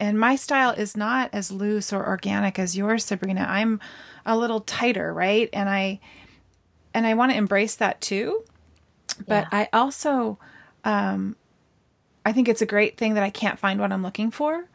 [0.00, 3.46] and my style is not as loose or organic as yours, Sabrina.
[3.48, 3.78] I'm
[4.24, 5.50] a little tighter, right?
[5.52, 6.00] And I
[6.94, 8.44] and I want to embrace that too.
[9.26, 10.38] But I also
[10.84, 11.36] um,
[12.28, 14.66] I think it's a great thing that I can't find what I'm looking for.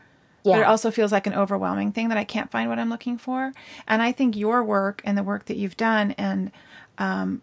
[0.57, 3.17] But it also feels like an overwhelming thing that I can't find what I'm looking
[3.17, 3.53] for.
[3.87, 6.51] And I think your work and the work that you've done and
[6.97, 7.41] um,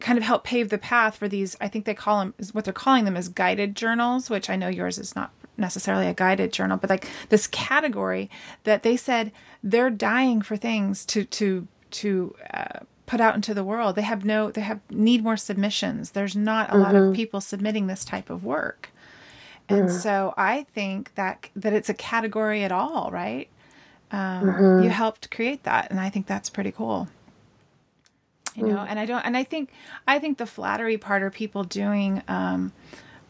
[0.00, 1.56] kind of help pave the path for these.
[1.60, 4.68] I think they call them what they're calling them is guided journals, which I know
[4.68, 8.30] yours is not necessarily a guided journal, but like this category
[8.64, 9.32] that they said
[9.62, 13.96] they're dying for things to to to uh, put out into the world.
[13.96, 16.10] They have no they have need more submissions.
[16.12, 18.90] There's not a lot of people submitting this type of work.
[19.68, 23.48] And so I think that that it's a category at all, right?
[24.12, 27.08] Um, You helped create that, and I think that's pretty cool.
[28.54, 29.70] You know, and I don't, and I think,
[30.08, 32.72] I think the flattery part are people doing, um,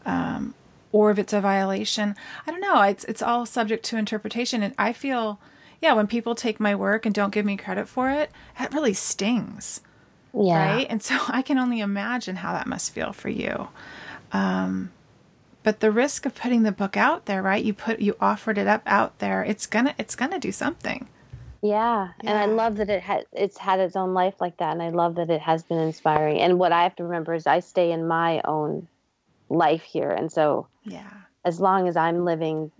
[0.05, 0.55] um,
[0.93, 2.15] or if it's a violation,
[2.47, 2.81] I don't know.
[2.83, 5.39] It's it's all subject to interpretation, and I feel,
[5.81, 8.93] yeah, when people take my work and don't give me credit for it, that really
[8.93, 9.81] stings
[10.33, 10.87] yeah, right?
[10.89, 13.69] And so I can only imagine how that must feel for you.
[14.33, 14.91] Um,
[15.67, 17.61] but the risk of putting the book out there, right?
[17.61, 19.43] You put you offered it up out there.
[19.43, 21.09] It's gonna it's gonna do something.
[21.61, 22.11] Yeah.
[22.23, 22.29] yeah.
[22.29, 24.91] and I love that it had it's had its own life like that, and I
[24.91, 26.39] love that it has been inspiring.
[26.39, 28.87] And what I have to remember is I stay in my own
[29.49, 31.11] life here, and so yeah,
[31.43, 32.71] as long as I'm living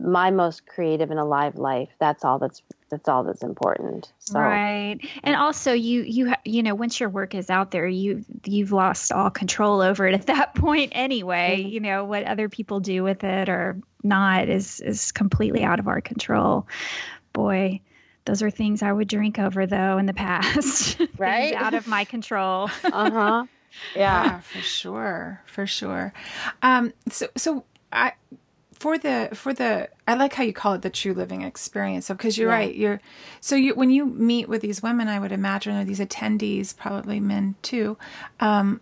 [0.00, 4.10] my most creative and alive life, that's all that's that's all that's important.
[4.18, 4.40] So.
[4.40, 4.98] right.
[5.22, 9.12] And also you you you know once your work is out there you you've lost
[9.12, 11.58] all control over it at that point anyway.
[11.60, 11.68] Mm-hmm.
[11.68, 15.88] you know what other people do with it or not is is completely out of
[15.88, 16.66] our control.
[17.32, 17.80] Boy
[18.24, 21.00] those are things i would drink over though in the past.
[21.18, 21.54] Right?
[21.54, 22.70] out of my control.
[22.84, 23.46] Uh-huh.
[23.94, 24.24] Yeah.
[24.24, 26.12] yeah for sure for sure.
[26.62, 28.12] Um so so i
[28.78, 32.06] for the for the I like how you call it the true living experience.
[32.06, 32.56] So because you're yeah.
[32.56, 33.00] right, you're
[33.40, 37.20] so you when you meet with these women, I would imagine or these attendees, probably
[37.20, 37.98] men too.
[38.40, 38.80] Um,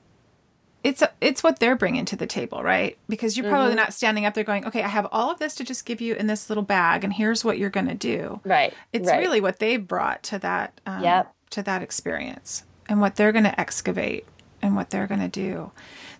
[0.84, 2.96] it's it's what they're bringing to the table, right?
[3.08, 3.76] Because you're probably mm-hmm.
[3.78, 6.14] not standing up there going, "Okay, I have all of this to just give you
[6.14, 8.72] in this little bag, and here's what you're going to do." Right.
[8.92, 9.18] It's right.
[9.18, 11.34] really what they brought to that um, yep.
[11.50, 14.26] to that experience, and what they're going to excavate,
[14.62, 15.72] and what they're going to do.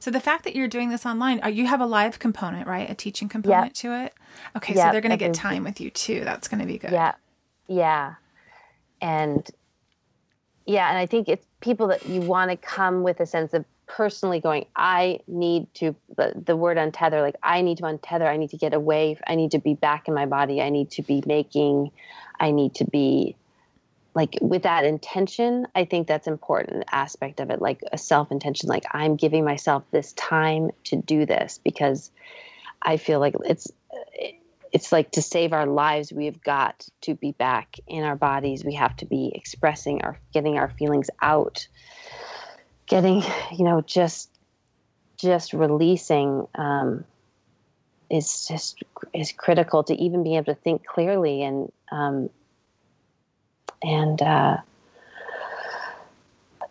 [0.07, 2.89] So the fact that you're doing this online, uh, you have a live component, right?
[2.89, 3.73] A teaching component yep.
[3.73, 4.15] to it.
[4.57, 4.87] Okay, yep.
[4.87, 6.23] so they're going to get time with you too.
[6.23, 6.93] That's going to be good.
[6.93, 7.15] Yeah,
[7.67, 8.15] yeah,
[9.01, 9.51] and
[10.65, 13.65] yeah, and I think it's people that you want to come with a sense of
[13.89, 14.67] personally going.
[14.77, 17.21] I need to the, the word untether.
[17.21, 18.29] Like I need to untether.
[18.29, 19.19] I need to get away.
[19.27, 20.63] I need to be back in my body.
[20.63, 21.91] I need to be making.
[22.39, 23.35] I need to be
[24.17, 28.69] like with that intention i think that's important aspect of it like a self intention
[28.69, 32.11] like i'm giving myself this time to do this because
[32.83, 33.71] i feel like it's
[34.73, 38.65] it's like to save our lives we have got to be back in our bodies.
[38.65, 41.67] We have to be expressing our getting our feelings out
[42.87, 43.23] getting
[43.53, 44.31] you know just
[45.19, 47.05] just releasing um,
[48.11, 48.83] is just
[49.15, 52.31] is critical to even being able to think clearly and um,
[53.83, 54.57] and uh,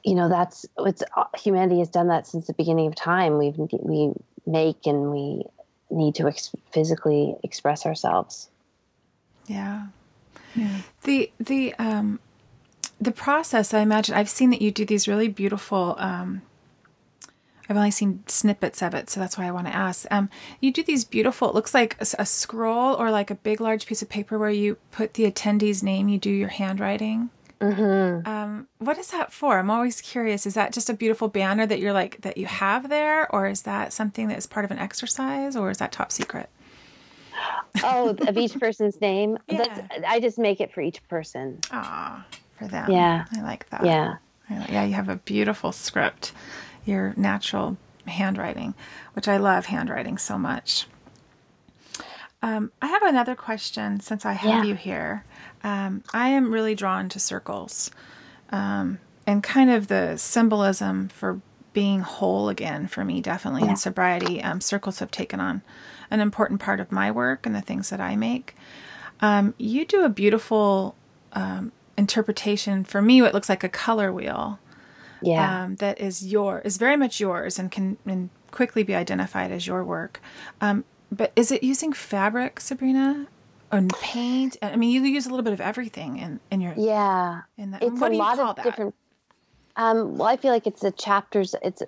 [0.03, 1.03] you know that's it's
[1.37, 3.37] humanity has done that since the beginning of time.
[3.37, 4.13] We we
[4.45, 5.43] make and we
[5.89, 8.49] need to ex- physically express ourselves.
[9.47, 9.87] Yeah.
[10.55, 10.81] yeah.
[11.03, 12.19] The the um
[12.99, 13.73] the process.
[13.73, 15.95] I imagine I've seen that you do these really beautiful.
[15.97, 16.41] Um,
[17.67, 20.05] I've only seen snippets of it, so that's why I want to ask.
[20.11, 20.29] Um,
[20.61, 21.49] you do these beautiful.
[21.49, 24.51] It looks like a, a, scroll or like a big, large piece of paper where
[24.51, 26.07] you put the attendee's name.
[26.07, 27.31] You do your handwriting.
[27.61, 28.27] Mm-hmm.
[28.27, 29.57] Um, what is that for?
[29.57, 30.45] I'm always curious.
[30.45, 33.63] Is that just a beautiful banner that you're like that you have there, or is
[33.63, 36.49] that something that is part of an exercise, or is that top secret?
[37.83, 39.37] oh, of each person's name.
[39.47, 39.87] Yeah.
[40.07, 41.59] I just make it for each person.
[41.71, 42.25] Ah,
[42.57, 42.91] for them.
[42.91, 43.85] Yeah, I like that.
[43.85, 44.15] Yeah,
[44.49, 44.85] yeah.
[44.85, 46.33] You have a beautiful script
[46.85, 48.73] your natural handwriting,
[49.13, 50.87] which I love handwriting so much.
[52.41, 54.69] Um, I have another question since I have yeah.
[54.69, 55.25] you here.
[55.63, 57.89] Um, I am really drawn to circles
[58.51, 61.41] um, and kind of the symbolism for
[61.73, 63.71] being whole again for me, definitely yeah.
[63.71, 64.41] in sobriety.
[64.43, 65.63] Um, circles have taken on
[66.11, 68.55] an important part of my work and the things that I make.
[69.21, 70.95] Um, you do a beautiful
[71.33, 72.83] um, interpretation.
[72.83, 74.59] For me, what looks like a color wheel
[75.25, 75.63] yeah.
[75.63, 79.67] Um, that is your is very much yours and can and quickly be identified as
[79.67, 80.21] your work.
[80.61, 83.27] Um, but is it using fabric, Sabrina,
[83.71, 84.57] And paint?
[84.61, 87.41] I mean, you use a little bit of everything in in your yeah.
[87.57, 87.83] In that.
[87.83, 88.63] It's what a lot of that?
[88.63, 88.95] different.
[89.75, 91.55] Um, well, I feel like it's a chapters.
[91.61, 91.81] It's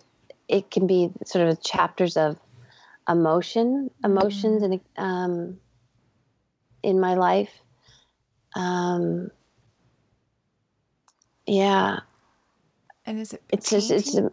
[0.47, 2.37] it can be sort of chapters of
[3.07, 5.57] emotion, emotions, and um,
[6.83, 7.51] in my life.
[8.55, 9.29] Um,
[11.45, 11.99] yeah,
[13.07, 13.41] and is it?
[13.49, 14.31] It's just it's a,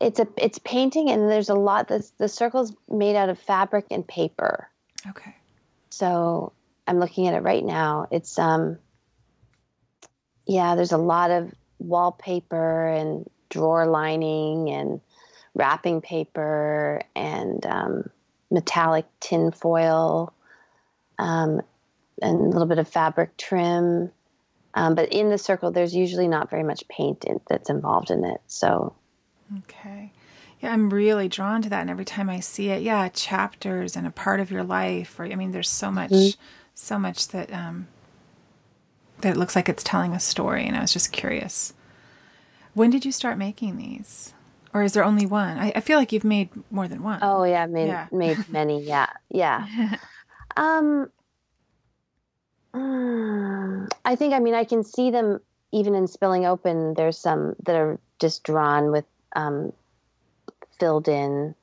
[0.00, 1.88] it's a it's painting, and there's a lot.
[1.88, 4.68] The the circles made out of fabric and paper.
[5.08, 5.34] Okay.
[5.90, 6.52] So
[6.86, 8.06] I'm looking at it right now.
[8.12, 8.78] It's um.
[10.46, 15.00] Yeah, there's a lot of wallpaper and drawer lining and
[15.54, 18.10] wrapping paper and um,
[18.50, 20.32] metallic tin foil
[21.18, 21.62] um,
[22.22, 24.12] and a little bit of fabric trim
[24.76, 28.24] um, but in the circle, there's usually not very much paint in, that's involved in
[28.24, 28.42] it.
[28.46, 28.94] So,
[29.60, 30.12] okay.
[30.60, 31.80] Yeah, I'm really drawn to that.
[31.80, 35.18] And every time I see it, yeah, chapters and a part of your life.
[35.18, 36.40] Or I mean, there's so much, mm-hmm.
[36.74, 37.88] so much that um,
[39.22, 40.66] that looks like it's telling a story.
[40.66, 41.72] And I was just curious,
[42.74, 44.34] when did you start making these?
[44.74, 45.58] Or is there only one?
[45.58, 47.20] I, I feel like you've made more than one.
[47.22, 48.08] Oh yeah, made yeah.
[48.12, 48.82] made many.
[48.82, 49.96] Yeah, yeah.
[50.58, 51.10] um,
[52.76, 55.40] Mm, I think, I mean, I can see them
[55.72, 56.94] even in Spilling Open.
[56.94, 59.04] There's some that are just drawn with
[59.34, 59.72] um,
[60.78, 61.54] filled in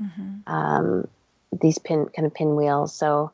[0.00, 0.52] mm-hmm.
[0.52, 1.08] um,
[1.60, 2.94] these pin kind of pinwheels.
[2.94, 3.30] So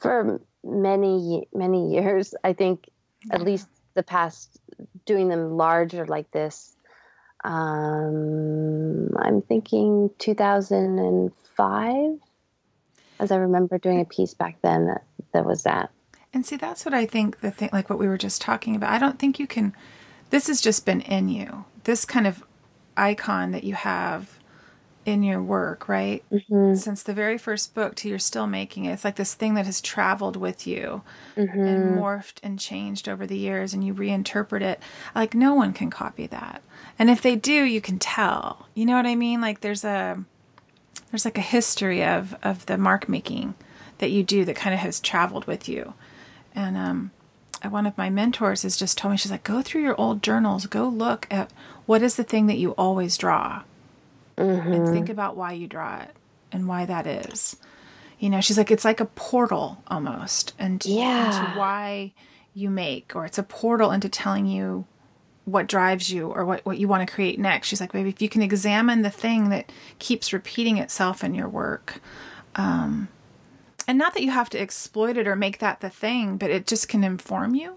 [0.00, 2.88] for many many years, I think
[3.30, 4.58] at least the past
[5.06, 6.74] doing them larger like this.
[7.44, 12.18] Um, I'm thinking 2005,
[13.20, 15.90] as I remember doing a piece back then that, that was that.
[16.32, 18.92] And see, that's what I think the thing, like what we were just talking about.
[18.92, 19.74] I don't think you can,
[20.30, 21.64] this has just been in you.
[21.84, 22.44] This kind of
[22.96, 24.38] icon that you have
[25.08, 26.22] in your work, right?
[26.30, 26.74] Mm-hmm.
[26.74, 28.92] Since the very first book to you're still making it.
[28.92, 31.00] It's like this thing that has traveled with you
[31.34, 31.58] mm-hmm.
[31.58, 34.82] and morphed and changed over the years and you reinterpret it.
[35.14, 36.62] Like no one can copy that.
[36.98, 38.68] And if they do, you can tell.
[38.74, 39.40] You know what I mean?
[39.40, 40.22] Like there's a
[41.10, 43.54] there's like a history of of the mark making
[43.98, 45.94] that you do that kind of has traveled with you.
[46.58, 47.10] And um
[47.70, 50.66] one of my mentors has just told me she's like go through your old journals,
[50.66, 51.50] go look at
[51.86, 53.62] what is the thing that you always draw
[54.36, 54.72] mm-hmm.
[54.72, 56.14] and think about why you draw it
[56.52, 57.56] and why that is.
[58.18, 61.26] You know, she's like, it's like a portal almost, and yeah.
[61.26, 62.12] into why
[62.54, 64.84] you make, or it's a portal into telling you
[65.44, 67.68] what drives you or what, what you want to create next.
[67.68, 71.48] She's like, maybe if you can examine the thing that keeps repeating itself in your
[71.48, 72.00] work,
[72.56, 73.08] um,
[73.88, 76.66] and not that you have to exploit it or make that the thing, but it
[76.66, 77.76] just can inform you.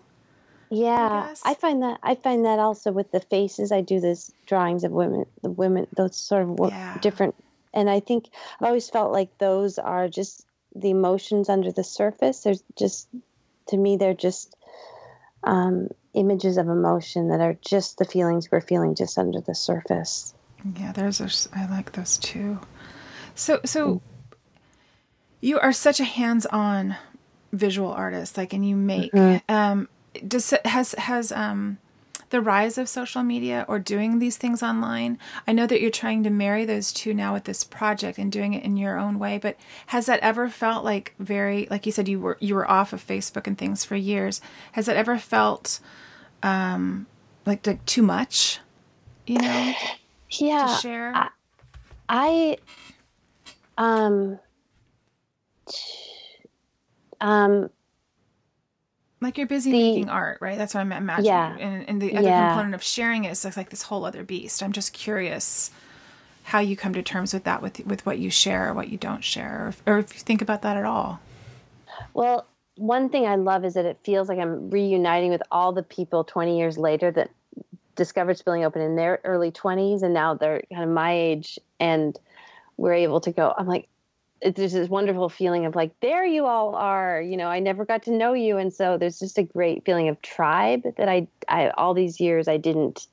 [0.70, 3.72] Yeah, I, I, find that I find that also with the faces.
[3.72, 6.98] I do this drawings of women, the women, those sort of yeah.
[7.02, 7.36] different,
[7.74, 8.28] and I think
[8.60, 12.42] I've always felt like those are just the emotions under the surface.
[12.42, 13.08] There's just,
[13.68, 14.56] to me, they're just
[15.44, 20.34] um, images of emotion that are just the feelings we're feeling just under the surface.
[20.78, 22.60] Yeah, there's a, I like those too.
[23.36, 24.02] So, so mm.
[25.42, 26.96] You are such a hands-on
[27.52, 29.12] visual artist, like, and you make.
[29.12, 29.54] Mm-hmm.
[29.54, 29.90] Um,
[30.28, 31.78] does has has um
[32.30, 36.24] the rise of social media or doing these things online i know that you're trying
[36.24, 39.38] to marry those two now with this project and doing it in your own way
[39.38, 39.58] but
[39.88, 43.06] has that ever felt like very like you said you were you were off of
[43.06, 44.42] facebook and things for years
[44.74, 45.80] has that ever felt
[46.44, 47.06] um
[47.46, 48.60] like like too much
[49.26, 49.74] you know
[50.32, 51.30] yeah to share I,
[52.10, 52.58] I
[53.78, 54.40] um
[57.20, 57.70] um
[59.22, 60.58] like you're busy the, making art, right?
[60.58, 61.28] That's what I'm imagining.
[61.28, 61.56] Yeah.
[61.58, 62.50] And, and the other yeah.
[62.50, 64.64] component of sharing it is like this whole other beast.
[64.64, 65.70] I'm just curious
[66.44, 68.98] how you come to terms with that, with with what you share or what you
[68.98, 71.20] don't share, or if, or if you think about that at all.
[72.16, 75.84] Well, one thing I love is that it feels like I'm reuniting with all the
[75.84, 77.30] people 20 years later that
[77.96, 82.18] discovered Spilling Open in their early 20s, and now they're kind of my age, and
[82.78, 83.54] we're able to go.
[83.56, 83.88] I'm like,
[84.42, 88.04] there's this wonderful feeling of like there you all are you know i never got
[88.04, 88.58] to know you.
[88.58, 92.48] And so there's just a great feeling of tribe that i, I all these years
[92.48, 93.08] i didn't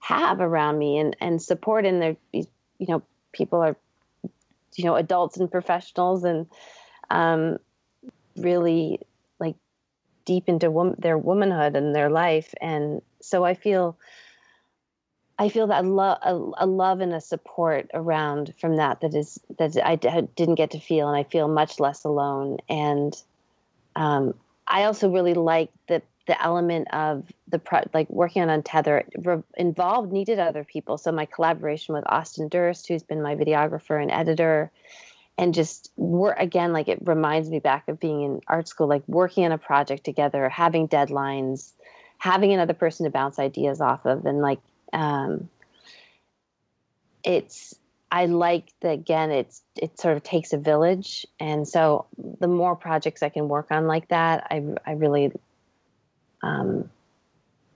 [0.00, 2.46] have around me and and support and there you
[2.80, 3.76] know people are
[4.74, 6.46] you know adults and professionals and
[7.10, 7.58] um
[8.36, 9.00] really
[9.38, 9.56] like
[10.24, 12.54] deep into wom- their womanhood and their life.
[12.60, 13.98] And so i feel
[15.38, 19.38] I feel that love, a, a, love and a support around from that that is
[19.58, 22.58] that I d- didn't get to feel, and I feel much less alone.
[22.70, 23.14] And
[23.94, 24.34] um,
[24.66, 29.42] I also really like the the element of the pro- like working on Untether re-
[29.56, 30.98] involved needed other people.
[30.98, 34.70] So my collaboration with Austin Durst, who's been my videographer and editor,
[35.38, 39.02] and just work again like it reminds me back of being in art school, like
[39.06, 41.72] working on a project together, having deadlines,
[42.18, 44.60] having another person to bounce ideas off of, and like
[44.92, 45.48] um,
[47.24, 47.74] it's
[48.10, 49.30] I like that again.
[49.30, 52.06] It's it sort of takes a village, and so
[52.40, 55.32] the more projects I can work on like that, I I really
[56.42, 56.88] um,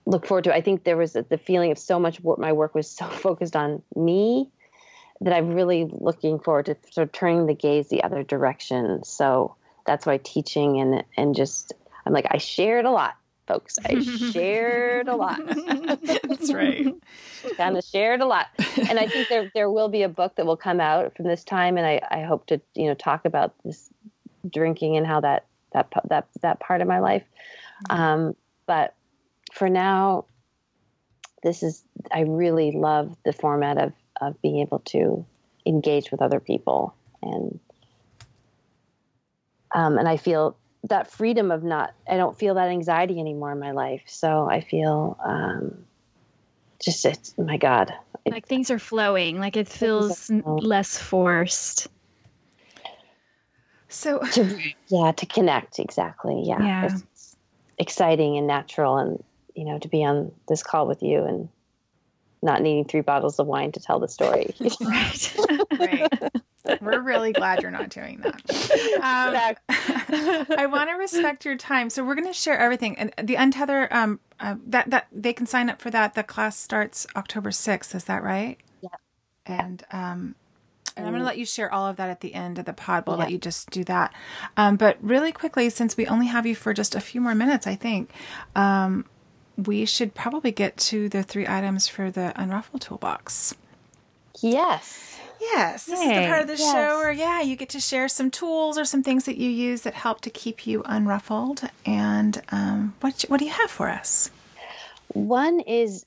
[0.07, 0.55] look forward to.
[0.55, 2.39] I think there was the feeling of so much work.
[2.39, 4.49] My work was so focused on me
[5.21, 9.05] that I'm really looking forward to sort of turning the gaze the other direction.
[9.05, 11.73] So that's why teaching and and just
[12.07, 13.17] I'm like I shared a lot
[13.51, 13.79] folks.
[13.85, 15.41] I shared a lot.
[16.03, 16.95] That's right.
[17.57, 18.47] kind of shared a lot.
[18.89, 21.43] And I think there there will be a book that will come out from this
[21.45, 23.91] time and I, I hope to, you know, talk about this
[24.49, 27.25] drinking and how that that that that part of my life.
[27.89, 28.01] Mm-hmm.
[28.01, 28.37] Um,
[28.67, 28.95] but
[29.53, 30.27] for now
[31.43, 31.83] this is
[32.13, 35.25] I really love the format of of being able to
[35.67, 37.59] engage with other people and
[39.75, 40.57] um, and I feel
[40.89, 44.03] that freedom of not i don't feel that anxiety anymore in my life.
[44.07, 45.85] So i feel um
[46.81, 47.93] just it's my god.
[48.27, 49.39] Like things are flowing.
[49.39, 51.89] Like it feels less forced.
[53.89, 54.59] So to,
[54.89, 55.79] yeah to connect.
[55.79, 56.43] Exactly.
[56.47, 56.87] Yeah, yeah.
[56.87, 57.37] It's
[57.79, 59.23] exciting and natural and
[59.55, 61.49] you know to be on this call with you and
[62.43, 64.55] not needing three bottles of wine to tell the story.
[64.81, 65.37] Right.
[65.79, 66.31] Right
[66.81, 68.41] We're really glad you're not doing that.
[68.97, 69.35] Um,
[70.59, 72.99] I want to respect your time, so we're going to share everything.
[72.99, 76.15] And the untether, um, uh, that that they can sign up for that.
[76.15, 77.95] The class starts October sixth.
[77.95, 78.59] Is that right?
[78.83, 78.89] Yeah.
[79.47, 80.35] And um,
[80.97, 82.73] and I'm going to let you share all of that at the end of the
[82.73, 83.05] pod.
[83.07, 84.13] We'll let you just do that.
[84.57, 87.67] Um, but really quickly, since we only have you for just a few more minutes,
[87.67, 88.13] I think
[88.55, 89.07] um,
[89.57, 93.55] we should probably get to the three items for the Unruffle Toolbox.
[94.43, 95.10] Yes.
[95.41, 96.73] Yes, this is the part of the Yes.
[96.73, 99.83] show where, yeah, you get to share some tools or some things that you use
[99.83, 101.69] that help to keep you unruffled.
[101.87, 104.31] And um, what what do you have for us?
[105.09, 106.05] One is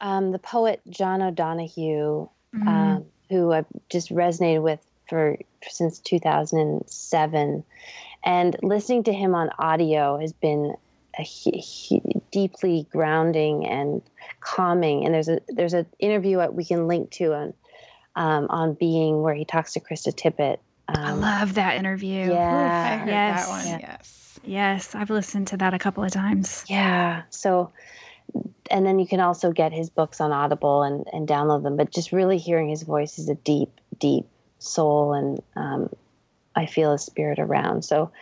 [0.00, 2.28] um, the poet John O'Donohue,
[2.66, 5.36] um, who I've just resonated with for
[5.68, 7.64] since 2007,
[8.24, 10.74] and listening to him on audio has been
[11.18, 14.02] a he, he, deeply grounding and
[14.40, 15.04] calming.
[15.04, 17.54] And there's a there's an interview that we can link to on
[18.16, 20.58] um, on Being where he talks to Krista Tippett.
[20.88, 22.30] I Um, love that interview.
[22.32, 22.90] Yeah.
[22.92, 23.46] I heard yes.
[23.46, 23.66] that one.
[23.66, 23.78] Yeah.
[23.80, 24.40] Yes.
[24.44, 26.64] Yes, I've listened to that a couple of times.
[26.68, 27.22] Yeah.
[27.30, 27.72] So,
[28.70, 31.76] and then you can also get his books on Audible and, and download them.
[31.76, 34.26] But just really hearing his voice is a deep, deep
[34.58, 35.90] soul, and um,
[36.54, 37.84] I feel a spirit around.
[37.84, 38.12] So,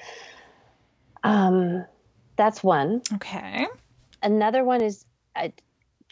[1.22, 1.84] um,
[2.36, 3.02] that's one.
[3.14, 3.66] Okay.
[4.22, 5.04] Another one is
[5.36, 5.52] I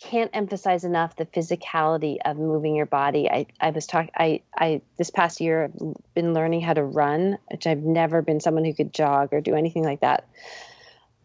[0.03, 3.31] can't emphasize enough the physicality of moving your body.
[3.31, 7.39] I, I was talking, I, I, this past year, I've been learning how to run,
[7.51, 10.29] which I've never been someone who could jog or do anything like that.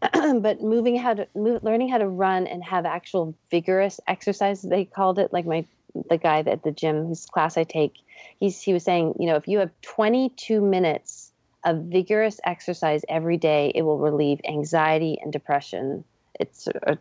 [0.00, 4.84] but moving how to move, learning how to run and have actual vigorous exercise, they
[4.84, 5.66] called it like my,
[6.08, 7.94] the guy at the gym whose class I take,
[8.38, 11.32] he's, he was saying, you know, if you have 22 minutes
[11.64, 16.04] of vigorous exercise every day, it will relieve anxiety and depression.
[16.38, 16.98] It's a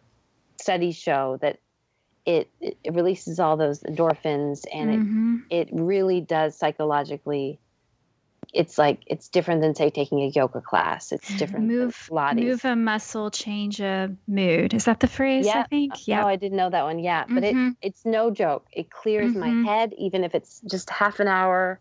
[0.60, 1.60] studies show that
[2.28, 5.41] it, it releases all those endorphins and Mhm.
[5.49, 7.60] it, it really does psychologically.
[8.54, 11.12] It's like it's different than say taking a yoga class.
[11.12, 11.68] It's different.
[11.68, 14.74] Move, move a muscle, change a mood.
[14.74, 15.45] Is that the phrase?
[15.45, 15.60] Yeah.
[15.62, 15.94] I think.
[16.06, 16.24] Yeah.
[16.24, 16.99] Oh, I didn't know that one.
[16.99, 17.72] Yeah, but Mhm.
[17.72, 18.68] it it's no joke.
[18.72, 19.40] It clears Mhm.
[19.40, 21.80] my head, even if it's just half an hour.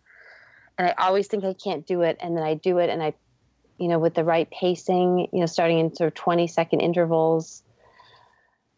[0.79, 3.15] And I always think I can't do it, and then I do it, and I,
[3.79, 7.63] you know, with the right pacing, you know, starting in sort of twenty second intervals.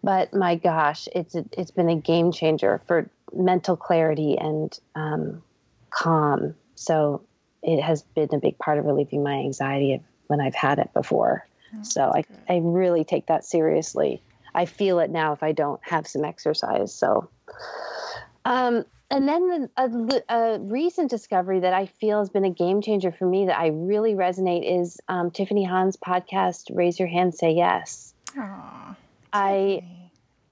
[0.02, 5.42] But my gosh, it's a, it's been a game changer for mental clarity and um,
[5.90, 6.54] calm.
[6.74, 7.22] So
[7.62, 10.92] it has been a big part of relieving my anxiety of when I've had it
[10.94, 11.46] before.
[11.82, 14.22] so I, I really take that seriously.
[14.54, 16.94] I feel it now if I don't have some exercise.
[16.94, 17.28] So,
[18.44, 22.82] um, and then the, a, a recent discovery that I feel has been a game
[22.82, 27.34] changer for me that I really resonate is um, Tiffany Han's podcast, Raise Your Hand,
[27.34, 28.14] Say Yes.
[28.36, 28.96] Aw,
[29.32, 29.82] I,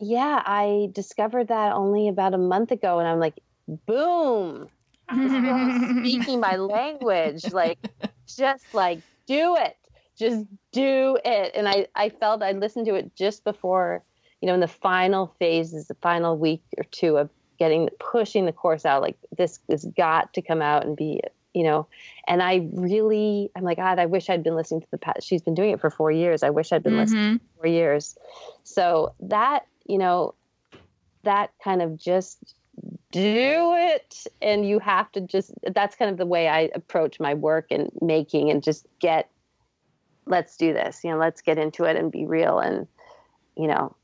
[0.00, 3.40] yeah, I discovered that only about a month ago, and I'm like,
[3.86, 4.68] boom,
[5.14, 7.52] this girl is speaking my language.
[7.52, 7.78] Like,
[8.26, 9.76] just like, do it.
[10.18, 11.52] Just do it.
[11.54, 14.02] And I, I felt I listened to it just before,
[14.40, 18.52] you know, in the final phases, the final week or two of getting, pushing the
[18.52, 19.02] course out.
[19.02, 21.20] Like, this has got to come out and be,
[21.56, 21.88] you know,
[22.28, 25.26] and I really, I'm like, God, I wish I'd been listening to the past.
[25.26, 26.42] She's been doing it for four years.
[26.42, 27.40] I wish I'd been listening Mhm.
[27.40, 28.14] for four years.
[28.64, 30.34] So that, you know,
[31.22, 32.54] that kind of just
[33.10, 37.32] do it and you have to just that's kind of the way i approach my
[37.32, 39.30] work and making and just get
[40.26, 42.86] let's do this you know let's get into it and be real and
[43.56, 43.95] you know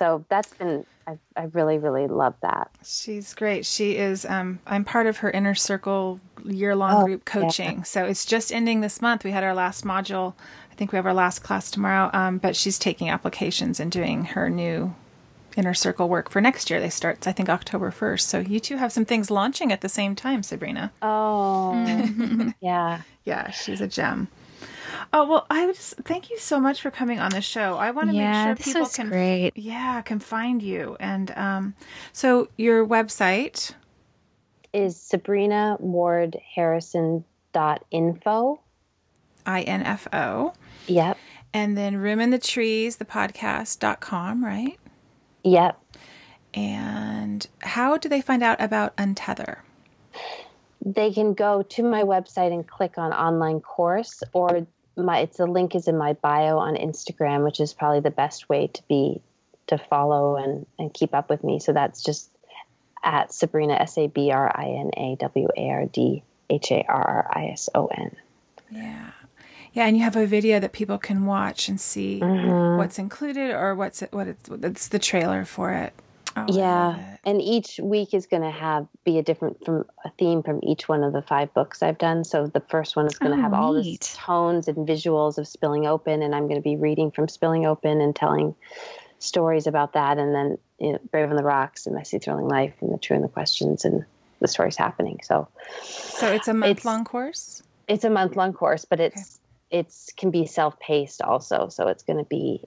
[0.00, 3.64] so that's been i, I really really love that She's great.
[3.66, 4.24] She is.
[4.24, 7.84] Um, I'm part of her inner circle year long Oh, group coaching.
[7.84, 9.22] So it's just ending this month.
[9.22, 10.32] We had our last module.
[10.72, 12.08] I think we have our last class tomorrow.
[12.14, 14.94] Um, but she's taking applications and doing her new
[15.56, 16.80] inner circle work for next year.
[16.80, 18.20] They start, I think, October 1st.
[18.22, 20.90] So you two have some things launching at the same time, Sabrina.
[21.02, 21.74] oh
[22.62, 24.28] yeah Yeah, she's a gem.
[25.12, 27.76] Oh well, I would just thank you so much for coming on the show.
[27.76, 29.56] I want to Yeah, make sure this people was can great.
[29.56, 30.96] yeah can find you.
[31.00, 31.74] And um,
[32.12, 33.72] so your website?
[34.72, 38.60] Is sabrina ward harrison dot info
[39.46, 40.54] info
[40.86, 41.18] yep.
[41.52, 44.78] And then room in the trees the podcast.com right?
[45.42, 45.80] Yep.
[46.54, 49.58] And how do they find out about untether?
[50.84, 55.46] They can go to my website and click on online course or my it's the
[55.46, 59.20] link is in my bio on Instagram, which is probably the best way to be
[59.68, 61.60] to follow and, and keep up with me.
[61.60, 62.28] So that's just
[63.02, 66.84] at Sabrina S A B R I N A W A R D H A
[66.88, 68.16] R R I S O N.
[68.70, 69.10] yeah
[69.72, 72.76] yeah and you have a video that people can watch and see Mm-hmm.
[72.78, 75.92] what's included or what's it what it's it's the trailer for it
[76.36, 80.42] Oh, yeah and each week is going to have be a different from a theme
[80.42, 82.24] from each one of the five books i've done.
[82.24, 85.46] So the first one is going to Oh, have all the tones and visuals of
[85.46, 88.54] spilling open and i'm going to be reading from spilling open and telling
[89.18, 92.74] stories about that and then you know, brave on the rocks and messy thrilling life
[92.80, 94.04] and the true and the questions and
[94.40, 95.20] the stories happening.
[95.22, 95.46] So
[95.82, 97.62] So it's a month long course?
[97.86, 99.38] it's a month long course but it's
[99.70, 101.68] it's can be self-paced also.
[101.68, 102.62] So it's going to be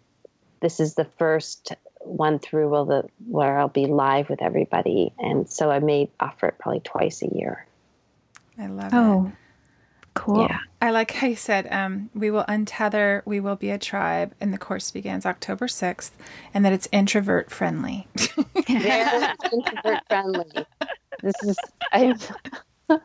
[0.62, 1.74] this is the first
[2.06, 6.48] one through will the where i'll be live with everybody and so i may offer
[6.48, 7.66] it probably twice a year
[8.60, 8.96] I love it.
[8.96, 9.32] Oh,
[10.14, 10.42] cool.
[10.48, 14.36] yeah I like how you said, um, we will untether, we will be a tribe,
[14.40, 16.12] and the course begins October 6th,
[16.54, 18.06] and that it's introvert friendly.
[18.68, 20.68] very introvert friendly
[21.24, 21.58] this is
[21.92, 22.18] i'm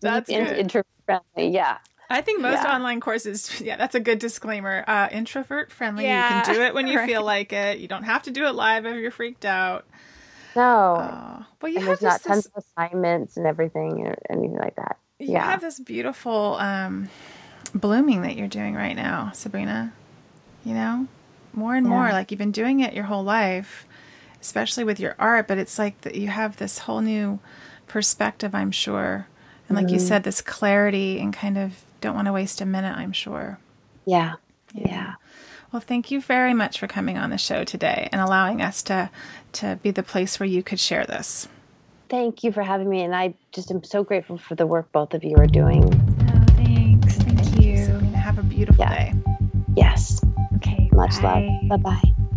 [0.00, 1.78] That's in- introvert friendly yeah
[2.10, 2.74] I think most Yeah.
[2.76, 4.84] online courses, yeah, that's a good disclaimer.
[4.86, 6.04] Uh, introvert friendly.
[6.06, 7.08] You can do it when you right.
[7.08, 7.78] feel like it.
[7.78, 9.84] You don't have to do it live if you're freaked out.
[10.56, 14.06] no Oh, well, you and have there's this, not tons this, of assignments and everything
[14.06, 17.08] or anything like that you yeah have this beautiful um,
[17.74, 19.92] blooming that you're doing right now, Sabrina.
[20.64, 21.06] You know,
[21.52, 22.10] more and more.
[22.12, 23.86] Like you've been doing it your whole life,
[24.40, 25.48] especially with your art.
[25.48, 27.38] But it's like that you have this whole new
[27.86, 29.26] perspective, I'm sure,
[29.68, 29.94] and like Mm-hmm.
[29.94, 32.96] you said, this clarity and kind of don't want to waste a minute.
[32.96, 33.58] I'm sure.
[34.06, 34.34] yeah
[34.74, 35.14] yeah
[35.72, 39.10] Well, thank you very much for coming on the show today and allowing us to
[39.52, 41.48] to be the place where you could share this.
[42.10, 45.14] thank you for having me and i just am so grateful for the work both
[45.14, 47.16] of you are doing Oh, thanks.
[47.16, 47.84] Thank you.
[47.84, 49.12] Sabrina, have a beautiful Yeah.
[49.12, 49.12] day.
[49.76, 50.20] yes
[50.56, 50.88] Okay.
[50.92, 51.22] much love.
[51.22, 51.60] bye.
[51.70, 52.27] love bye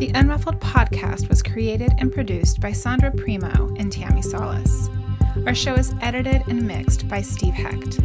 [0.00, 4.88] The Unruffled podcast was created and produced by Sondra Primeau and Tammi Salas.
[5.46, 8.00] Our show is edited and mixed by Steve Hecht.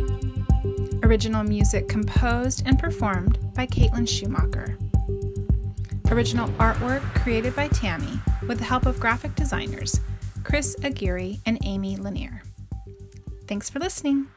[1.04, 4.78] Original music composed and performed by Caitlin Schumacher.
[6.12, 10.02] Original artwork created by Tammi with the help of graphic designers
[10.44, 12.44] Chris Aguirre and Amy Lanier.
[13.48, 14.28] Thanks for listening.